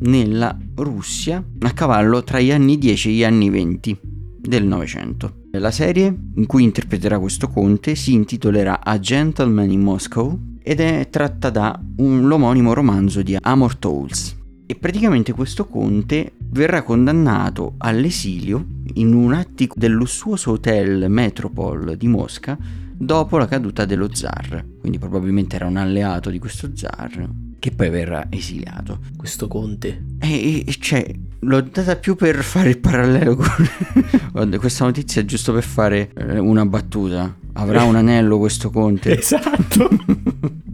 nella 0.01 0.57
Russia 0.75 1.43
a 1.59 1.71
cavallo 1.71 2.23
tra 2.23 2.39
gli 2.39 2.51
anni 2.51 2.77
10 2.77 3.09
e 3.09 3.11
gli 3.11 3.23
anni 3.23 3.49
20 3.49 3.97
del 4.39 4.65
Novecento. 4.65 5.45
La 5.51 5.71
serie 5.71 6.15
in 6.35 6.45
cui 6.45 6.63
interpreterà 6.63 7.19
questo 7.19 7.47
conte 7.49 7.95
si 7.95 8.13
intitolerà 8.13 8.83
A 8.83 8.99
Gentleman 8.99 9.71
in 9.71 9.81
Moscow 9.81 10.37
ed 10.61 10.79
è 10.79 11.07
tratta 11.09 11.49
da 11.49 11.79
un 11.97 12.27
l'omonimo 12.27 12.73
romanzo 12.73 13.21
di 13.21 13.35
Amor 13.39 13.75
Towles. 13.75 14.37
E 14.65 14.75
praticamente 14.75 15.33
questo 15.33 15.65
conte 15.65 16.33
verrà 16.51 16.83
condannato 16.83 17.73
all'esilio 17.77 18.63
in 18.93 19.13
un 19.13 19.33
attico 19.33 19.75
del 19.77 19.91
lussuoso 19.91 20.51
hotel 20.51 21.09
Metropol 21.09 21.95
di 21.97 22.07
Mosca 22.07 22.57
dopo 22.99 23.37
la 23.37 23.47
caduta 23.47 23.85
dello 23.85 24.13
zar. 24.13 24.65
Quindi 24.79 24.99
probabilmente 24.99 25.55
era 25.55 25.65
un 25.65 25.77
alleato 25.77 26.29
di 26.29 26.37
questo 26.37 26.71
zar 26.75 27.27
che 27.57 27.71
poi 27.71 27.89
verrà 27.89 28.27
esiliato. 28.29 28.99
Questo 29.15 29.47
conte. 29.47 30.03
E, 30.19 30.63
e 30.65 30.75
cioè, 30.79 31.05
l'ho 31.39 31.61
data 31.61 31.95
più 31.95 32.15
per 32.15 32.43
fare 32.43 32.69
il 32.69 32.79
parallelo 32.79 33.35
con 33.35 34.57
questa 34.59 34.85
notizia 34.85 35.21
è 35.21 35.25
giusto 35.25 35.53
per 35.53 35.63
fare 35.63 36.11
eh, 36.15 36.37
una 36.37 36.65
battuta. 36.65 37.35
Avrà 37.53 37.83
un 37.83 37.95
anello 37.95 38.37
questo 38.37 38.69
conte? 38.69 39.15
Esatto. 39.17 39.89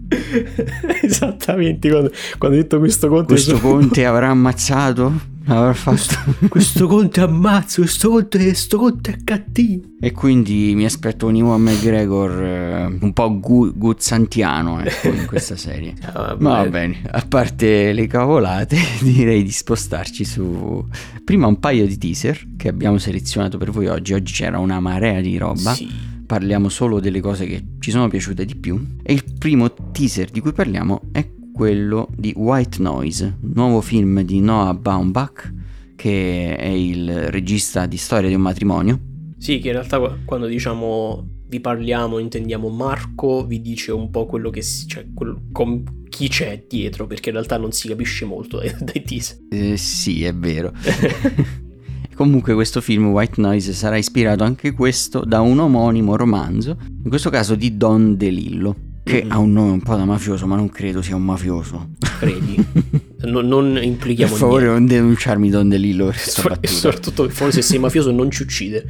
Esattamente, 1.02 1.90
quando, 1.90 2.12
quando 2.38 2.58
ho 2.58 2.62
detto 2.62 2.80
questo 2.80 3.08
conte... 3.08 3.26
Questo 3.26 3.60
conte 3.60 4.06
avrà 4.06 4.30
ammazzato? 4.30 5.34
Avrà 5.47 5.73
fatto... 5.73 6.47
questo 6.49 6.88
conte 6.88 7.21
ammazza, 7.21 7.81
questo 7.81 8.10
conte, 8.10 8.38
questo 8.38 8.77
conte 8.77 9.12
è 9.12 9.17
cattivo. 9.23 9.84
E 9.99 10.12
quindi 10.12 10.73
mi 10.75 10.86
aspetto 10.86 11.27
un 11.27 11.36
Iwan 11.36 11.62
McGregor 11.62 12.43
eh, 12.43 12.97
un 12.99 13.13
po' 13.13 13.39
gu- 13.39 13.73
guzzantiano 13.75 14.81
ecco, 14.81 15.08
in 15.10 15.25
questa 15.25 15.55
serie. 15.55 15.93
Ah, 16.15 16.36
Ma 16.39 16.63
va 16.63 16.69
bene, 16.69 17.01
a 17.10 17.25
parte 17.27 17.91
le 17.91 18.08
cavolate, 18.08 18.77
direi 19.01 19.43
di 19.43 19.51
spostarci 19.51 20.23
su 20.23 20.88
prima 21.25 21.47
un 21.47 21.60
paio 21.60 21.86
di 21.86 21.97
teaser 21.97 22.55
che 22.55 22.69
abbiamo 22.69 22.97
selezionato 22.97 23.58
per 23.58 23.71
voi 23.71 23.88
oggi. 23.88 24.13
Oggi 24.13 24.31
c'era 24.31 24.60
una 24.60 24.79
marea 24.79 25.19
di 25.19 25.38
roba. 25.38 25.73
Sì. 25.73 25.89
Parliamo 26.25 26.69
solo 26.69 26.99
delle 26.99 27.19
cose 27.19 27.45
che 27.45 27.63
ci 27.79 27.91
sono 27.91 28.08
piaciute 28.08 28.45
di 28.45 28.55
più. 28.55 28.97
E 29.03 29.13
il 29.13 29.23
primo 29.38 29.73
teaser 29.91 30.29
di 30.29 30.39
cui 30.39 30.53
parliamo 30.53 31.01
è 31.12 31.27
quello 31.56 32.10
di 32.13 32.34
White 32.36 32.82
Noise, 32.82 33.38
nuovo 33.39 33.80
film 33.80 34.22
di 34.24 34.41
Noah 34.41 34.74
Baumbach, 34.74 35.54
che 35.96 36.54
è 36.58 36.68
il 36.68 37.30
regista 37.30 37.86
di 37.86 37.96
Storia 37.96 38.28
di 38.28 38.36
un 38.36 38.41
matrimonio. 38.41 39.00
Sì, 39.38 39.60
che 39.60 39.68
in 39.68 39.74
realtà 39.76 40.00
qua- 40.00 40.18
quando 40.26 40.48
diciamo 40.48 41.26
vi 41.48 41.62
parliamo, 41.62 42.20
intendiamo 42.20 42.68
Marco, 42.68 43.46
vi 43.46 43.62
dice 43.62 43.94
un 43.94 44.10
po' 44.10 44.26
quello 44.26 44.50
che 44.50 44.62
cioè, 44.62 45.06
quel- 45.13 45.44
com- 45.54 45.82
chi 46.10 46.28
c'è 46.28 46.65
dietro, 46.68 47.08
perché 47.08 47.30
in 47.30 47.36
realtà 47.36 47.58
non 47.58 47.72
si 47.72 47.88
capisce 47.88 48.26
molto 48.26 48.58
dai, 48.58 48.74
dai 48.84 49.02
teaser. 49.02 49.38
Eh, 49.50 49.78
sì, 49.78 50.26
è 50.26 50.34
vero. 50.36 50.74
Comunque 52.15 52.54
questo 52.54 52.82
film 52.82 53.08
White 53.08 53.39
Noise 53.39 53.72
sarà 53.72 53.96
ispirato 53.96 54.44
anche 54.44 54.74
questo 54.74 55.24
da 55.24 55.39
un 55.39 55.60
omonimo 55.60 56.18
romanzo, 56.18 56.78
in 57.04 57.10
questo 57.10 57.30
caso 57.30 57.56
di 57.56 57.78
Don 57.78 58.18
DeLillo, 58.18 58.76
che 59.06 59.24
Mm. 59.24 59.32
ha 59.32 59.38
un 59.38 59.52
nome 59.54 59.72
un 59.72 59.82
po' 59.82 59.96
da 59.96 60.04
mafioso, 60.04 60.48
ma 60.48 60.56
non 60.56 60.68
credo 60.70 61.02
sia 61.02 61.15
un 61.15 61.24
mafioso. 61.24 61.89
Credi? 62.20 62.65
Non, 63.26 63.48
non 63.48 63.74
Per 63.74 63.84
implichiamo 63.84 64.36
favore 64.36 64.65
niente. 64.68 64.80
non 64.80 64.86
denunciarmi 64.88 65.50
Don 65.50 65.68
DeLillo 65.70 66.06
per 66.06 66.13
questa 66.15 66.41
battuta. 66.44 66.68
soprattutto, 66.68 67.30
forse 67.30 67.62
se 67.63 67.70
sei 67.70 67.80
mafioso 67.80 68.12
non 68.12 68.30
ci 68.30 68.44
uccide. 68.44 68.86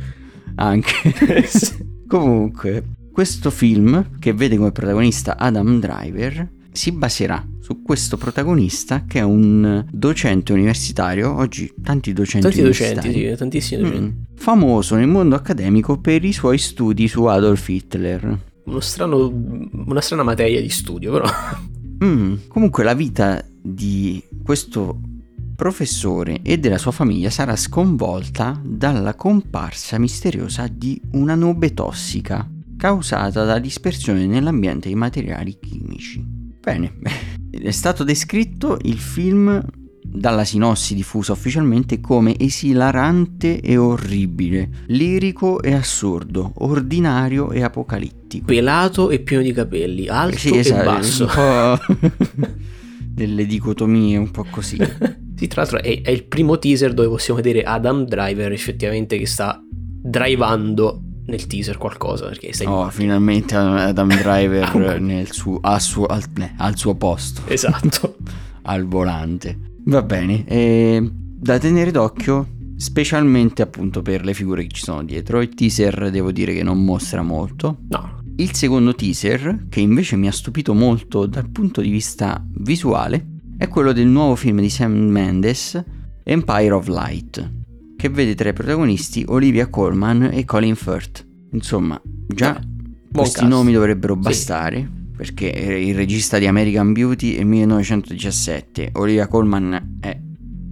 Anche. 0.55 0.93
Comunque, 2.07 2.83
questo 3.13 3.49
film, 3.51 4.17
che 4.19 4.33
vede 4.33 4.57
come 4.57 4.71
protagonista 4.73 5.37
Adam 5.37 5.79
Driver, 5.79 6.49
si 6.71 6.91
baserà 6.91 7.45
su 7.61 7.81
questo 7.81 8.17
protagonista 8.17 9.05
che 9.07 9.19
è 9.19 9.23
un 9.23 9.85
docente 9.89 10.51
universitario, 10.51 11.33
oggi 11.33 11.71
tanti 11.81 12.11
docenti 12.11 12.47
Tanti 12.47 12.61
docenti, 12.61 13.11
sì, 13.13 13.35
tantissimi 13.37 13.81
docenti. 13.83 14.03
mm, 14.05 14.09
famoso 14.35 14.95
nel 14.95 15.07
mondo 15.07 15.35
accademico 15.35 15.97
per 15.99 16.25
i 16.25 16.33
suoi 16.33 16.57
studi 16.57 17.07
su 17.07 17.23
Adolf 17.23 17.67
Hitler. 17.69 18.37
Uno 18.65 18.79
strano, 18.79 19.27
una 19.27 20.01
strana 20.01 20.23
materia 20.23 20.61
di 20.61 20.69
studio, 20.69 21.11
però. 21.11 21.29
Mm, 22.03 22.35
Comunque 22.47 22.83
la 22.83 22.93
vita 22.93 23.43
di 23.61 24.21
questo 24.43 24.99
professore 25.55 26.41
e 26.41 26.57
della 26.57 26.77
sua 26.77 26.91
famiglia 26.91 27.29
sarà 27.29 27.55
sconvolta 27.55 28.59
dalla 28.63 29.15
comparsa 29.15 29.97
misteriosa 29.97 30.67
di 30.67 31.01
una 31.13 31.35
nube 31.35 31.73
tossica 31.73 32.47
causata 32.77 33.45
dalla 33.45 33.59
dispersione 33.59 34.25
nell'ambiente 34.25 34.89
di 34.89 34.95
materiali 34.95 35.57
chimici. 35.59 36.21
Bene, 36.59 36.97
è 37.49 37.71
stato 37.71 38.03
descritto 38.03 38.77
il 38.81 38.99
film 38.99 39.63
dalla 40.07 40.45
sinossi 40.45 40.95
diffusa 40.95 41.33
ufficialmente 41.33 41.99
come 41.99 42.35
esilarante 42.37 43.59
e 43.59 43.77
orribile, 43.77 44.69
lirico 44.87 45.61
e 45.61 45.73
assurdo, 45.73 46.53
ordinario 46.59 47.51
e 47.51 47.63
apocalittico. 47.63 48.45
Pelato 48.45 49.09
e 49.09 49.19
pieno 49.19 49.43
di 49.43 49.51
capelli, 49.51 50.07
alto 50.07 50.37
Sì, 50.37 50.51
e 50.51 50.59
esatto, 50.59 50.83
basso. 50.83 51.23
un 51.23 51.29
po' 51.33 52.47
delle 52.99 53.45
dicotomie 53.45 54.17
un 54.17 54.31
po' 54.31 54.45
così. 54.49 54.77
Sì, 55.35 55.47
tra 55.47 55.63
l'altro 55.63 55.81
è, 55.81 56.01
è 56.01 56.11
il 56.11 56.23
primo 56.23 56.57
teaser 56.57 56.93
dove 56.93 57.09
possiamo 57.09 57.41
vedere 57.41 57.63
Adam 57.63 58.05
Driver 58.05 58.53
effettivamente 58.53 59.17
che 59.17 59.27
sta 59.27 59.61
drivando 59.69 61.01
nel 61.25 61.45
teaser 61.45 61.77
qualcosa 61.77 62.27
perché 62.27 62.53
stai 62.53 62.67
Oh, 62.67 62.89
finalmente 62.89 63.53
Adam 63.53 64.15
Driver 64.15 65.01
nel 65.01 65.29
suo, 65.33 65.59
al, 65.61 65.81
suo, 65.81 66.05
al, 66.05 66.23
eh, 66.39 66.53
al 66.55 66.77
suo 66.77 66.95
posto, 66.95 67.41
esatto 67.47 68.15
al 68.65 68.85
volante. 68.85 69.57
Va 69.85 70.01
bene, 70.01 70.45
e 70.47 71.11
da 71.11 71.59
tenere 71.59 71.91
d'occhio, 71.91 72.47
specialmente 72.75 73.61
appunto 73.61 74.01
per 74.01 74.25
le 74.25 74.33
figure 74.33 74.63
che 74.63 74.69
ci 74.73 74.83
sono 74.83 75.03
dietro. 75.03 75.41
Il 75.41 75.53
teaser 75.53 76.09
devo 76.09 76.31
dire 76.31 76.53
che 76.53 76.63
non 76.63 76.83
mostra 76.83 77.21
molto. 77.21 77.81
no 77.89 78.23
Il 78.37 78.53
secondo 78.53 78.95
teaser, 78.95 79.67
che 79.69 79.79
invece 79.79 80.15
mi 80.15 80.27
ha 80.27 80.31
stupito 80.31 80.73
molto 80.73 81.27
dal 81.27 81.49
punto 81.49 81.81
di 81.81 81.89
vista 81.89 82.43
visuale, 82.57 83.27
è 83.57 83.67
quello 83.67 83.93
del 83.93 84.07
nuovo 84.07 84.35
film 84.35 84.59
di 84.59 84.69
Sam 84.69 84.91
Mendes, 84.91 85.81
Empire 86.23 86.71
of 86.71 86.87
Light, 86.87 87.53
che 87.95 88.09
vede 88.09 88.33
tra 88.33 88.49
i 88.49 88.53
protagonisti 88.53 89.23
Olivia 89.27 89.69
Colman 89.69 90.29
e 90.33 90.45
Colin 90.45 90.75
Firth. 90.75 91.25
Insomma, 91.51 92.01
già 92.27 92.59
buon 92.59 92.95
questi 93.11 93.39
cast. 93.39 93.51
nomi 93.51 93.71
dovrebbero 93.71 94.17
Sì. 94.79 95.03
Perché 95.15 95.45
il 95.47 95.95
regista 95.95 96.37
di 96.37 96.47
American 96.47 96.93
Beauty 96.93 97.35
è 97.35 97.43
1917, 97.43 98.91
Olivia 98.93 99.27
Colman 99.27 99.97
è 99.99 100.19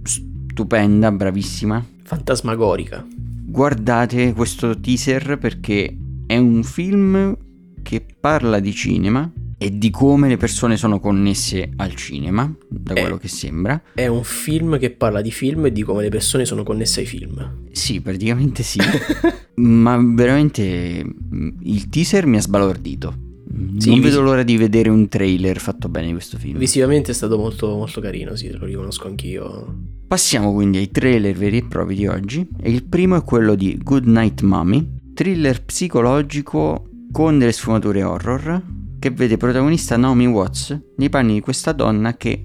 stupenda, 0.02 1.10
bravissima, 1.12 1.84
fantasmagorica 2.04 3.04
guardate 3.46 4.32
questo 4.32 4.78
teaser 4.80 5.38
perché 5.38 5.96
è 6.26 6.36
un 6.36 6.62
film 6.64 7.36
che 7.82 8.04
parla 8.18 8.58
di 8.58 8.72
cinema 8.72 9.30
e 9.56 9.78
di 9.78 9.90
come 9.90 10.28
le 10.28 10.36
persone 10.36 10.76
sono 10.76 10.98
connesse 10.98 11.70
al 11.76 11.94
cinema, 11.94 12.52
da 12.68 12.94
Eh. 12.94 13.00
quello 13.00 13.16
che 13.16 13.28
sembra. 13.28 13.80
è 13.94 14.06
un 14.08 14.24
film 14.24 14.78
che 14.78 14.90
parla 14.90 15.20
di 15.20 15.30
film 15.30 15.66
e 15.66 15.72
di 15.72 15.82
come 15.82 16.02
le 16.02 16.08
persone 16.08 16.44
sono 16.44 16.64
connesse 16.64 17.00
ai 17.00 17.06
film 17.06 17.58
Sì, 17.70 18.00
praticamente 18.00 18.62
sì, 18.62 18.80
ma 19.56 19.96
veramente 20.02 21.04
mm, 21.04 21.48
il 21.62 21.88
teaser 21.88 22.26
mi 22.26 22.36
ha 22.36 22.40
sbalordito. 22.40 23.14
Mm, 23.52 23.78
Sì, 23.78 23.90
non 23.90 24.00
vedo 24.00 24.20
l'ora 24.22 24.42
di 24.42 24.56
vedere 24.56 24.88
un 24.88 25.06
trailer 25.08 25.58
fatto 25.58 25.88
bene 25.88 26.06
di 26.06 26.12
questo 26.12 26.38
film. 26.38 26.58
visivamente 26.58 27.10
è 27.10 27.14
stato 27.14 27.36
molto, 27.36 27.68
molto 27.76 28.00
carino 28.00 28.34
sì 28.36 28.50
lo 28.50 28.64
riconosco 28.64 29.06
anch'io 29.06 29.92
Passiamo 30.06 30.52
quindi 30.52 30.78
ai 30.78 30.90
trailer 30.90 31.34
veri 31.36 31.56
e 31.58 31.64
propri 31.64 31.94
di 31.96 32.06
oggi. 32.06 32.46
E 32.60 32.70
il 32.70 32.84
primo 32.84 33.16
è 33.16 33.24
quello 33.24 33.54
di 33.54 33.78
Good 33.82 34.06
Night 34.06 34.42
Mommy, 34.42 34.86
thriller 35.14 35.64
psicologico 35.64 36.88
con 37.10 37.38
delle 37.38 37.52
sfumature 37.52 38.02
horror, 38.02 38.62
che 38.98 39.10
vede 39.10 39.36
protagonista 39.38 39.96
Naomi 39.96 40.26
Watts 40.26 40.78
nei 40.96 41.08
panni 41.08 41.34
di 41.34 41.40
questa 41.40 41.72
donna 41.72 42.16
che, 42.16 42.44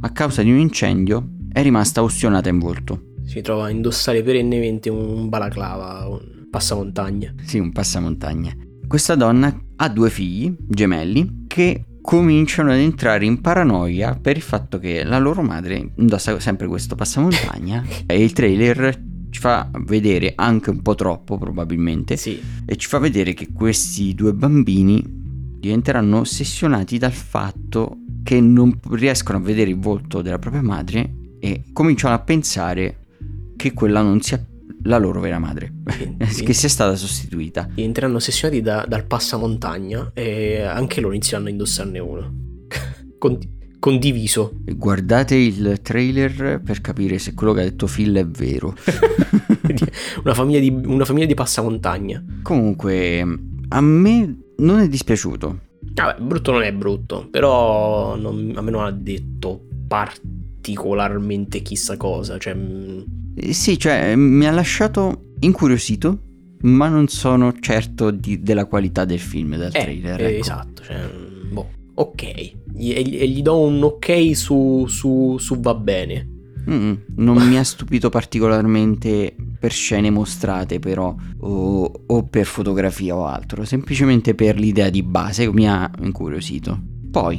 a 0.00 0.10
causa 0.10 0.42
di 0.42 0.50
un 0.50 0.58
incendio, 0.58 1.28
è 1.52 1.62
rimasta 1.62 2.00
ustionata 2.00 2.48
in 2.48 2.58
volto. 2.58 3.02
si 3.26 3.40
trova 3.42 3.66
a 3.66 3.70
indossare 3.70 4.22
perennemente 4.22 4.88
un 4.88 5.28
balaclava 5.28 6.06
un 6.08 6.46
passamontagna 6.50 7.34
Sì, 7.44 7.58
un 7.58 7.72
passamontagna. 7.72 8.54
Questa 8.90 9.14
donna 9.14 9.56
ha 9.76 9.88
due 9.88 10.10
figli, 10.10 10.52
gemelli, 10.66 11.44
che 11.46 11.84
cominciano 12.02 12.72
ad 12.72 12.78
entrare 12.78 13.24
in 13.24 13.40
paranoia 13.40 14.18
per 14.20 14.34
il 14.34 14.42
fatto 14.42 14.80
che 14.80 15.04
la 15.04 15.20
loro 15.20 15.42
madre 15.42 15.92
indossa 15.94 16.40
sempre 16.40 16.66
questo 16.66 16.96
passamontagna 16.96 17.84
e 18.04 18.20
il 18.20 18.32
trailer 18.32 19.00
ci 19.30 19.38
fa 19.38 19.70
vedere 19.84 20.32
anche 20.34 20.70
un 20.70 20.82
po' 20.82 20.96
troppo 20.96 21.38
probabilmente 21.38 22.16
sì. 22.16 22.42
e 22.66 22.74
ci 22.74 22.88
fa 22.88 22.98
vedere 22.98 23.32
che 23.32 23.52
questi 23.52 24.12
due 24.12 24.34
bambini 24.34 25.00
diventeranno 25.06 26.18
ossessionati 26.18 26.98
dal 26.98 27.12
fatto 27.12 27.98
che 28.24 28.40
non 28.40 28.76
riescono 28.90 29.38
a 29.38 29.40
vedere 29.40 29.70
il 29.70 29.78
volto 29.78 30.20
della 30.20 30.40
propria 30.40 30.62
madre 30.62 31.36
e 31.38 31.62
cominciano 31.72 32.14
a 32.14 32.18
pensare 32.18 33.06
che 33.54 33.72
quella 33.72 34.02
non 34.02 34.20
sia 34.20 34.44
la 34.84 34.98
loro 34.98 35.20
vera 35.20 35.38
madre, 35.38 35.72
Sì. 36.28 36.42
che 36.44 36.52
sia 36.52 36.68
stata 36.68 36.94
sostituita. 36.96 37.68
diventeranno 37.74 38.16
ossessionati 38.16 38.60
da- 38.62 38.84
dal 38.88 39.04
passamontagna 39.06 40.10
e 40.14 40.60
anche 40.62 41.00
loro 41.00 41.12
inizieranno 41.14 41.48
a 41.48 41.50
indossarne 41.50 41.98
uno 41.98 42.34
Condi- 43.18 43.58
condiviso 43.78 44.52
Guardate 44.64 45.34
il 45.36 45.80
trailer 45.82 46.60
per 46.62 46.80
capire 46.80 47.18
se 47.18 47.34
quello 47.34 47.52
che 47.52 47.60
ha 47.60 47.64
detto 47.64 47.86
Phil 47.86 48.14
è 48.16 48.26
vero. 48.26 48.74
una 50.24 50.34
famiglia 50.34 50.58
di, 50.60 50.68
una 50.70 51.04
famiglia 51.04 51.26
di 51.26 51.34
passamontagna 51.34 52.24
Comunque, 52.42 53.20
a 53.68 53.80
me 53.80 54.38
non 54.58 54.80
è 54.80 54.88
dispiaciuto. 54.88 55.60
Vabbè, 55.94 56.20
brutto 56.20 56.52
non 56.52 56.62
è 56.62 56.72
brutto, 56.72 57.28
però 57.30 58.16
non- 58.16 58.52
a 58.54 58.60
me 58.60 58.70
non 58.70 58.84
ha 58.84 58.90
detto 58.90 59.62
particolarmente 60.60 61.62
chissà 61.62 61.96
cosa. 61.96 62.38
Cioè, 62.38 62.54
mm, 62.54 63.00
Eh, 63.36 63.52
Sì, 63.54 63.78
cioè, 63.78 64.14
mi 64.16 64.46
ha 64.46 64.50
lasciato 64.50 65.32
incuriosito, 65.40 66.18
ma 66.62 66.88
non 66.88 67.08
sono 67.08 67.54
certo 67.58 68.10
di- 68.10 68.42
della 68.42 68.66
qualità 68.66 69.04
del 69.06 69.18
film, 69.20 69.56
del 69.56 69.70
eh, 69.72 69.80
trailer. 69.80 70.20
eh, 70.20 70.28
ecco. 70.34 70.40
esatto. 70.40 70.82
Cioè, 70.82 70.96
mm, 70.98 71.52
boh, 71.54 71.68
ok. 71.94 72.52
Gli- 72.74 72.90
E 72.92 73.18
e 73.20 73.28
gli 73.28 73.40
do 73.42 73.60
un 73.60 73.82
ok 73.82 74.36
su, 74.36 74.84
su, 74.88 75.36
su 75.38 75.60
va 75.60 75.74
bene. 75.74 76.28
Mm, 76.68 76.92
non 77.16 77.48
mi 77.48 77.56
ha 77.56 77.64
stupito 77.64 78.10
particolarmente 78.10 79.34
per 79.58 79.72
scene 79.72 80.10
mostrate, 80.10 80.78
però, 80.78 81.14
o, 81.40 81.92
o 82.06 82.22
per 82.24 82.44
fotografia 82.46 83.16
o 83.16 83.24
altro, 83.26 83.64
semplicemente 83.64 84.34
per 84.34 84.58
l'idea 84.58 84.90
di 84.90 85.02
base 85.02 85.50
mi 85.50 85.66
ha 85.68 85.90
incuriosito. 86.02 86.78
Poi 87.10 87.38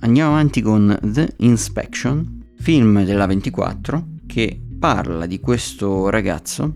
andiamo 0.00 0.30
avanti 0.32 0.60
con 0.62 0.96
The 1.02 1.34
Inspection, 1.38 2.41
film 2.62 3.04
della 3.04 3.26
24 3.26 4.06
che 4.24 4.56
parla 4.78 5.26
di 5.26 5.40
questo 5.40 6.08
ragazzo 6.10 6.72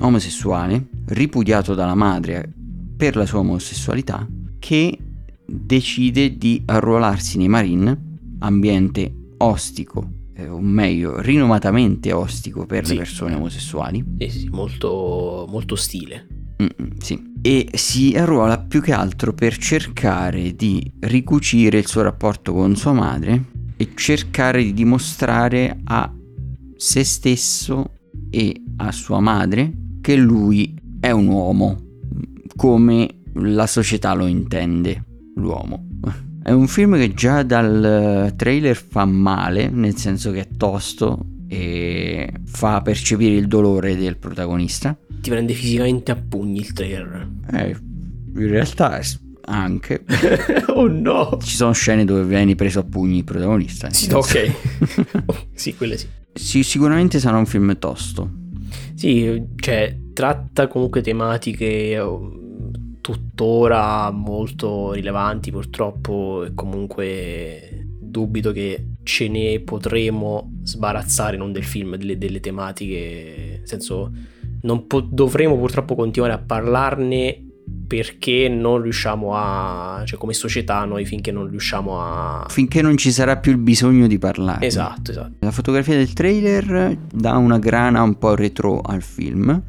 omosessuale 0.00 0.88
ripudiato 1.06 1.74
dalla 1.74 1.94
madre 1.94 2.52
per 2.96 3.14
la 3.14 3.24
sua 3.24 3.38
omosessualità 3.38 4.26
che 4.58 4.98
decide 5.46 6.36
di 6.36 6.60
arruolarsi 6.66 7.38
nei 7.38 7.46
Marine, 7.46 8.16
ambiente 8.40 9.12
ostico, 9.38 10.10
eh, 10.34 10.48
o 10.48 10.58
meglio, 10.60 11.20
rinomatamente 11.20 12.12
ostico 12.12 12.66
per 12.66 12.84
Sì. 12.84 12.92
le 12.94 12.98
persone 12.98 13.34
omosessuali. 13.36 14.04
Eh 14.18 14.28
sì, 14.30 14.48
molto, 14.48 15.46
molto 15.48 15.76
stile. 15.76 16.26
Mm-mm, 16.60 16.96
sì. 16.98 17.30
E 17.40 17.68
si 17.72 18.14
arruola 18.16 18.58
più 18.58 18.80
che 18.82 18.92
altro 18.92 19.32
per 19.32 19.56
cercare 19.56 20.54
di 20.56 20.92
ricucire 21.00 21.78
il 21.78 21.86
suo 21.86 22.02
rapporto 22.02 22.52
con 22.52 22.74
sua 22.76 22.92
madre 22.92 23.49
e 23.80 23.92
cercare 23.94 24.62
di 24.62 24.74
dimostrare 24.74 25.80
a 25.84 26.14
se 26.76 27.02
stesso 27.02 27.92
e 28.28 28.62
a 28.76 28.92
sua 28.92 29.20
madre 29.20 29.72
che 30.02 30.16
lui 30.16 30.78
è 31.00 31.10
un 31.10 31.28
uomo, 31.28 31.80
come 32.56 33.08
la 33.36 33.66
società 33.66 34.12
lo 34.12 34.26
intende, 34.26 35.02
l'uomo. 35.36 35.86
È 36.42 36.50
un 36.50 36.66
film 36.66 36.96
che 36.96 37.14
già 37.14 37.42
dal 37.42 38.34
trailer 38.36 38.76
fa 38.76 39.06
male, 39.06 39.70
nel 39.70 39.96
senso 39.96 40.30
che 40.30 40.40
è 40.40 40.48
tosto 40.58 41.24
e 41.48 42.30
fa 42.44 42.82
percepire 42.82 43.34
il 43.34 43.46
dolore 43.46 43.96
del 43.96 44.18
protagonista. 44.18 44.94
Ti 45.22 45.30
prende 45.30 45.54
fisicamente 45.54 46.10
a 46.10 46.16
pugni 46.16 46.58
il 46.58 46.72
trailer. 46.74 47.28
Eh, 47.50 47.76
in 48.34 48.48
realtà 48.48 49.00
anche. 49.50 50.04
oh 50.74 50.86
no! 50.86 51.38
Ci 51.42 51.56
sono 51.56 51.72
scene 51.72 52.04
dove 52.04 52.24
vieni 52.24 52.54
preso 52.54 52.80
a 52.80 52.84
pugni 52.84 53.18
il 53.18 53.24
protagonista. 53.24 53.90
Sì, 53.90 54.10
ok. 54.12 54.52
sì, 55.52 55.74
quelle 55.74 55.96
sì. 55.96 56.06
Sì, 56.32 56.62
sicuramente 56.62 57.18
sarà 57.18 57.36
un 57.36 57.46
film 57.46 57.76
tosto. 57.78 58.38
Sì, 58.94 59.42
cioè, 59.56 59.96
tratta 60.12 60.68
comunque 60.68 61.00
tematiche 61.00 61.92
eh, 61.92 62.18
tuttora 63.00 64.10
molto 64.10 64.92
rilevanti 64.92 65.50
purtroppo 65.50 66.44
e 66.44 66.54
comunque 66.54 67.86
dubito 67.98 68.52
che 68.52 68.86
ce 69.02 69.28
ne 69.28 69.60
potremo 69.60 70.60
sbarazzare 70.62 71.36
non 71.36 71.52
del 71.52 71.64
film, 71.64 71.96
delle, 71.96 72.18
delle 72.18 72.40
tematiche, 72.40 73.56
nel 73.58 73.68
senso 73.68 74.12
non 74.62 74.86
po- 74.86 75.00
dovremo 75.00 75.56
purtroppo 75.56 75.94
continuare 75.94 76.34
a 76.34 76.38
parlarne 76.38 77.49
perché 77.90 78.48
non 78.48 78.80
riusciamo 78.80 79.34
a, 79.34 80.04
cioè 80.06 80.16
come 80.16 80.32
società 80.32 80.84
noi 80.84 81.04
finché 81.04 81.32
non 81.32 81.50
riusciamo 81.50 82.00
a... 82.00 82.46
Finché 82.48 82.82
non 82.82 82.96
ci 82.96 83.10
sarà 83.10 83.38
più 83.38 83.50
il 83.50 83.58
bisogno 83.58 84.06
di 84.06 84.16
parlare. 84.16 84.64
Esatto, 84.64 85.10
esatto. 85.10 85.32
La 85.40 85.50
fotografia 85.50 85.96
del 85.96 86.12
trailer 86.12 86.96
dà 87.12 87.36
una 87.36 87.58
grana 87.58 88.02
un 88.02 88.16
po' 88.16 88.36
retro 88.36 88.80
al 88.80 89.02
film, 89.02 89.60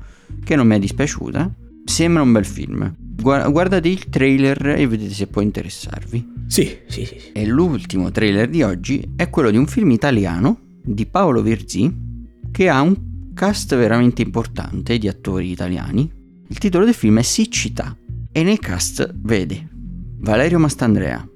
che 0.43 0.55
non 0.55 0.67
mi 0.67 0.75
è 0.75 0.79
dispiaciuta. 0.79 1.51
Sembra 1.83 2.21
un 2.21 2.31
bel 2.31 2.45
film. 2.45 2.95
Guardate 3.15 3.87
il 3.87 4.07
trailer 4.09 4.67
e 4.67 4.85
vedete 4.85 5.15
se 5.15 5.25
può 5.25 5.41
interessarvi. 5.41 6.33
Sì, 6.45 6.77
sì, 6.85 7.05
sì. 7.05 7.17
E 7.33 7.47
l'ultimo 7.47 8.11
trailer 8.11 8.49
di 8.49 8.61
oggi 8.61 9.13
è 9.15 9.31
quello 9.31 9.49
di 9.49 9.57
un 9.57 9.65
film 9.65 9.89
italiano 9.89 10.59
di 10.83 11.07
Paolo 11.07 11.41
Virzì 11.41 11.91
che 12.51 12.69
ha 12.69 12.81
un 12.81 13.33
cast 13.33 13.75
veramente 13.75 14.21
importante 14.21 14.99
di 14.99 15.07
attori 15.07 15.49
italiani. 15.49 16.19
Il 16.49 16.57
titolo 16.59 16.85
del 16.85 16.93
film 16.93 17.17
è 17.17 17.23
Siccità 17.23 17.95
e 18.31 18.43
nel 18.43 18.59
cast 18.59 19.11
vede 19.13 19.67
Valerio 20.19 20.59
Mastandrea, 20.59 21.27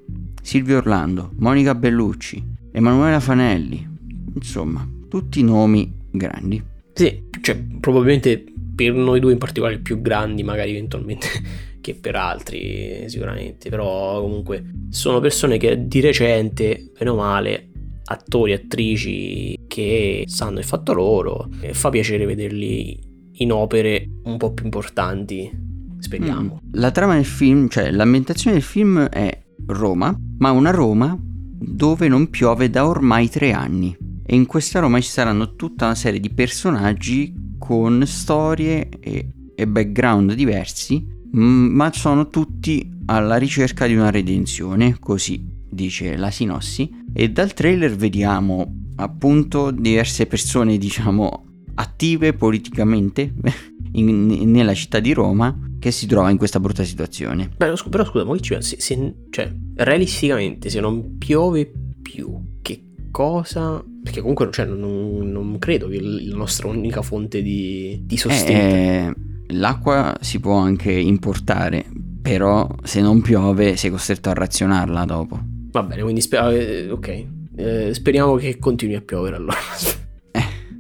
Silvio 0.41 0.77
Orlando, 0.77 1.31
Monica 1.38 1.75
Bellucci, 1.75 2.41
Emanuela 2.71 3.19
Fanelli, 3.19 3.86
insomma, 4.34 4.88
tutti 5.10 5.43
nomi 5.43 5.91
grandi. 6.12 6.63
Sì, 6.93 7.23
cioè 7.41 7.58
probabilmente 7.79 8.43
per 8.75 8.93
noi 8.93 9.19
due 9.19 9.34
in 9.34 9.38
particolare 9.38 9.79
più 9.79 10.01
grandi 10.01 10.43
magari 10.43 10.71
eventualmente 10.71 11.27
che 11.81 11.95
per 11.95 12.15
altri 12.15 13.05
sicuramente, 13.08 13.69
però 13.69 14.21
comunque 14.21 14.63
sono 14.89 15.19
persone 15.19 15.58
che 15.58 15.88
di 15.88 15.99
recente, 15.99 16.91
meno 16.99 17.15
male, 17.15 17.69
attori, 18.05 18.53
attrici 18.53 19.60
che 19.67 20.23
sanno 20.27 20.60
il 20.60 20.65
fatto 20.65 20.93
loro 20.93 21.49
e 21.60 21.73
fa 21.73 21.89
piacere 21.89 22.25
vederli 22.25 22.97
in 23.38 23.51
opere 23.51 24.08
un 24.23 24.38
po' 24.38 24.53
più 24.53 24.65
importanti 24.65 25.64
Speriamo. 26.05 26.61
Mm. 26.63 26.69
La 26.73 26.91
trama 26.91 27.15
del 27.15 27.25
film, 27.25 27.67
cioè 27.67 27.89
l'ambientazione 27.89 28.57
del 28.57 28.65
film 28.65 28.99
è 29.05 29.43
Roma, 29.65 30.15
ma 30.37 30.51
una 30.51 30.69
Roma 30.69 31.17
dove 31.19 32.07
non 32.07 32.29
piove 32.29 32.69
da 32.69 32.87
ormai 32.87 33.27
tre 33.27 33.53
anni. 33.53 33.97
E 34.23 34.35
in 34.35 34.45
questa 34.45 34.79
Roma 34.79 34.99
ci 35.01 35.09
saranno 35.09 35.55
tutta 35.55 35.85
una 35.85 35.95
serie 35.95 36.19
di 36.19 36.29
personaggi 36.29 37.33
con 37.57 38.03
storie 38.05 38.87
e, 38.99 39.31
e 39.55 39.67
background 39.67 40.33
diversi, 40.33 41.03
ma 41.31 41.91
sono 41.91 42.27
tutti 42.27 42.87
alla 43.07 43.37
ricerca 43.37 43.87
di 43.87 43.95
una 43.95 44.11
redenzione, 44.11 44.97
così 44.99 45.43
dice 45.71 46.17
la 46.17 46.29
sinossi. 46.29 47.03
E 47.13 47.31
dal 47.31 47.53
trailer 47.53 47.95
vediamo 47.95 48.91
appunto 48.97 49.71
diverse 49.71 50.27
persone, 50.27 50.77
diciamo, 50.79 51.44
attive 51.75 52.33
politicamente 52.33 53.33
in, 53.93 54.51
nella 54.51 54.73
città 54.73 54.99
di 54.99 55.13
Roma 55.13 55.57
che 55.79 55.91
si 55.91 56.07
trova 56.07 56.31
in 56.31 56.38
questa 56.38 56.59
brutta 56.59 56.83
situazione. 56.83 57.51
Beh, 57.55 57.75
scu- 57.75 57.89
però 57.89 58.03
scusa, 58.05 58.25
ma 58.25 58.38
ci 58.39 58.55
se, 58.59 58.77
se, 58.79 59.13
cioè, 59.29 59.53
realisticamente, 59.75 60.69
se 60.69 60.79
non 60.79 61.17
piove 61.17 61.71
più, 62.01 62.57
che 62.61 62.81
cosa... 63.11 63.83
Perché 64.03 64.19
comunque 64.19 64.49
cioè, 64.51 64.65
non, 64.65 65.29
non, 65.31 65.59
credo 65.59 65.88
che 65.88 66.01
la 66.01 66.35
nostra 66.35 66.67
unica 66.67 67.01
fonte 67.01 67.41
di, 67.41 68.01
di 68.03 68.17
sostegno... 68.17 68.57
Eh, 68.59 69.13
l'acqua 69.49 70.17
si 70.21 70.39
può 70.39 70.55
anche 70.55 70.91
importare, 70.91 71.85
però 72.21 72.67
se 72.83 73.01
non 73.01 73.21
piove 73.21 73.75
sei 73.75 73.91
costretto 73.91 74.29
a 74.29 74.33
razionarla 74.33 75.05
dopo. 75.05 75.39
Va 75.71 75.83
bene, 75.83 76.01
quindi 76.01 76.21
sper- 76.21 76.51
eh, 76.51 76.89
ok. 76.89 77.25
Eh, 77.57 77.93
speriamo 77.93 78.35
che 78.35 78.57
continui 78.57 78.95
a 78.95 79.01
piovere 79.01 79.35
allora. 79.35 79.57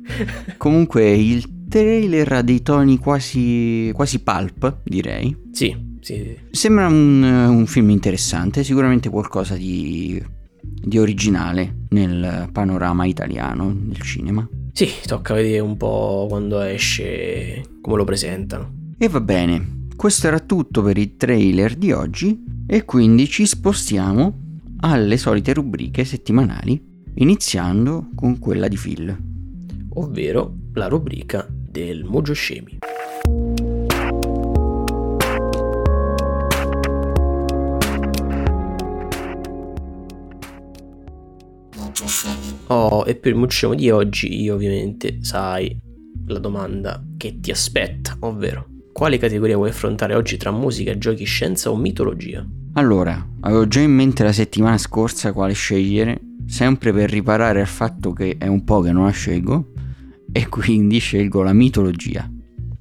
Comunque 0.57 1.11
il 1.11 1.67
trailer 1.67 2.31
ha 2.31 2.41
dei 2.41 2.61
toni 2.61 2.97
quasi, 2.97 3.91
quasi 3.93 4.19
pulp, 4.19 4.81
direi. 4.83 5.35
Sì, 5.51 5.75
sì. 6.01 6.37
Sembra 6.51 6.87
un, 6.87 7.23
un 7.23 7.65
film 7.65 7.89
interessante, 7.89 8.63
sicuramente 8.63 9.09
qualcosa 9.09 9.55
di, 9.55 10.21
di 10.61 10.97
originale 10.97 11.85
nel 11.89 12.49
panorama 12.51 13.05
italiano 13.05 13.73
del 13.75 14.01
cinema. 14.01 14.47
Sì, 14.71 14.89
tocca 15.05 15.33
vedere 15.33 15.59
un 15.59 15.77
po' 15.77 16.25
quando 16.29 16.59
esce, 16.61 17.63
come 17.81 17.97
lo 17.97 18.03
presentano. 18.03 18.93
E 18.97 19.07
va 19.07 19.21
bene, 19.21 19.87
questo 19.95 20.27
era 20.27 20.39
tutto 20.39 20.81
per 20.81 20.97
il 20.97 21.15
trailer 21.15 21.75
di 21.75 21.91
oggi 21.91 22.43
e 22.67 22.83
quindi 22.83 23.27
ci 23.27 23.45
spostiamo 23.45 24.43
alle 24.81 25.17
solite 25.17 25.53
rubriche 25.53 26.03
settimanali, 26.03 26.81
iniziando 27.15 28.09
con 28.15 28.37
quella 28.37 28.67
di 28.67 28.77
Phil. 28.77 29.34
Ovvero 29.97 30.53
la 30.73 30.87
rubrica 30.87 31.47
del 31.49 32.03
Mojo. 32.03 32.33
Oh, 42.67 43.03
e 43.05 43.15
per 43.15 43.31
il 43.31 43.37
Mojo 43.37 43.73
di 43.73 43.89
oggi 43.89 44.49
ovviamente 44.49 45.19
sai 45.21 45.77
la 46.27 46.39
domanda 46.39 47.01
che 47.17 47.39
ti 47.39 47.51
aspetta, 47.51 48.17
ovvero 48.19 48.67
quale 48.91 49.17
categoria 49.17 49.55
vuoi 49.55 49.69
affrontare 49.69 50.15
oggi 50.15 50.37
tra 50.37 50.51
musica, 50.51 50.97
giochi, 50.97 51.25
scienza 51.25 51.69
o 51.69 51.75
mitologia? 51.75 52.45
Allora, 52.73 53.25
avevo 53.41 53.67
già 53.67 53.81
in 53.81 53.91
mente 53.91 54.23
la 54.23 54.31
settimana 54.31 54.77
scorsa 54.77 55.31
quale 55.31 55.53
scegliere, 55.53 56.19
sempre 56.47 56.91
per 56.91 57.09
riparare 57.09 57.61
al 57.61 57.67
fatto 57.67 58.13
che 58.13 58.37
è 58.37 58.47
un 58.47 58.63
po' 58.63 58.81
che 58.81 58.91
non 58.91 59.05
la 59.05 59.11
scelgo, 59.11 59.71
e 60.35 60.49
quindi 60.49 60.97
scelgo 60.97 61.43
la 61.43 61.53
mitologia. 61.53 62.29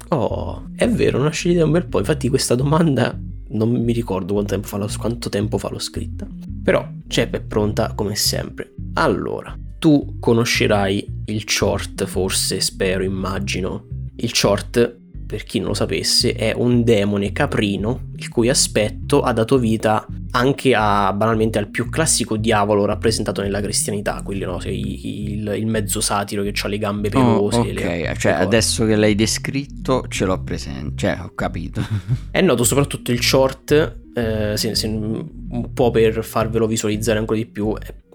Oh, 0.08 0.70
è 0.74 0.88
vero, 0.88 1.18
non 1.18 1.28
ho 1.28 1.30
scelto 1.30 1.64
un 1.64 1.70
bel 1.70 1.86
po'. 1.86 2.00
Infatti 2.00 2.28
questa 2.28 2.56
domanda 2.56 3.16
non 3.50 3.70
mi 3.70 3.92
ricordo 3.92 4.32
quanto 4.32 4.54
tempo 4.54 4.66
fa 4.66 4.76
l'ho, 4.76 4.90
quanto 4.98 5.28
tempo 5.28 5.56
fa 5.56 5.68
l'ho 5.68 5.78
scritta. 5.78 6.26
Però 6.64 6.84
Cep 7.06 7.36
è 7.36 7.40
pronta 7.40 7.92
come 7.94 8.16
sempre. 8.16 8.74
Allora, 8.94 9.56
tu 9.78 10.16
conoscerai 10.18 11.22
il 11.26 11.44
short, 11.46 12.06
forse, 12.06 12.60
spero, 12.60 13.04
immagino. 13.04 13.86
Il 14.16 14.34
short 14.34 15.03
per 15.34 15.42
chi 15.42 15.58
non 15.58 15.68
lo 15.68 15.74
sapesse, 15.74 16.32
è 16.34 16.52
un 16.54 16.84
demone 16.84 17.32
caprino 17.32 18.10
il 18.18 18.28
cui 18.28 18.48
aspetto 18.48 19.20
ha 19.20 19.32
dato 19.32 19.58
vita 19.58 20.06
anche 20.30 20.76
a, 20.76 21.12
banalmente 21.12 21.58
al 21.58 21.70
più 21.70 21.90
classico 21.90 22.36
diavolo 22.36 22.84
rappresentato 22.84 23.42
nella 23.42 23.60
cristianità, 23.60 24.22
quelli 24.22 24.44
no, 24.44 24.60
il, 24.64 25.52
il, 25.56 25.66
mezzo 25.66 26.00
satiro 26.00 26.44
che 26.44 26.52
ha 26.56 26.68
le 26.68 26.78
gambe 26.78 27.08
oh, 27.08 27.10
pelose. 27.10 27.58
Oh, 27.58 27.62
ok, 27.62 27.72
le, 27.72 28.14
cioè 28.16 28.32
le 28.32 28.38
adesso 28.38 28.86
che 28.86 28.94
l'hai 28.94 29.16
descritto 29.16 30.04
ce 30.06 30.24
l'ho 30.24 30.40
presente, 30.40 30.94
cioè 30.98 31.18
ho 31.20 31.32
capito. 31.34 31.84
è 32.30 32.40
noto 32.40 32.62
soprattutto 32.62 33.10
il 33.10 33.20
short, 33.20 33.72
eh, 34.14 34.52
se, 34.56 34.76
se, 34.76 34.86
un 34.86 35.72
po' 35.74 35.90
per 35.90 36.22
farvelo 36.22 36.68
visualizzare 36.68 37.18
ancora 37.18 37.40
di 37.40 37.46
più, 37.46 37.74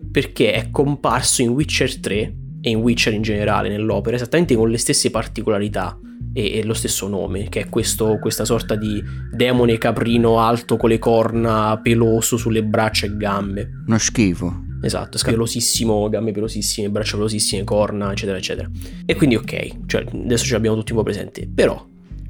perché 0.09 0.53
è 0.53 0.69
comparso 0.69 1.41
in 1.41 1.49
Witcher 1.49 1.99
3 1.99 2.17
e 2.61 2.69
in 2.69 2.77
Witcher 2.77 3.11
in 3.11 3.23
generale 3.23 3.67
nell'opera, 3.67 4.15
esattamente 4.15 4.55
con 4.55 4.69
le 4.69 4.77
stesse 4.77 5.11
particolarità 5.11 5.99
e, 6.33 6.59
e 6.59 6.63
lo 6.63 6.73
stesso 6.73 7.07
nome, 7.07 7.49
che 7.49 7.61
è 7.61 7.69
questo, 7.69 8.17
questa 8.19 8.45
sorta 8.45 8.75
di 8.75 9.03
demone 9.31 9.77
caprino 9.77 10.39
alto 10.39 10.77
con 10.77 10.89
le 10.89 10.99
corna, 10.99 11.79
peloso 11.81 12.37
sulle 12.37 12.63
braccia 12.63 13.05
e 13.05 13.15
gambe. 13.15 13.69
Uno 13.87 13.97
schifo. 13.97 14.67
Esatto, 14.81 15.19
pelosissimo, 15.23 16.07
gambe 16.07 16.31
pelosissime, 16.31 16.89
braccia 16.89 17.17
pelosissime, 17.17 17.63
corna, 17.63 18.11
eccetera, 18.11 18.37
eccetera. 18.37 18.69
E 19.05 19.15
quindi 19.15 19.35
ok, 19.35 19.85
cioè 19.87 20.05
adesso 20.11 20.45
ce 20.45 20.53
l'abbiamo 20.53 20.77
tutti 20.77 20.91
un 20.91 20.99
po' 20.99 21.03
presente. 21.03 21.49
Però 21.53 21.85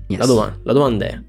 yes. 0.08 0.20
la, 0.20 0.26
doma- 0.26 0.60
la 0.64 0.74
domanda 0.74 1.06
è, 1.06 1.22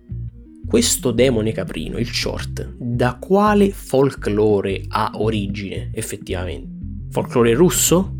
questo 0.66 1.10
demone 1.10 1.52
caprino, 1.52 1.98
il 1.98 2.06
short, 2.06 2.76
da 2.78 3.18
quale 3.20 3.70
folklore 3.70 4.84
ha 4.88 5.10
origine 5.14 5.90
effettivamente? 5.92 6.78
Folklore 7.10 7.54
russo? 7.54 8.14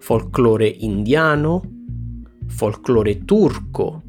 Folklore 0.00 0.66
indiano? 0.66 1.62
Folklore 2.50 3.24
turco 3.24 4.02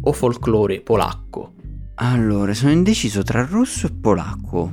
o 0.00 0.12
folklore 0.12 0.80
polacco? 0.80 1.52
Allora, 1.96 2.54
sono 2.54 2.72
indeciso 2.72 3.22
tra 3.22 3.44
russo 3.44 3.86
e 3.86 3.92
polacco, 3.92 4.72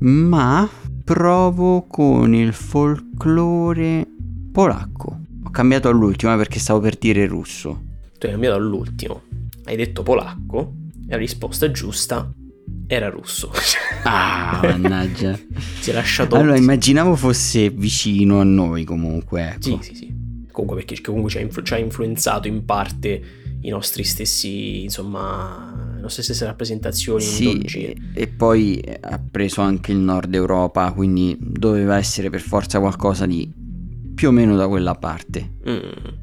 ma 0.00 0.68
provo 1.04 1.86
con 1.88 2.34
il 2.34 2.52
folklore 2.52 4.06
polacco. 4.52 5.20
Ho 5.44 5.50
cambiato 5.50 5.88
all'ultima 5.88 6.36
perché 6.36 6.58
stavo 6.58 6.80
per 6.80 6.96
dire 6.96 7.26
russo. 7.26 7.82
Tu 8.18 8.26
hai 8.26 8.32
cambiato 8.32 8.56
all'ultimo. 8.56 9.22
Hai 9.64 9.76
detto 9.76 10.02
polacco 10.02 10.74
e 11.06 11.10
la 11.10 11.16
risposta 11.16 11.70
giusta 11.70 12.30
era 12.86 13.08
russo. 13.08 13.52
Ah, 14.02 14.60
mannaggia. 14.62 15.38
si 15.80 15.90
è 15.90 15.92
lasciato... 15.92 16.34
Allora, 16.36 16.56
immaginavo 16.56 17.16
fosse 17.16 17.70
vicino 17.70 18.40
a 18.40 18.44
noi 18.44 18.84
comunque. 18.84 19.48
Ecco. 19.48 19.62
Sì, 19.62 19.78
sì, 19.80 19.94
sì 19.94 20.23
comunque 20.54 20.84
perché 20.84 21.00
comunque 21.02 21.32
ci 21.32 21.38
ha, 21.38 21.40
influ- 21.40 21.66
ci 21.66 21.74
ha, 21.74 21.78
influenzato 21.78 22.46
in 22.46 22.64
parte 22.64 23.20
i 23.60 23.68
nostri 23.68 24.04
stessi, 24.04 24.84
insomma, 24.84 25.92
le 25.96 26.00
nostre 26.00 26.22
stesse 26.22 26.44
rappresentazioni. 26.44 27.22
Sì, 27.22 27.96
e, 28.14 28.28
poi 28.28 28.80
ha 29.00 29.18
preso 29.18 29.62
anche 29.62 29.90
il 29.90 29.98
nord 29.98 30.32
Europa, 30.32 30.92
quindi 30.92 31.36
doveva 31.40 31.96
essere 31.96 32.30
per 32.30 32.40
forza 32.40 32.78
qualcosa 32.78 33.26
di 33.26 33.50
più 34.14 34.28
o 34.28 34.30
meno 34.30 34.54
da 34.54 34.68
quella 34.68 34.94
parte. 34.94 35.56
Mm. 35.68 36.22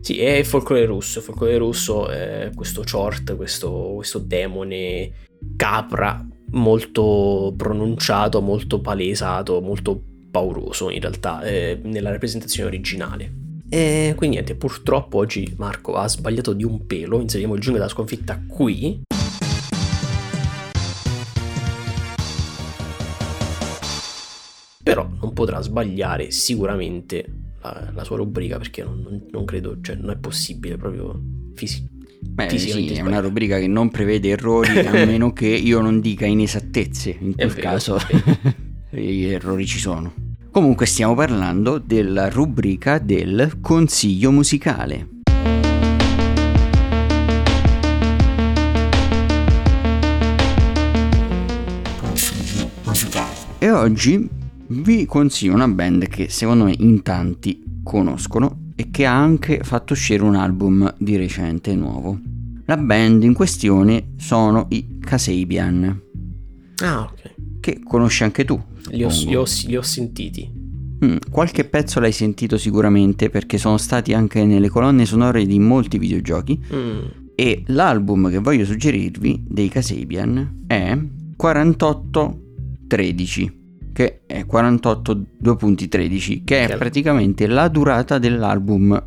Sì, 0.00 0.18
è 0.18 0.42
folklore 0.42 0.84
russo, 0.84 1.20
folklore 1.20 1.56
russo 1.58 2.08
è 2.08 2.50
questo 2.54 2.84
short, 2.84 3.36
questo, 3.36 3.92
questo 3.94 4.18
demone 4.18 5.12
capra 5.56 6.26
molto 6.50 7.54
pronunciato, 7.56 8.40
molto 8.40 8.80
palesato, 8.80 9.60
molto 9.60 10.02
pauroso 10.30 10.90
in 10.90 11.00
realtà 11.00 11.42
eh, 11.42 11.78
nella 11.84 12.10
rappresentazione 12.10 12.68
originale. 12.68 13.46
E 13.70 14.14
quindi 14.16 14.36
niente, 14.36 14.54
purtroppo 14.54 15.18
oggi 15.18 15.52
Marco 15.58 15.96
ha 15.96 16.08
sbagliato 16.08 16.54
di 16.54 16.64
un 16.64 16.86
pelo, 16.86 17.20
inseriamo 17.20 17.54
il 17.54 17.60
giungla 17.60 17.82
della 17.82 17.92
sconfitta 17.92 18.42
qui. 18.46 19.02
Però 24.82 25.06
non 25.20 25.32
potrà 25.34 25.60
sbagliare 25.60 26.30
sicuramente 26.30 27.26
la, 27.60 27.90
la 27.94 28.04
sua 28.04 28.16
rubrica 28.16 28.56
perché 28.56 28.82
non, 28.82 29.02
non, 29.02 29.26
non, 29.30 29.44
credo, 29.44 29.76
cioè 29.82 29.96
non 29.96 30.10
è 30.10 30.16
possibile 30.16 30.78
proprio 30.78 31.20
fisico. 31.54 31.88
Beh, 32.20 32.58
sì, 32.58 32.94
è 32.94 33.02
una 33.02 33.20
rubrica 33.20 33.58
che 33.58 33.66
non 33.66 33.90
prevede 33.90 34.30
errori 34.30 34.78
a 34.78 34.92
meno 35.04 35.34
che 35.34 35.46
io 35.46 35.82
non 35.82 36.00
dica 36.00 36.24
inesattezze. 36.24 37.14
In 37.20 37.34
quel 37.34 37.48
vero, 37.48 37.60
caso 37.60 37.98
gli 38.88 39.24
errori 39.24 39.66
ci 39.66 39.78
sono. 39.78 40.27
Comunque 40.50 40.86
stiamo 40.86 41.14
parlando 41.14 41.78
della 41.78 42.30
rubrica 42.30 42.98
del 42.98 43.58
consiglio 43.60 44.32
musicale. 44.32 45.08
E 53.60 53.70
oggi 53.70 54.28
vi 54.68 55.04
consiglio 55.04 55.54
una 55.54 55.68
band 55.68 56.08
che 56.08 56.28
secondo 56.28 56.64
me 56.64 56.74
in 56.78 57.02
tanti 57.02 57.62
conoscono 57.82 58.70
e 58.74 58.90
che 58.90 59.04
ha 59.04 59.14
anche 59.14 59.60
fatto 59.62 59.92
uscire 59.92 60.22
un 60.22 60.34
album 60.34 60.94
di 60.98 61.16
recente 61.16 61.74
nuovo. 61.74 62.18
La 62.64 62.76
band 62.76 63.22
in 63.22 63.34
questione 63.34 64.14
sono 64.16 64.66
i 64.70 64.98
Kasabian. 65.00 66.00
Ah, 66.82 67.00
ok. 67.02 67.34
Che 67.60 67.80
conosci 67.82 68.22
anche 68.22 68.44
tu. 68.44 68.60
Li 68.90 69.04
ho, 69.04 69.08
li 69.08 69.36
ho, 69.36 69.44
li 69.66 69.76
ho 69.76 69.82
sentiti. 69.82 70.50
Mm, 71.04 71.16
qualche 71.30 71.64
pezzo 71.64 72.00
l'hai 72.00 72.10
sentito 72.12 72.58
sicuramente 72.58 73.30
perché 73.30 73.56
sono 73.58 73.76
stati 73.76 74.14
anche 74.14 74.44
nelle 74.44 74.68
colonne 74.68 75.04
sonore 75.04 75.46
di 75.46 75.58
molti 75.58 75.98
videogiochi. 75.98 76.60
Mm. 76.72 77.00
E 77.34 77.64
l'album 77.66 78.30
che 78.30 78.38
voglio 78.38 78.64
suggerirvi 78.64 79.44
dei 79.46 79.68
Kasabian 79.68 80.64
è 80.66 80.96
4813 81.36 83.56
che 83.92 84.22
è 84.26 84.44
48 84.44 85.24
2.13 85.42 86.42
che 86.44 86.66
è 86.66 86.76
praticamente 86.76 87.46
la 87.46 87.68
durata 87.68 88.18
dell'album 88.18 88.92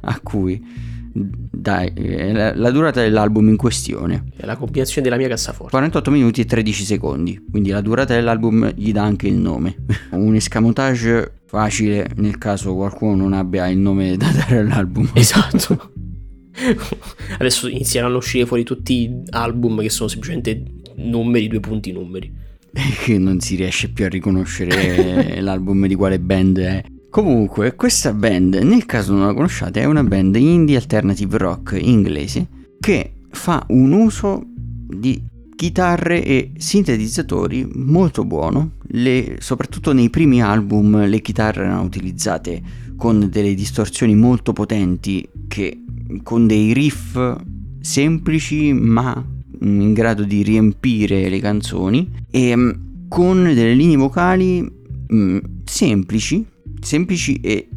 a 0.00 0.20
cui 0.20 0.91
dai, 1.12 1.92
la, 2.32 2.54
la, 2.54 2.70
durata 2.70 3.02
dell'album 3.02 3.48
in 3.48 3.56
questione. 3.56 4.24
È 4.36 4.46
la 4.46 4.56
compilazione 4.56 5.02
della 5.02 5.16
mia 5.16 5.28
cassaforte. 5.28 5.70
48 5.70 6.10
minuti 6.10 6.40
e 6.40 6.44
13 6.44 6.84
secondi, 6.84 7.44
quindi 7.50 7.70
la 7.70 7.80
durata 7.80 8.14
dell'album 8.14 8.72
gli 8.74 8.92
dà 8.92 9.02
anche 9.02 9.28
il 9.28 9.34
nome. 9.34 9.76
Un 10.12 10.34
escamotage 10.34 11.40
facile 11.46 12.08
nel 12.16 12.38
caso 12.38 12.74
qualcuno 12.74 13.14
non 13.14 13.32
abbia 13.34 13.68
il 13.68 13.78
nome 13.78 14.16
da 14.16 14.30
dare 14.30 14.58
all'album. 14.58 15.10
Esatto. 15.14 15.92
Adesso 17.38 17.68
inizieranno 17.68 18.14
a 18.14 18.18
uscire 18.18 18.46
fuori 18.46 18.64
tutti 18.64 19.22
album 19.30 19.80
che 19.80 19.90
sono 19.90 20.08
semplicemente 20.08 20.62
numeri, 20.96 21.48
due 21.48 21.60
punti 21.60 21.92
numeri. 21.92 22.40
Che 23.04 23.18
non 23.18 23.40
si 23.40 23.56
riesce 23.56 23.90
più 23.90 24.06
a 24.06 24.08
riconoscere 24.08 25.40
l'album 25.42 25.86
di 25.86 25.94
quale 25.94 26.18
band 26.18 26.58
è. 26.58 26.82
Comunque, 27.12 27.74
questa 27.74 28.14
band, 28.14 28.54
nel 28.54 28.86
caso 28.86 29.12
non 29.12 29.26
la 29.26 29.34
conosciate, 29.34 29.82
è 29.82 29.84
una 29.84 30.02
band 30.02 30.34
indie 30.34 30.76
alternative 30.76 31.36
rock 31.36 31.78
inglese 31.78 32.48
che 32.80 33.12
fa 33.28 33.66
un 33.68 33.92
uso 33.92 34.42
di 34.46 35.22
chitarre 35.54 36.24
e 36.24 36.52
sintetizzatori 36.56 37.68
molto 37.70 38.24
buono. 38.24 38.76
Le, 38.84 39.36
soprattutto 39.40 39.92
nei 39.92 40.08
primi 40.08 40.40
album 40.40 41.06
le 41.06 41.20
chitarre 41.20 41.64
erano 41.64 41.82
utilizzate 41.82 42.62
con 42.96 43.28
delle 43.30 43.52
distorsioni 43.52 44.14
molto 44.14 44.54
potenti 44.54 45.28
che 45.48 45.84
con 46.22 46.46
dei 46.46 46.72
riff 46.72 47.20
semplici 47.82 48.72
ma 48.72 49.22
in 49.60 49.92
grado 49.92 50.24
di 50.24 50.42
riempire 50.42 51.28
le 51.28 51.40
canzoni 51.40 52.10
e 52.30 52.56
mm, 52.56 52.70
con 53.08 53.42
delle 53.42 53.74
linee 53.74 53.96
vocali 53.96 54.62
mh, 54.62 55.14
mm, 55.14 55.38
semplici 55.64 56.46
semplici 56.82 57.36
e 57.36 57.68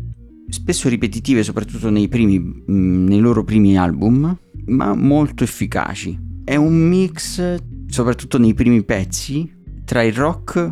spesso 0.49 0.89
ripetitive, 0.89 1.43
soprattutto 1.43 1.89
nei, 1.89 2.07
primi, 2.07 2.39
mm, 2.39 3.07
nei 3.07 3.19
loro 3.19 3.43
primi 3.43 3.77
album, 3.77 4.37
ma 4.67 4.93
molto 4.93 5.43
efficaci. 5.43 6.17
È 6.43 6.55
un 6.55 6.75
mix, 6.87 7.55
soprattutto 7.87 8.37
nei 8.37 8.53
primi 8.53 8.83
pezzi, 8.83 9.51
tra 9.83 10.03
il 10.03 10.13
rock 10.13 10.71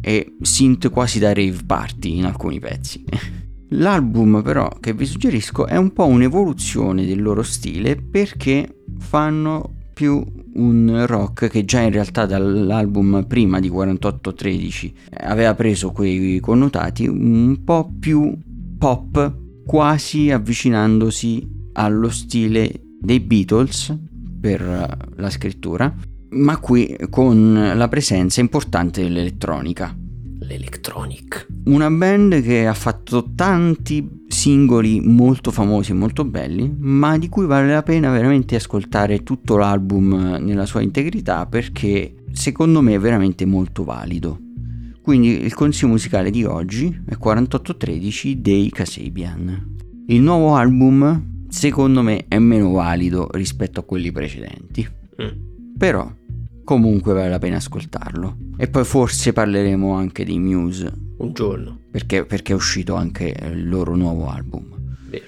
e 0.00 0.36
synth 0.40 0.90
quasi 0.90 1.18
da 1.18 1.32
rave 1.32 1.58
party 1.66 2.16
in 2.16 2.24
alcuni 2.24 2.58
pezzi. 2.58 3.04
L'album 3.70 4.42
però 4.42 4.68
che 4.80 4.94
vi 4.94 5.04
suggerisco 5.04 5.66
è 5.66 5.76
un 5.76 5.92
po' 5.92 6.06
un'evoluzione 6.06 7.04
del 7.04 7.20
loro 7.20 7.42
stile 7.42 7.96
perché 7.96 8.84
fanno 8.98 9.74
più 9.92 10.24
un 10.56 11.04
rock 11.06 11.48
che 11.48 11.64
già 11.64 11.80
in 11.80 11.92
realtà 11.92 12.26
dall'album 12.26 13.24
prima 13.26 13.60
di 13.60 13.68
4813 13.68 14.94
aveva 15.20 15.54
preso 15.54 15.90
quei 15.90 16.40
connotati 16.40 17.06
un 17.06 17.62
po' 17.64 17.90
più 17.98 18.36
pop, 18.78 19.34
quasi 19.64 20.30
avvicinandosi 20.30 21.70
allo 21.72 22.10
stile 22.10 22.72
dei 23.00 23.20
Beatles 23.20 23.96
per 24.40 25.10
la 25.16 25.30
scrittura, 25.30 25.94
ma 26.30 26.58
qui 26.58 26.96
con 27.10 27.72
la 27.74 27.88
presenza 27.88 28.40
importante 28.40 29.02
dell'elettronica 29.02 29.94
l'electronic. 30.40 31.46
Una 31.64 31.90
band 31.90 32.40
che 32.42 32.66
ha 32.66 32.74
fatto 32.74 33.32
tanti 33.34 34.15
singoli 34.28 35.00
molto 35.00 35.50
famosi 35.50 35.92
e 35.92 35.94
molto 35.94 36.24
belli, 36.24 36.74
ma 36.78 37.16
di 37.18 37.28
cui 37.28 37.46
vale 37.46 37.72
la 37.72 37.82
pena 37.82 38.10
veramente 38.10 38.56
ascoltare 38.56 39.22
tutto 39.22 39.56
l'album 39.56 40.38
nella 40.40 40.66
sua 40.66 40.82
integrità 40.82 41.46
perché 41.46 42.24
secondo 42.32 42.80
me 42.80 42.94
è 42.94 42.98
veramente 42.98 43.44
molto 43.44 43.84
valido. 43.84 44.38
Quindi 45.02 45.42
il 45.44 45.54
consiglio 45.54 45.92
musicale 45.92 46.30
di 46.30 46.44
oggi 46.44 47.02
è 47.06 47.16
4813 47.16 48.40
dei 48.40 48.70
Kasabian. 48.70 49.74
Il 50.08 50.20
nuovo 50.20 50.54
album 50.56 51.46
secondo 51.48 52.02
me 52.02 52.24
è 52.26 52.38
meno 52.38 52.72
valido 52.72 53.28
rispetto 53.32 53.80
a 53.80 53.84
quelli 53.84 54.10
precedenti. 54.10 54.86
Mm. 55.22 55.76
Però 55.78 56.12
comunque 56.64 57.12
vale 57.12 57.28
la 57.28 57.38
pena 57.38 57.56
ascoltarlo. 57.56 58.36
E 58.56 58.68
poi 58.68 58.84
forse 58.84 59.32
parleremo 59.32 59.92
anche 59.92 60.24
dei 60.24 60.38
Muse. 60.38 60.92
Un 61.18 61.32
giorno. 61.32 61.78
Perché, 61.96 62.26
perché 62.26 62.52
è 62.52 62.54
uscito 62.54 62.94
anche 62.94 63.34
il 63.40 63.66
loro 63.66 63.96
nuovo 63.96 64.28
album. 64.28 64.66
Vero. 65.08 65.24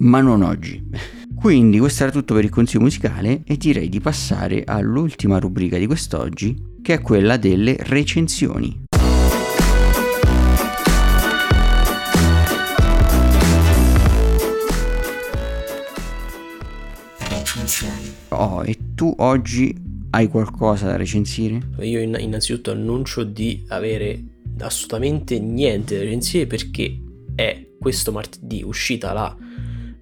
Ma 0.00 0.20
non 0.20 0.42
oggi. 0.42 0.86
Quindi 1.34 1.78
questo 1.78 2.02
era 2.02 2.12
tutto 2.12 2.34
per 2.34 2.44
il 2.44 2.50
consiglio 2.50 2.82
musicale 2.82 3.40
e 3.46 3.56
direi 3.56 3.88
di 3.88 4.00
passare 4.00 4.64
all'ultima 4.66 5.38
rubrica 5.38 5.78
di 5.78 5.86
quest'oggi, 5.86 6.54
che 6.82 6.92
è 6.92 7.00
quella 7.00 7.38
delle 7.38 7.74
recensioni. 7.80 8.84
Oh, 18.28 18.62
e 18.62 18.76
tu 18.94 19.14
oggi 19.16 19.74
hai 20.10 20.28
qualcosa 20.28 20.84
da 20.84 20.96
recensire? 20.96 21.60
Io 21.78 22.00
innanzitutto 22.00 22.72
annuncio 22.72 23.24
di 23.24 23.64
avere 23.68 24.22
assolutamente 24.58 25.38
niente 25.38 25.96
da 25.96 26.04
recensire 26.04 26.46
perché 26.46 26.98
è 27.34 27.66
questo 27.78 28.12
martedì 28.12 28.62
uscita 28.62 29.12
la 29.12 29.34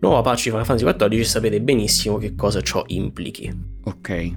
nuova 0.01 0.20
patch 0.20 0.44
di 0.44 0.51
Final 0.51 0.64
Fantasy 0.64 0.92
XIV 0.92 1.12
e 1.12 1.24
sapete 1.24 1.61
benissimo 1.61 2.18
che 2.18 2.34
cosa 2.34 2.61
ciò 2.61 2.84
implichi. 2.88 3.53
Ok. 3.84 4.32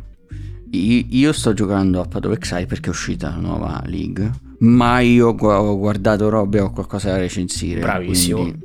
Io 0.73 1.33
sto 1.33 1.53
giocando 1.53 1.99
a 1.99 2.05
Path 2.05 2.25
of 2.25 2.33
Exile 2.33 2.65
perché 2.65 2.87
è 2.87 2.89
uscita 2.91 3.29
la 3.29 3.35
nuova 3.35 3.83
League, 3.87 4.31
ma 4.59 4.99
io 4.99 5.29
ho 5.29 5.77
guardato 5.77 6.29
robe 6.29 6.59
e 6.59 6.61
ho 6.61 6.71
qualcosa 6.71 7.11
da 7.11 7.17
recensire. 7.17 7.81
Bravissimo. 7.81 8.41
Quindi... 8.41 8.59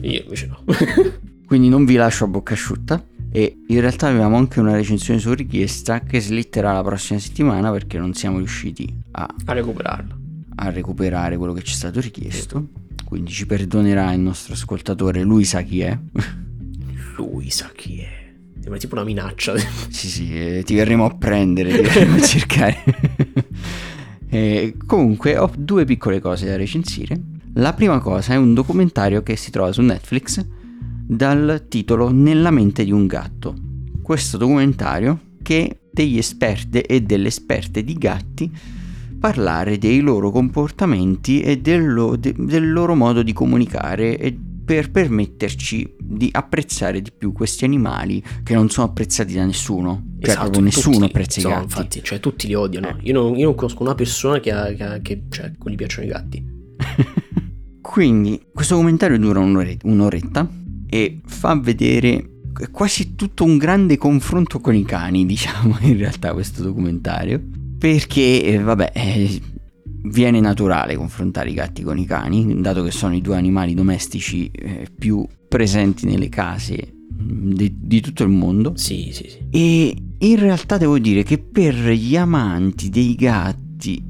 io 0.00 0.22
invece 0.22 0.46
no. 0.46 0.64
quindi 1.46 1.68
non 1.68 1.84
vi 1.84 1.94
lascio 1.94 2.24
a 2.24 2.28
bocca 2.28 2.54
asciutta 2.54 3.04
e 3.30 3.62
in 3.68 3.80
realtà 3.80 4.08
avevamo 4.08 4.36
anche 4.36 4.58
una 4.58 4.72
recensione 4.72 5.20
su 5.20 5.32
richiesta 5.32 6.00
che 6.00 6.20
slitterà 6.20 6.72
la 6.72 6.82
prossima 6.82 7.18
settimana 7.18 7.70
perché 7.70 7.98
non 7.98 8.14
siamo 8.14 8.38
riusciti 8.38 8.92
a, 9.12 9.32
a 9.44 9.52
recuperarlo 9.52 10.21
a 10.54 10.70
recuperare 10.70 11.36
quello 11.36 11.52
che 11.52 11.62
ci 11.62 11.72
è 11.72 11.76
stato 11.76 12.00
richiesto 12.00 12.68
quindi 13.04 13.30
ci 13.30 13.46
perdonerà 13.46 14.12
il 14.12 14.20
nostro 14.20 14.54
ascoltatore 14.54 15.22
lui 15.22 15.44
sa 15.44 15.62
chi 15.62 15.80
è 15.80 15.98
lui 17.16 17.50
sa 17.50 17.70
chi 17.74 17.98
è 18.00 18.20
Sembra 18.62 18.78
tipo 18.78 18.94
una 18.94 19.04
minaccia. 19.04 19.54
Sì, 19.90 20.08
sì, 20.08 20.38
eh, 20.38 20.62
ti 20.64 20.76
verremo 20.76 21.04
a 21.04 21.10
prendere, 21.10 21.74
ti 21.74 21.82
verremo 21.82 22.14
a 22.14 22.20
cercare. 22.22 22.84
eh, 24.30 24.76
comunque 24.86 25.36
ho 25.36 25.50
due 25.56 25.84
piccole 25.84 26.20
cose 26.20 26.46
da 26.46 26.56
recensire. 26.56 27.20
La 27.54 27.72
prima 27.72 27.98
cosa 27.98 28.34
è 28.34 28.36
un 28.36 28.54
documentario 28.54 29.22
che 29.24 29.36
si 29.36 29.50
trova 29.50 29.72
su 29.72 29.82
Netflix 29.82 30.46
dal 31.04 31.66
titolo 31.68 32.10
Nella 32.10 32.50
mente 32.50 32.84
di 32.84 32.92
un 32.92 33.06
gatto. 33.06 33.54
Questo 34.00 34.38
documentario 34.38 35.20
che 35.42 35.80
degli 35.90 36.16
esperti 36.16 36.80
e 36.80 37.02
delle 37.02 37.28
esperte 37.28 37.82
di 37.82 37.94
gatti 37.94 38.50
parlare 39.22 39.78
dei 39.78 40.00
loro 40.00 40.32
comportamenti 40.32 41.42
e 41.42 41.58
del, 41.58 41.92
lo, 41.92 42.16
de, 42.16 42.34
del 42.36 42.72
loro 42.72 42.96
modo 42.96 43.22
di 43.22 43.32
comunicare 43.32 44.18
e 44.18 44.36
per 44.64 44.90
permetterci 44.90 45.94
di 45.96 46.28
apprezzare 46.32 47.00
di 47.00 47.12
più 47.16 47.30
questi 47.30 47.64
animali 47.64 48.20
che 48.42 48.54
non 48.54 48.68
sono 48.68 48.88
apprezzati 48.88 49.34
da 49.34 49.44
nessuno. 49.44 50.14
Cioè, 50.18 50.30
Esatto, 50.30 50.40
proprio 50.42 50.64
nessuno 50.64 50.94
tutti, 50.96 51.06
apprezza 51.06 51.38
i 51.38 51.42
gatti. 51.44 51.62
Infatti, 51.62 52.02
cioè 52.02 52.18
tutti 52.18 52.46
li 52.48 52.54
odiano. 52.54 52.88
Eh. 52.88 52.96
Io, 53.02 53.12
non, 53.12 53.36
io 53.36 53.44
non 53.44 53.54
conosco 53.54 53.82
una 53.84 53.94
persona 53.94 54.40
che, 54.40 54.50
ha, 54.50 54.72
che, 54.72 54.82
ha- 54.82 54.98
che 54.98 55.22
cioè, 55.28 55.52
gli 55.66 55.74
piacciono 55.76 56.06
i 56.06 56.10
gatti. 56.10 56.44
Quindi 57.80 58.42
questo 58.52 58.74
documentario 58.74 59.20
dura 59.20 59.38
un'ore- 59.38 59.78
un'oretta 59.84 60.50
e 60.88 61.20
fa 61.24 61.54
vedere 61.54 62.40
quasi 62.72 63.14
tutto 63.14 63.44
un 63.44 63.56
grande 63.56 63.96
confronto 63.96 64.58
con 64.58 64.74
i 64.74 64.84
cani, 64.84 65.24
diciamo 65.26 65.76
in 65.82 65.96
realtà 65.96 66.32
questo 66.32 66.64
documentario, 66.64 67.40
perché 67.82 68.44
eh, 68.44 68.58
vabbè 68.60 68.92
eh, 68.94 69.40
viene 70.04 70.38
naturale 70.38 70.94
confrontare 70.94 71.50
i 71.50 71.54
gatti 71.54 71.82
con 71.82 71.98
i 71.98 72.04
cani, 72.04 72.60
dato 72.60 72.84
che 72.84 72.92
sono 72.92 73.12
i 73.12 73.20
due 73.20 73.36
animali 73.36 73.74
domestici 73.74 74.48
eh, 74.52 74.86
più 74.96 75.26
presenti 75.48 76.06
nelle 76.06 76.28
case 76.28 76.94
mm, 77.12 77.50
di, 77.50 77.74
di 77.76 78.00
tutto 78.00 78.22
il 78.22 78.28
mondo. 78.28 78.74
Sì, 78.76 79.10
sì, 79.10 79.28
sì. 79.28 79.48
E 79.50 79.96
in 80.16 80.38
realtà 80.38 80.78
devo 80.78 80.96
dire 81.00 81.24
che 81.24 81.38
per 81.38 81.74
gli 81.74 82.16
amanti 82.16 82.88
dei 82.88 83.16
gatti 83.16 84.00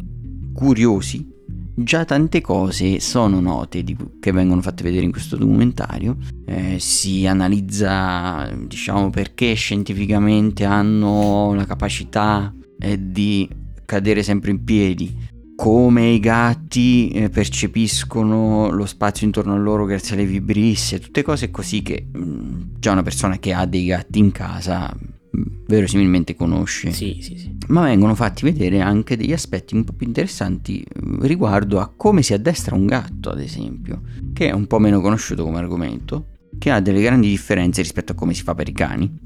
curiosi, 0.52 1.26
già 1.74 2.04
tante 2.04 2.42
cose 2.42 3.00
sono 3.00 3.40
note 3.40 3.82
di- 3.82 3.96
che 4.20 4.32
vengono 4.32 4.60
fatte 4.60 4.82
vedere 4.82 5.06
in 5.06 5.12
questo 5.12 5.36
documentario. 5.36 6.18
Eh, 6.44 6.76
si 6.78 7.26
analizza, 7.26 8.52
diciamo, 8.66 9.08
perché 9.08 9.54
scientificamente 9.54 10.66
hanno 10.66 11.54
la 11.54 11.64
capacità 11.64 12.52
eh, 12.78 12.98
di 13.10 13.60
cadere 13.92 14.22
sempre 14.22 14.50
in 14.50 14.64
piedi. 14.64 15.14
Come 15.54 16.08
i 16.08 16.18
gatti 16.18 17.10
eh, 17.10 17.28
percepiscono 17.28 18.70
lo 18.70 18.86
spazio 18.86 19.26
intorno 19.26 19.52
a 19.52 19.58
loro 19.58 19.84
grazie 19.84 20.14
alle 20.14 20.24
vibrisse, 20.24 20.98
tutte 20.98 21.22
cose 21.22 21.50
così 21.50 21.82
che 21.82 22.06
mh, 22.10 22.78
già 22.78 22.92
una 22.92 23.02
persona 23.02 23.38
che 23.38 23.52
ha 23.52 23.66
dei 23.66 23.84
gatti 23.84 24.18
in 24.18 24.32
casa 24.32 24.90
mh, 24.96 25.40
verosimilmente 25.66 26.34
conosce. 26.34 26.90
Sì, 26.90 27.18
sì, 27.20 27.36
sì. 27.36 27.54
Ma 27.68 27.82
vengono 27.82 28.14
fatti 28.14 28.44
vedere 28.44 28.80
anche 28.80 29.14
degli 29.14 29.34
aspetti 29.34 29.74
un 29.74 29.84
po' 29.84 29.92
più 29.92 30.06
interessanti 30.06 30.80
eh, 30.80 30.86
riguardo 31.20 31.78
a 31.78 31.92
come 31.94 32.22
si 32.22 32.32
addestra 32.32 32.74
un 32.74 32.86
gatto, 32.86 33.28
ad 33.28 33.40
esempio, 33.40 34.00
che 34.32 34.48
è 34.48 34.52
un 34.52 34.66
po' 34.66 34.78
meno 34.78 35.02
conosciuto 35.02 35.44
come 35.44 35.58
argomento, 35.58 36.28
che 36.58 36.70
ha 36.70 36.80
delle 36.80 37.02
grandi 37.02 37.28
differenze 37.28 37.82
rispetto 37.82 38.12
a 38.12 38.14
come 38.14 38.32
si 38.32 38.42
fa 38.42 38.54
per 38.54 38.68
i 38.68 38.72
cani. 38.72 39.18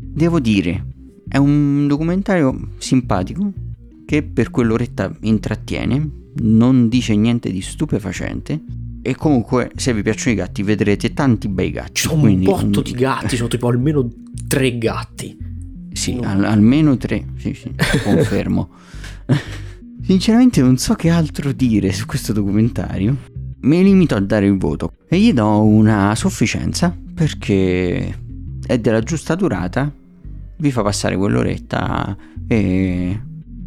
Devo 0.00 0.40
dire, 0.40 0.86
è 1.28 1.36
un 1.36 1.86
documentario 1.86 2.70
simpatico 2.78 3.52
che 4.04 4.22
per 4.22 4.50
quell'oretta 4.50 5.14
intrattiene, 5.20 6.22
non 6.36 6.88
dice 6.88 7.14
niente 7.14 7.50
di 7.50 7.60
stupefacente 7.60 8.62
e 9.02 9.14
comunque 9.14 9.70
se 9.76 9.92
vi 9.92 10.02
piacciono 10.02 10.32
i 10.32 10.36
gatti 10.36 10.62
vedrete 10.62 11.12
tanti 11.12 11.48
bei 11.48 11.70
gatti. 11.70 12.00
Sono 12.00 12.22
quindi 12.22 12.46
un 12.46 12.52
botto 12.52 12.80
di 12.80 12.92
gatti, 12.92 13.36
sono 13.36 13.48
tipo 13.48 13.68
almeno 13.68 14.08
tre 14.48 14.78
gatti. 14.78 15.36
Sì, 15.92 16.18
al- 16.22 16.44
almeno 16.44 16.96
tre, 16.96 17.24
sì, 17.36 17.54
sì, 17.54 17.70
confermo. 18.02 18.70
Sinceramente 20.02 20.60
non 20.60 20.76
so 20.78 20.94
che 20.94 21.10
altro 21.10 21.52
dire 21.52 21.92
su 21.92 22.06
questo 22.06 22.32
documentario. 22.32 23.16
Mi 23.60 23.82
limito 23.82 24.14
a 24.14 24.20
dare 24.20 24.46
il 24.46 24.58
voto 24.58 24.94
e 25.08 25.18
gli 25.18 25.32
do 25.32 25.62
una 25.62 26.14
sufficienza 26.14 26.94
perché 27.14 28.18
è 28.66 28.78
della 28.78 29.00
giusta 29.00 29.34
durata, 29.34 29.92
vi 30.56 30.70
fa 30.70 30.82
passare 30.82 31.16
quell'oretta 31.16 32.16
e 32.46 33.20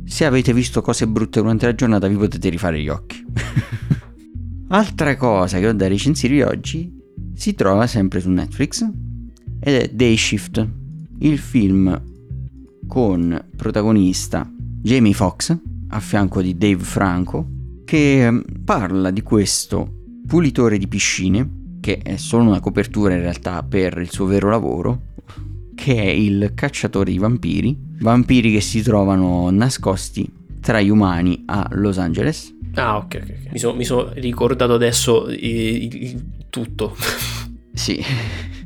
se 0.08 0.26
avete 0.26 0.54
visto 0.54 0.82
cose 0.82 1.06
brutte 1.06 1.42
durante 1.42 1.66
la 1.66 1.76
giornata 1.76 2.08
vi 2.08 2.16
potete 2.16 2.48
rifare 2.50 2.82
gli 2.82 2.88
occhi. 2.88 3.26
Altra 4.70 5.16
cosa 5.18 5.60
che 5.60 5.68
ho 5.68 5.74
da 5.74 5.88
recensire 5.88 6.44
oggi 6.46 6.92
si 7.34 7.54
trova 7.54 7.88
sempre 7.88 8.22
su 8.22 8.30
Netflix 8.30 8.88
ed 9.60 9.76
è 9.76 9.90
Day 9.90 10.16
Shift, 10.16 10.68
il 11.20 11.38
film 11.38 12.02
con 12.88 13.50
protagonista 13.56 14.50
Jamie 14.82 15.14
Foxx 15.14 15.58
a 15.90 16.00
fianco 16.00 16.42
di 16.42 16.58
Dave 16.58 16.84
Franco 16.84 17.48
che 17.84 18.32
mm, 18.32 18.40
parla 18.64 19.12
di 19.12 19.22
questo 19.22 20.06
pulitore 20.26 20.78
di 20.78 20.88
piscine 20.88 21.78
che 21.82 21.98
è 21.98 22.16
solo 22.16 22.44
una 22.44 22.60
copertura 22.60 23.14
in 23.14 23.22
realtà 23.22 23.62
per 23.64 23.98
il 23.98 24.10
suo 24.10 24.26
vero 24.26 24.50
lavoro 24.50 25.02
che 25.78 25.96
è 25.96 26.08
il 26.10 26.54
cacciatore 26.56 27.12
di 27.12 27.20
vampiri 27.20 27.78
vampiri 28.00 28.52
che 28.52 28.62
si 28.62 28.82
trovano 28.82 29.50
nascosti 29.52 30.28
tra 30.60 30.82
gli 30.82 30.90
umani 30.90 31.44
a 31.46 31.70
Los 31.74 32.00
Angeles 32.00 32.56
Ah, 32.74 32.98
ok, 32.98 33.20
ok. 33.24 33.52
Mi 33.52 33.60
sono 33.60 33.82
sono 33.84 34.12
ricordato 34.14 34.74
adesso 34.74 35.30
il, 35.30 35.96
il- 35.96 36.26
tutto. 36.50 36.96
Sì, 37.78 38.04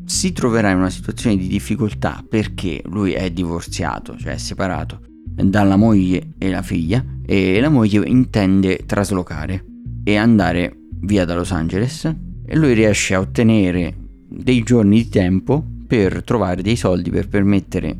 si 0.06 0.32
troverà 0.32 0.70
in 0.70 0.78
una 0.78 0.90
situazione 0.90 1.36
di 1.36 1.48
difficoltà 1.48 2.24
perché 2.28 2.82
lui 2.86 3.12
è 3.12 3.30
divorziato, 3.30 4.18
cioè 4.18 4.34
è 4.34 4.38
separato 4.38 5.02
dalla 5.26 5.76
moglie 5.76 6.30
e 6.38 6.50
la 6.50 6.62
figlia 6.62 7.04
e 7.26 7.60
la 7.60 7.68
moglie 7.68 8.08
intende 8.08 8.86
traslocare 8.86 9.66
e 10.06 10.16
andare 10.16 10.78
via 11.02 11.26
da 11.26 11.36
Los 11.36 11.52
Angeles 11.52 12.06
e 12.46 12.56
lui 12.56 12.74
riesce 12.74 13.16
a 13.16 13.20
ottenere 13.20 13.96
dei 14.30 14.64
giorni 14.64 15.04
di 15.04 15.10
tempo 15.10 15.66
per 15.92 16.24
trovare 16.24 16.62
dei 16.62 16.78
soldi 16.78 17.10
per 17.10 17.28
permettere 17.28 17.98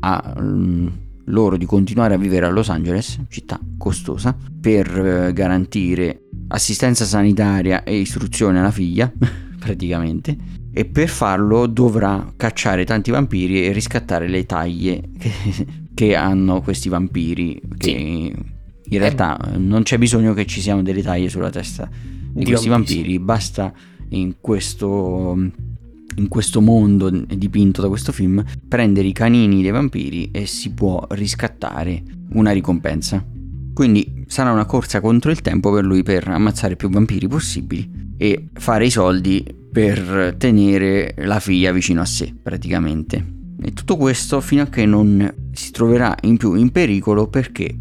a 0.00 0.34
mm, 0.40 0.86
loro 1.26 1.56
di 1.56 1.64
continuare 1.64 2.14
a 2.14 2.16
vivere 2.16 2.46
a 2.46 2.48
Los 2.48 2.70
Angeles, 2.70 3.20
città 3.28 3.56
costosa, 3.78 4.36
per 4.60 4.88
eh, 4.88 5.32
garantire 5.32 6.24
assistenza 6.48 7.04
sanitaria 7.04 7.84
e 7.84 7.96
istruzione 7.96 8.58
alla 8.58 8.72
figlia, 8.72 9.08
praticamente. 9.60 10.36
E 10.72 10.86
per 10.86 11.08
farlo 11.08 11.68
dovrà 11.68 12.32
cacciare 12.36 12.84
tanti 12.84 13.12
vampiri 13.12 13.64
e 13.64 13.70
riscattare 13.70 14.26
le 14.26 14.44
taglie 14.44 15.10
che, 15.16 15.30
che 15.94 16.16
hanno 16.16 16.60
questi 16.62 16.88
vampiri. 16.88 17.62
Che 17.78 17.90
in 17.90 18.98
realtà 18.98 19.38
non 19.56 19.84
c'è 19.84 19.98
bisogno 19.98 20.34
che 20.34 20.46
ci 20.46 20.60
siano 20.60 20.82
delle 20.82 21.02
taglie 21.02 21.28
sulla 21.28 21.50
testa 21.50 21.88
di, 21.88 22.40
Di 22.40 22.44
questi 22.44 22.68
vampiri, 22.68 22.96
vampiri, 22.96 23.18
basta 23.20 23.72
in 24.08 24.34
questo 24.40 25.68
in 26.16 26.28
questo 26.28 26.60
mondo 26.60 27.10
dipinto 27.10 27.80
da 27.80 27.88
questo 27.88 28.12
film, 28.12 28.42
prendere 28.68 29.08
i 29.08 29.12
canini 29.12 29.62
dei 29.62 29.70
vampiri 29.70 30.30
e 30.30 30.46
si 30.46 30.72
può 30.72 31.04
riscattare 31.10 32.02
una 32.32 32.50
ricompensa. 32.50 33.24
Quindi 33.72 34.24
sarà 34.26 34.52
una 34.52 34.66
corsa 34.66 35.00
contro 35.00 35.30
il 35.30 35.40
tempo 35.40 35.72
per 35.72 35.84
lui 35.84 36.02
per 36.02 36.28
ammazzare 36.28 36.76
più 36.76 36.90
vampiri 36.90 37.28
possibili 37.28 38.14
e 38.16 38.48
fare 38.52 38.86
i 38.86 38.90
soldi 38.90 39.44
per 39.72 40.34
tenere 40.36 41.14
la 41.18 41.40
figlia 41.40 41.72
vicino 41.72 42.00
a 42.00 42.04
sé, 42.04 42.34
praticamente. 42.42 43.38
E 43.62 43.72
tutto 43.72 43.96
questo 43.96 44.40
fino 44.40 44.62
a 44.62 44.66
che 44.66 44.84
non 44.86 45.32
si 45.52 45.70
troverà 45.70 46.16
in 46.22 46.36
più 46.36 46.54
in 46.54 46.70
pericolo 46.70 47.28
perché 47.28 47.74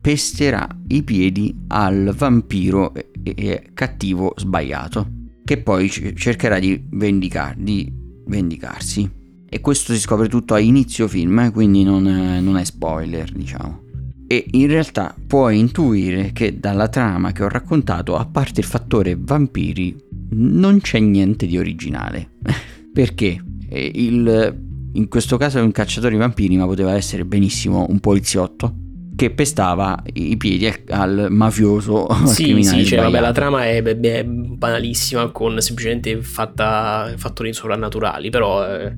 pesterà 0.00 0.66
i 0.88 1.02
piedi 1.02 1.54
al 1.68 2.14
vampiro 2.16 2.94
e- 2.94 3.10
e 3.22 3.70
cattivo 3.74 4.32
sbagliato 4.36 5.18
che 5.44 5.62
poi 5.62 5.90
cercherà 5.90 6.58
di, 6.58 6.82
vendicar- 6.90 7.56
di 7.58 7.92
vendicarsi. 8.26 9.18
E 9.48 9.60
questo 9.60 9.92
si 9.92 9.98
scopre 9.98 10.28
tutto 10.28 10.54
a 10.54 10.60
inizio 10.60 11.08
film, 11.08 11.38
eh, 11.40 11.50
quindi 11.50 11.82
non 11.82 12.06
è, 12.06 12.40
non 12.40 12.56
è 12.56 12.64
spoiler, 12.64 13.32
diciamo. 13.32 13.82
E 14.28 14.46
in 14.52 14.68
realtà 14.68 15.14
puoi 15.26 15.58
intuire 15.58 16.30
che 16.32 16.60
dalla 16.60 16.88
trama 16.88 17.32
che 17.32 17.42
ho 17.42 17.48
raccontato, 17.48 18.16
a 18.16 18.26
parte 18.26 18.60
il 18.60 18.66
fattore 18.66 19.16
vampiri, 19.18 19.96
non 20.30 20.80
c'è 20.80 21.00
niente 21.00 21.46
di 21.46 21.58
originale. 21.58 22.30
Perché 22.92 23.42
eh, 23.68 23.90
il, 23.92 24.62
in 24.92 25.08
questo 25.08 25.36
caso 25.36 25.58
è 25.58 25.62
un 25.62 25.72
cacciatore 25.72 26.12
di 26.12 26.20
vampiri, 26.20 26.56
ma 26.56 26.66
poteva 26.66 26.94
essere 26.94 27.24
benissimo 27.24 27.86
un 27.88 27.98
poliziotto 27.98 28.88
che 29.20 29.28
pestava 29.28 30.02
i 30.14 30.38
piedi 30.38 30.66
al, 30.66 30.78
al 30.88 31.26
mafioso. 31.28 32.06
al 32.06 32.26
Sì, 32.26 32.44
criminale 32.44 32.82
sì, 32.82 32.86
cioè, 32.86 33.02
vabbè, 33.02 33.20
la 33.20 33.32
trama 33.32 33.66
è, 33.66 33.82
è 33.82 34.24
banalissima 34.24 35.28
con 35.28 35.60
semplicemente 35.60 36.22
fatta, 36.22 37.12
fattori 37.16 37.52
sovrannaturali, 37.52 38.30
però... 38.30 38.66
eh, 38.66 38.96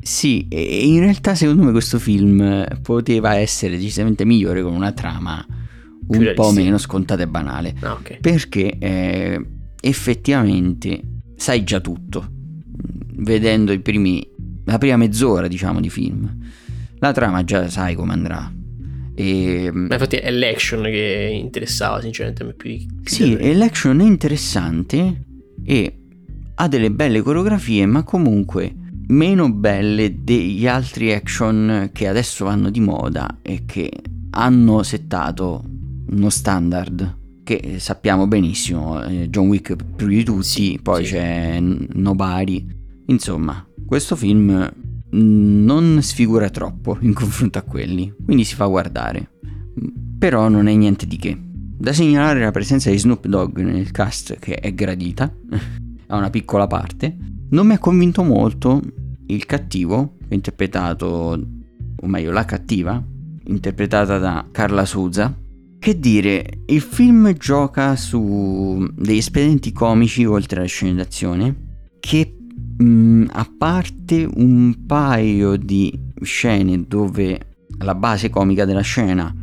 Sì, 0.00 0.46
in 0.50 1.00
realtà 1.00 1.34
secondo 1.34 1.64
me 1.64 1.72
questo 1.72 1.98
film 1.98 2.64
poteva 2.80 3.34
essere 3.34 3.76
decisamente 3.76 4.24
migliore 4.24 4.62
con 4.62 4.72
una 4.72 4.92
trama 4.92 5.44
un 5.48 6.06
po' 6.06 6.16
realistica. 6.16 6.52
meno 6.52 6.78
scontata 6.78 7.22
e 7.24 7.26
banale. 7.26 7.74
ah, 7.80 7.94
ok. 7.94 8.20
Perché 8.20 8.78
eh, 8.78 9.44
effettivamente 9.80 11.00
sai 11.34 11.64
già 11.64 11.80
tutto. 11.80 12.24
Vedendo 13.16 13.72
i 13.72 13.80
primi 13.80 14.24
la 14.66 14.78
prima 14.78 14.96
mezz'ora, 14.96 15.48
diciamo, 15.48 15.80
di 15.80 15.90
film. 15.90 16.32
La 16.98 17.10
trama 17.10 17.42
già 17.42 17.68
sai 17.68 17.96
come 17.96 18.12
andrà. 18.12 18.52
E, 19.18 19.70
Ma 19.72 19.94
infatti 19.94 20.16
è 20.16 20.30
l'action 20.30 20.82
che 20.82 21.30
interessava 21.32 22.02
sinceramente 22.02 22.42
a 22.42 22.46
me 22.46 22.52
più 22.52 22.76
sì, 23.02 23.34
e 23.34 23.54
l'action 23.54 23.98
è 24.00 24.04
interessante 24.04 25.24
e 25.64 25.98
ha 26.54 26.68
delle 26.68 26.90
belle 26.90 27.22
coreografie, 27.22 27.86
ma 27.86 28.02
comunque 28.02 28.74
meno 29.08 29.50
belle 29.50 30.22
degli 30.22 30.66
altri 30.66 31.12
action 31.12 31.90
che 31.92 32.08
adesso 32.08 32.44
vanno 32.44 32.68
di 32.70 32.80
moda 32.80 33.38
e 33.40 33.62
che 33.64 33.90
hanno 34.30 34.82
settato 34.82 35.64
uno 36.08 36.28
standard 36.28 37.24
che 37.42 37.76
sappiamo 37.78 38.26
benissimo, 38.26 39.02
eh, 39.04 39.30
John 39.30 39.46
Wick 39.46 39.76
più 39.94 40.08
di 40.08 40.24
tutti, 40.24 40.78
poi 40.82 41.04
sì. 41.04 41.12
c'è 41.12 41.60
Nobody. 41.60 42.66
Insomma, 43.06 43.64
questo 43.86 44.16
film 44.16 44.68
non 45.10 46.00
sfigura 46.02 46.50
troppo 46.50 46.98
in 47.00 47.12
confronto 47.14 47.58
a 47.58 47.62
quelli, 47.62 48.12
quindi 48.24 48.44
si 48.44 48.54
fa 48.54 48.66
guardare. 48.66 49.30
Però 50.18 50.48
non 50.48 50.66
è 50.66 50.74
niente 50.74 51.06
di 51.06 51.16
che. 51.16 51.38
Da 51.78 51.92
segnalare 51.92 52.40
la 52.40 52.50
presenza 52.50 52.90
di 52.90 52.98
Snoop 52.98 53.26
Dogg 53.26 53.58
nel 53.58 53.90
cast 53.90 54.38
che 54.38 54.54
è 54.54 54.72
gradita, 54.72 55.30
ha 56.06 56.16
una 56.16 56.30
piccola 56.30 56.66
parte. 56.66 57.16
Non 57.50 57.66
mi 57.66 57.74
ha 57.74 57.78
convinto 57.78 58.22
molto 58.22 58.82
il 59.26 59.46
cattivo, 59.46 60.16
interpretato, 60.28 61.06
o 61.96 62.06
meglio 62.06 62.32
la 62.32 62.44
cattiva, 62.44 63.02
interpretata 63.44 64.18
da 64.18 64.46
Carla 64.50 64.84
Souza. 64.84 65.34
Che 65.78 66.00
dire, 66.00 66.62
il 66.66 66.80
film 66.80 67.32
gioca 67.34 67.94
su 67.94 68.88
degli 68.94 69.18
espedienti 69.18 69.72
comici 69.72 70.24
oltre 70.24 70.60
alla 70.60 70.68
scena 70.68 70.94
d'azione 70.94 71.64
che 72.00 72.35
mh, 72.78 73.24
a 73.32 73.50
parte 73.56 74.28
un 74.34 74.84
paio 74.86 75.56
di 75.56 75.92
scene 76.22 76.84
dove 76.86 77.40
la 77.78 77.94
base 77.94 78.30
comica 78.30 78.64
della 78.64 78.80
scena 78.80 79.34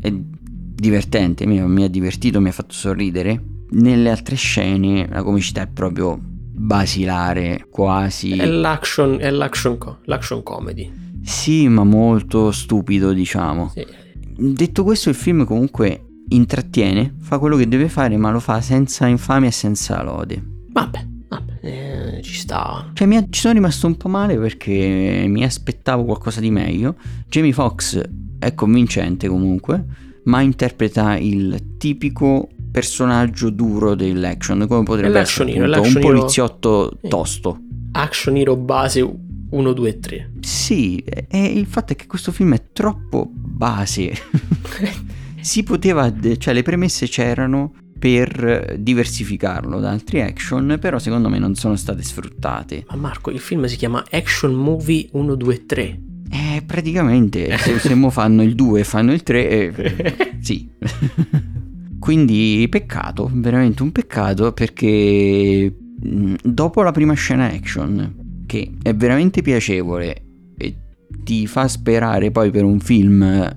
è 0.00 0.12
divertente, 0.12 1.46
mi, 1.46 1.60
mi 1.60 1.84
ha 1.84 1.88
divertito, 1.88 2.40
mi 2.40 2.48
ha 2.48 2.52
fatto 2.52 2.74
sorridere, 2.74 3.42
nelle 3.70 4.10
altre 4.10 4.36
scene 4.36 5.06
la 5.08 5.22
comicità 5.22 5.62
è 5.62 5.68
proprio 5.68 6.18
basilare, 6.20 7.66
quasi... 7.70 8.36
È 8.36 8.46
l'action, 8.46 9.18
è 9.20 9.30
l'action, 9.30 9.78
co- 9.78 9.98
l'action 10.04 10.42
comedy. 10.42 10.90
Sì, 11.22 11.68
ma 11.68 11.84
molto 11.84 12.50
stupido, 12.50 13.12
diciamo. 13.12 13.70
Sì. 13.70 13.86
Detto 14.36 14.84
questo, 14.84 15.08
il 15.08 15.14
film 15.14 15.44
comunque 15.44 16.04
intrattiene, 16.28 17.14
fa 17.20 17.38
quello 17.38 17.56
che 17.56 17.68
deve 17.68 17.88
fare, 17.88 18.16
ma 18.16 18.30
lo 18.30 18.40
fa 18.40 18.60
senza 18.60 19.06
infamia 19.06 19.48
e 19.48 19.52
senza 19.52 20.02
lode. 20.02 20.42
Vabbè, 20.70 21.06
vabbè, 21.28 21.52
eh, 21.60 22.22
ci 22.22 22.34
sta. 22.34 22.90
Cioè, 22.92 23.06
mi 23.06 23.26
ci 23.30 23.40
sono 23.40 23.54
rimasto 23.54 23.86
un 23.86 23.96
po' 23.96 24.08
male 24.08 24.36
perché 24.38 25.24
mi 25.28 25.44
aspettavo 25.44 26.04
qualcosa 26.04 26.40
di 26.40 26.50
meglio. 26.50 26.96
Jamie 27.28 27.52
Foxx 27.52 28.00
è 28.38 28.54
convincente 28.54 29.28
comunque, 29.28 29.84
ma 30.24 30.40
interpreta 30.40 31.16
il 31.16 31.76
tipico 31.78 32.48
personaggio 32.70 33.50
duro 33.50 33.94
dell'action, 33.94 34.66
come 34.68 34.82
potrebbe 34.84 35.20
essere 35.20 35.52
hero, 35.52 35.64
appunto 35.64 35.88
un 35.88 35.96
hero. 36.04 36.08
poliziotto 36.16 36.98
Sì. 37.02 37.08
tosto. 37.08 37.58
Action 37.92 38.36
hero 38.36 38.56
base 38.56 39.00
1, 39.50 39.72
2, 39.72 39.98
3. 39.98 40.30
Sì, 40.40 40.96
e 40.98 41.44
il 41.46 41.66
fatto 41.66 41.94
è 41.94 41.96
che 41.96 42.06
questo 42.06 42.30
film 42.32 42.54
è 42.54 42.62
troppo 42.72 43.28
base. 43.32 44.12
si 45.40 45.62
poteva, 45.62 46.12
cioè 46.36 46.52
le 46.54 46.62
premesse 46.62 47.06
c'erano 47.08 47.72
per 47.98 48.76
diversificarlo 48.78 49.80
da 49.80 49.90
altri 49.90 50.22
action, 50.22 50.78
però 50.80 50.98
secondo 50.98 51.28
me 51.28 51.38
non 51.38 51.54
sono 51.54 51.76
state 51.76 52.02
sfruttate. 52.02 52.84
Ma 52.88 52.96
Marco, 52.96 53.30
il 53.30 53.40
film 53.40 53.64
si 53.66 53.76
chiama 53.76 54.04
Action 54.10 54.54
Movie 54.54 55.08
1, 55.12 55.34
2, 55.34 55.66
3. 55.66 56.00
Eh, 56.30 56.62
praticamente, 56.64 57.56
se, 57.58 57.78
se 57.78 57.94
mo 57.94 58.10
fanno 58.10 58.42
il 58.42 58.54
2 58.54 58.80
e 58.80 58.84
fanno 58.84 59.12
il 59.12 59.22
3, 59.22 59.48
eh, 59.48 60.38
sì. 60.40 60.68
Quindi 61.98 62.66
peccato, 62.70 63.28
veramente 63.32 63.82
un 63.82 63.90
peccato 63.90 64.52
perché 64.52 65.74
dopo 66.42 66.82
la 66.82 66.92
prima 66.92 67.14
scena 67.14 67.46
action, 67.50 68.44
che 68.46 68.70
è 68.80 68.94
veramente 68.94 69.42
piacevole 69.42 70.22
e 70.56 70.76
ti 71.24 71.46
fa 71.46 71.66
sperare 71.66 72.30
poi 72.30 72.50
per 72.50 72.64
un 72.64 72.78
film 72.78 73.56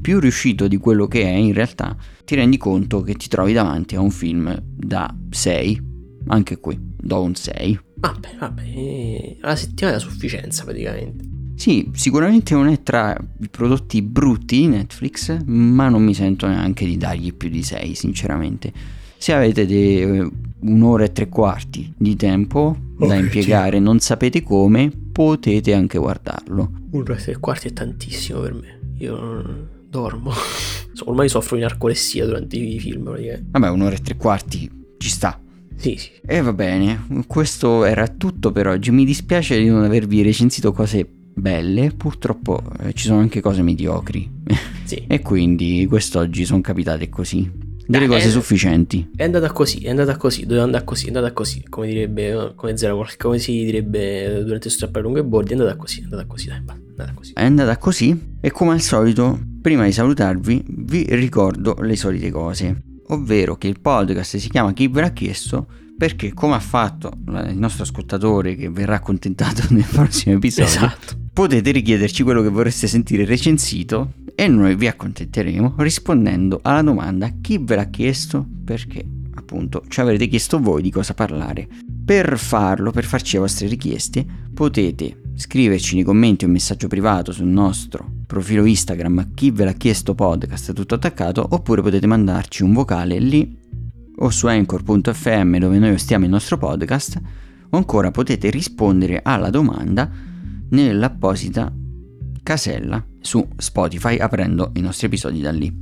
più 0.00 0.20
riuscito 0.20 0.68
di 0.68 0.76
quello 0.76 1.06
che 1.06 1.22
è 1.22 1.34
in 1.34 1.52
realtà, 1.52 1.96
ti 2.24 2.34
rendi 2.34 2.56
conto 2.56 3.02
che 3.02 3.14
ti 3.14 3.28
trovi 3.28 3.52
davanti 3.52 3.96
a 3.96 4.00
un 4.00 4.10
film 4.10 4.56
da 4.62 5.14
6, 5.30 5.80
anche 6.28 6.58
qui, 6.58 6.78
do 6.80 7.22
un 7.22 7.34
6. 7.34 7.80
Vabbè, 7.96 8.36
vabbè, 8.38 8.62
eh, 8.62 9.36
la 9.40 9.56
settimana 9.56 9.96
è 9.96 9.98
a 9.98 10.02
sufficienza 10.02 10.64
praticamente. 10.64 11.24
Sì, 11.56 11.88
sicuramente 11.94 12.52
non 12.54 12.66
è 12.66 12.82
tra 12.82 13.16
i 13.40 13.48
prodotti 13.48 14.02
brutti 14.02 14.58
di 14.58 14.66
Netflix, 14.66 15.36
ma 15.44 15.88
non 15.88 16.02
mi 16.02 16.12
sento 16.12 16.46
neanche 16.46 16.84
di 16.84 16.96
dargli 16.96 17.32
più 17.32 17.48
di 17.48 17.62
6, 17.62 17.94
sinceramente. 17.94 18.72
Se 19.16 19.32
avete 19.32 19.64
de- 19.64 20.28
un'ora 20.60 21.04
e 21.04 21.12
tre 21.12 21.28
quarti 21.28 21.92
di 21.96 22.16
tempo 22.16 22.76
da 22.98 23.14
Oh, 23.14 23.18
impiegare, 23.18 23.78
non 23.78 23.98
sapete 24.00 24.42
come, 24.42 24.90
potete 25.12 25.72
anche 25.74 25.98
guardarlo. 25.98 26.70
Un'ora 26.90 27.16
e 27.16 27.22
tre 27.22 27.38
quarti 27.38 27.68
è 27.68 27.72
tantissimo 27.72 28.40
per 28.40 28.54
me. 28.54 28.83
Io 28.98 29.68
dormo. 29.88 30.32
Ormai 31.06 31.28
soffro 31.28 31.56
di 31.56 31.62
narcolessia 31.62 32.24
durante 32.24 32.56
i 32.56 32.78
film 32.78 33.04
praticamente. 33.04 33.46
Vabbè, 33.50 33.68
un'ora 33.68 33.94
e 33.94 33.98
tre 33.98 34.16
quarti 34.16 34.70
ci 34.98 35.08
sta. 35.08 35.40
Sì, 35.76 35.96
sì. 35.96 36.10
E 36.24 36.40
va 36.40 36.52
bene, 36.52 37.06
questo 37.26 37.84
era 37.84 38.06
tutto 38.08 38.52
per 38.52 38.68
oggi. 38.68 38.90
Mi 38.90 39.04
dispiace 39.04 39.58
di 39.58 39.68
non 39.68 39.82
avervi 39.82 40.22
recensito 40.22 40.72
cose 40.72 41.06
belle, 41.34 41.90
purtroppo 41.96 42.62
eh, 42.80 42.92
ci 42.92 43.06
sono 43.06 43.18
anche 43.18 43.40
cose 43.40 43.62
mediocri. 43.62 44.30
Sì. 44.84 45.02
e 45.08 45.20
quindi 45.22 45.86
quest'oggi 45.88 46.44
sono 46.44 46.60
capitate 46.60 47.08
così. 47.08 47.50
Delle 47.86 48.06
cose 48.06 48.28
eh, 48.28 48.30
sufficienti. 48.30 49.10
È 49.16 49.24
andata 49.24 49.50
così, 49.50 49.78
è 49.78 49.88
andata 49.88 50.18
così, 50.18 50.42
doveva 50.42 50.64
andare 50.64 50.84
così, 50.84 51.04
è 51.04 51.08
andata 51.08 51.32
così, 51.32 51.64
come 51.66 51.86
direbbe, 51.86 52.52
come, 52.54 52.76
zero, 52.76 53.06
come 53.16 53.38
si 53.38 53.64
direbbe 53.64 54.42
durante 54.44 54.68
il 54.68 54.74
strappare 54.74 55.02
lungo 55.02 55.20
e 55.20 55.24
bordi, 55.24 55.52
è 55.52 55.56
andata 55.56 55.74
così, 55.76 56.00
è 56.00 56.04
andata 56.04 56.26
così, 56.26 56.48
dai, 56.48 56.56
è 56.56 56.60
andata 56.96 57.12
così. 57.14 57.32
È 57.32 57.44
andata 57.44 57.76
così 57.78 58.36
e 58.40 58.50
come 58.50 58.72
al 58.72 58.80
solito, 58.80 59.38
prima 59.60 59.84
di 59.84 59.92
salutarvi, 59.92 60.64
vi 60.68 61.06
ricordo 61.10 61.76
le 61.80 61.96
solite 61.96 62.30
cose. 62.30 62.82
Ovvero 63.08 63.56
che 63.56 63.68
il 63.68 63.80
podcast 63.80 64.36
si 64.38 64.48
chiama 64.48 64.72
Chi 64.72 64.88
ve 64.88 65.00
l'ha 65.02 65.10
chiesto 65.10 65.66
perché 65.96 66.32
come 66.32 66.54
ha 66.54 66.60
fatto 66.60 67.12
il 67.26 67.56
nostro 67.56 67.84
ascoltatore 67.84 68.56
che 68.56 68.68
verrà 68.68 68.96
accontentato 68.96 69.62
nel 69.70 69.84
prossimo 69.84 70.36
episodio, 70.36 70.64
Esatto. 70.70 71.16
potete 71.32 71.70
richiederci 71.70 72.22
quello 72.22 72.42
che 72.42 72.48
vorreste 72.48 72.86
sentire 72.86 73.24
recensito 73.24 74.14
e 74.34 74.48
noi 74.48 74.74
vi 74.74 74.88
accontenteremo 74.88 75.74
rispondendo 75.78 76.58
alla 76.62 76.82
domanda 76.82 77.30
chi 77.40 77.58
ve 77.60 77.76
l'ha 77.76 77.84
chiesto 77.90 78.44
perché 78.64 79.04
appunto 79.36 79.84
ci 79.88 80.00
avrete 80.00 80.26
chiesto 80.26 80.58
voi 80.58 80.82
di 80.82 80.90
cosa 80.90 81.14
parlare. 81.14 81.68
Per 82.04 82.38
farlo, 82.38 82.90
per 82.90 83.04
farci 83.04 83.34
le 83.34 83.42
vostre 83.42 83.68
richieste, 83.68 84.26
potete 84.52 85.20
scriverci 85.34 85.96
nei 85.96 86.04
commenti 86.04 86.44
un 86.44 86.52
messaggio 86.52 86.88
privato 86.88 87.32
sul 87.32 87.46
nostro 87.46 88.08
profilo 88.26 88.64
Instagram 88.64 89.34
chi 89.34 89.50
ve 89.50 89.64
l'ha 89.64 89.72
chiesto 89.72 90.14
podcast 90.14 90.72
tutto 90.72 90.94
attaccato 90.94 91.46
oppure 91.50 91.82
potete 91.82 92.06
mandarci 92.06 92.62
un 92.62 92.72
vocale 92.72 93.18
lì 93.18 93.56
o 94.16 94.30
su 94.30 94.46
anchor.fm 94.46 95.56
dove 95.58 95.78
noi 95.78 95.92
ostiamo 95.92 96.24
il 96.24 96.30
nostro 96.30 96.56
podcast 96.56 97.20
o 97.70 97.76
ancora 97.76 98.10
potete 98.10 98.50
rispondere 98.50 99.20
alla 99.22 99.50
domanda 99.50 100.08
nell'apposita 100.68 101.72
casella 102.42 103.04
su 103.20 103.46
Spotify 103.56 104.18
aprendo 104.18 104.70
i 104.74 104.80
nostri 104.80 105.06
episodi 105.06 105.40
da 105.40 105.50
lì. 105.50 105.72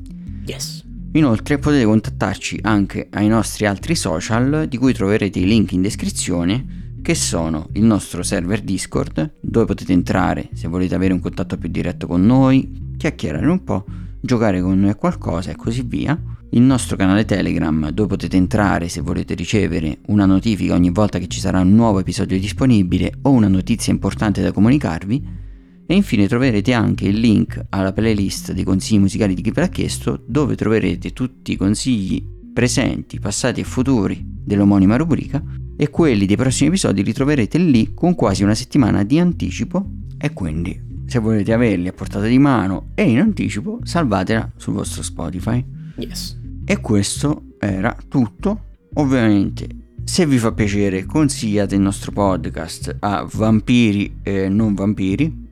Yes. 0.47 0.85
Inoltre 1.13 1.59
potete 1.59 1.85
contattarci 1.85 2.61
anche 2.63 3.09
ai 3.11 3.29
nostri 3.29 3.67
altri 3.67 3.95
social 3.95 4.67
di 4.69 4.79
cui 4.79 4.95
troverete 4.95 5.39
i 5.39 5.45
link 5.45 5.73
in 5.73 5.83
descrizione 5.83 6.92
che 7.03 7.17
sono 7.17 7.69
il 7.73 7.83
nostro 7.83 8.23
server 8.23 8.61
Discord 8.61 9.35
dove 9.41 9.67
potete 9.67 9.93
entrare 9.93 10.49
se 10.55 10.69
volete 10.69 10.95
avere 10.95 11.13
un 11.13 11.19
contatto 11.19 11.59
più 11.59 11.69
diretto 11.69 12.07
con 12.07 12.25
noi, 12.25 12.95
chiacchierare 12.97 13.47
un 13.47 13.65
po', 13.65 13.85
giocare 14.21 14.63
con 14.63 14.79
noi 14.79 14.91
a 14.91 14.95
qualcosa 14.95 15.51
e 15.51 15.57
così 15.57 15.83
via. 15.83 16.17
Il 16.51 16.63
nostro 16.63 16.97
canale 16.97 17.25
Telegram 17.25 17.91
dove 17.91 18.09
potete 18.09 18.37
entrare 18.37 18.89
se 18.89 19.01
volete 19.01 19.35
ricevere 19.35 19.99
una 20.07 20.27
notifica 20.27 20.75
ogni 20.75 20.91
volta 20.91 21.19
che 21.19 21.27
ci 21.27 21.41
sarà 21.41 21.61
un 21.61 21.75
nuovo 21.75 21.99
episodio 21.99 22.39
disponibile 22.39 23.13
o 23.23 23.31
una 23.31 23.49
notizia 23.49 23.93
importante 23.93 24.41
da 24.41 24.53
comunicarvi. 24.53 25.41
E 25.85 25.95
infine 25.95 26.29
troverete 26.29 26.73
anche 26.73 27.09
il 27.09 27.19
link 27.19 27.61
alla 27.71 27.93
playlist 27.93 28.53
dei 28.53 28.65
consigli 28.65 29.01
musicali 29.01 29.35
di 29.35 29.43
chi 29.43 29.51
ve 29.51 29.63
l'ha 29.63 29.69
chiesto, 29.69 30.23
dove 30.25 30.55
troverete 30.55 31.13
tutti 31.13 31.53
i 31.53 31.57
consigli 31.57 32.25
presenti, 32.53 33.19
passati 33.19 33.61
e 33.61 33.65
futuri 33.65 34.23
dell'omonima 34.25 34.97
rubrica 34.97 35.43
e 35.83 35.91
quelli 35.91 36.27
dei 36.27 36.37
prossimi 36.37 36.69
episodi 36.69 37.03
li 37.03 37.13
troverete 37.13 37.59
lì 37.59 37.93
con 37.93 38.15
quasi 38.15 38.45
una 38.45 38.55
settimana 38.55 39.03
di 39.03 39.19
anticipo 39.19 39.85
e 40.17 40.33
quindi 40.33 40.81
se 41.07 41.19
volete 41.19 41.53
averli 41.53 41.89
a 41.89 41.93
portata 41.93 42.27
di 42.27 42.39
mano 42.39 42.91
e 42.95 43.03
in 43.03 43.19
anticipo 43.19 43.81
salvatela 43.83 44.53
sul 44.55 44.75
vostro 44.75 45.03
Spotify. 45.03 45.65
Yes. 45.97 46.39
E 46.65 46.81
questo 46.81 47.55
era 47.59 47.97
tutto. 48.07 48.67
Ovviamente 48.95 49.67
Se 50.05 50.25
vi 50.25 50.39
fa 50.39 50.53
piacere, 50.53 51.05
consigliate 51.05 51.75
il 51.75 51.81
nostro 51.81 52.13
podcast 52.13 52.99
a 53.01 53.27
vampiri 53.33 54.19
e 54.23 54.49
non 54.49 54.75
vampiri. 54.75 55.49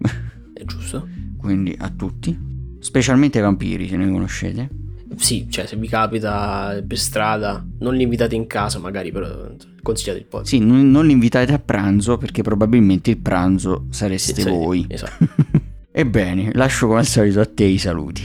È 0.54 0.64
giusto? 0.64 1.08
Quindi 1.38 1.74
a 1.76 1.88
tutti. 1.88 2.38
Specialmente 2.78 3.38
ai 3.38 3.44
vampiri, 3.44 3.88
se 3.88 3.96
ne 3.96 4.08
conoscete. 4.08 4.79
Sì, 5.20 5.46
cioè 5.50 5.66
se 5.66 5.76
vi 5.76 5.86
capita 5.86 6.82
per 6.86 6.98
strada, 6.98 7.64
non 7.80 7.94
li 7.94 8.04
invitate 8.04 8.34
in 8.34 8.46
casa 8.46 8.78
magari, 8.78 9.12
però 9.12 9.50
consigliate 9.82 10.18
il 10.18 10.24
podcast. 10.24 10.48
Sì, 10.48 10.60
non, 10.60 10.90
non 10.90 11.06
li 11.06 11.12
invitate 11.12 11.52
a 11.52 11.58
pranzo 11.58 12.16
perché 12.16 12.42
probabilmente 12.42 13.10
il 13.10 13.18
pranzo 13.18 13.86
sareste 13.90 14.34
Sì, 14.34 14.40
sì, 14.40 14.48
voi. 14.48 14.86
Esatto. 14.88 15.28
Ebbene, 15.92 16.52
lascio 16.54 16.86
come 16.86 17.00
al 17.00 17.06
solito 17.06 17.38
a 17.40 17.46
te 17.46 17.64
i 17.64 17.76
saluti. 17.76 18.22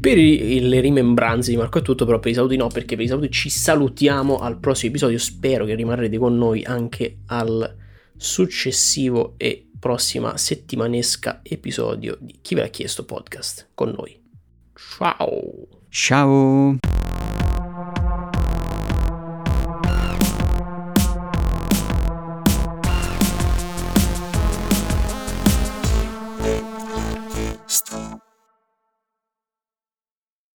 Per 0.00 0.16
le 0.16 0.80
rimembranze 0.80 1.52
di 1.52 1.56
Marco 1.56 1.78
è 1.78 1.82
tutto, 1.82 2.04
però 2.04 2.18
per 2.18 2.32
i 2.32 2.34
saluti 2.34 2.56
no, 2.56 2.66
perché 2.66 2.96
per 2.96 3.04
i 3.04 3.08
saluti 3.08 3.30
ci 3.30 3.48
salutiamo 3.48 4.38
al 4.38 4.58
prossimo 4.58 4.90
episodio. 4.90 5.18
Spero 5.18 5.64
che 5.64 5.76
rimarrete 5.76 6.18
con 6.18 6.36
noi 6.36 6.64
anche 6.64 7.18
al 7.26 7.76
successivo 8.16 9.34
e 9.36 9.68
prossima 9.78 10.36
settimanesca 10.36 11.40
episodio 11.44 12.18
di 12.20 12.38
Chi 12.42 12.56
ve 12.56 12.62
l'ha 12.62 12.68
chiesto 12.68 13.04
podcast 13.04 13.68
con 13.74 13.94
noi. 13.96 14.20
Ciao! 14.74 15.81
Ciao! 15.92 16.78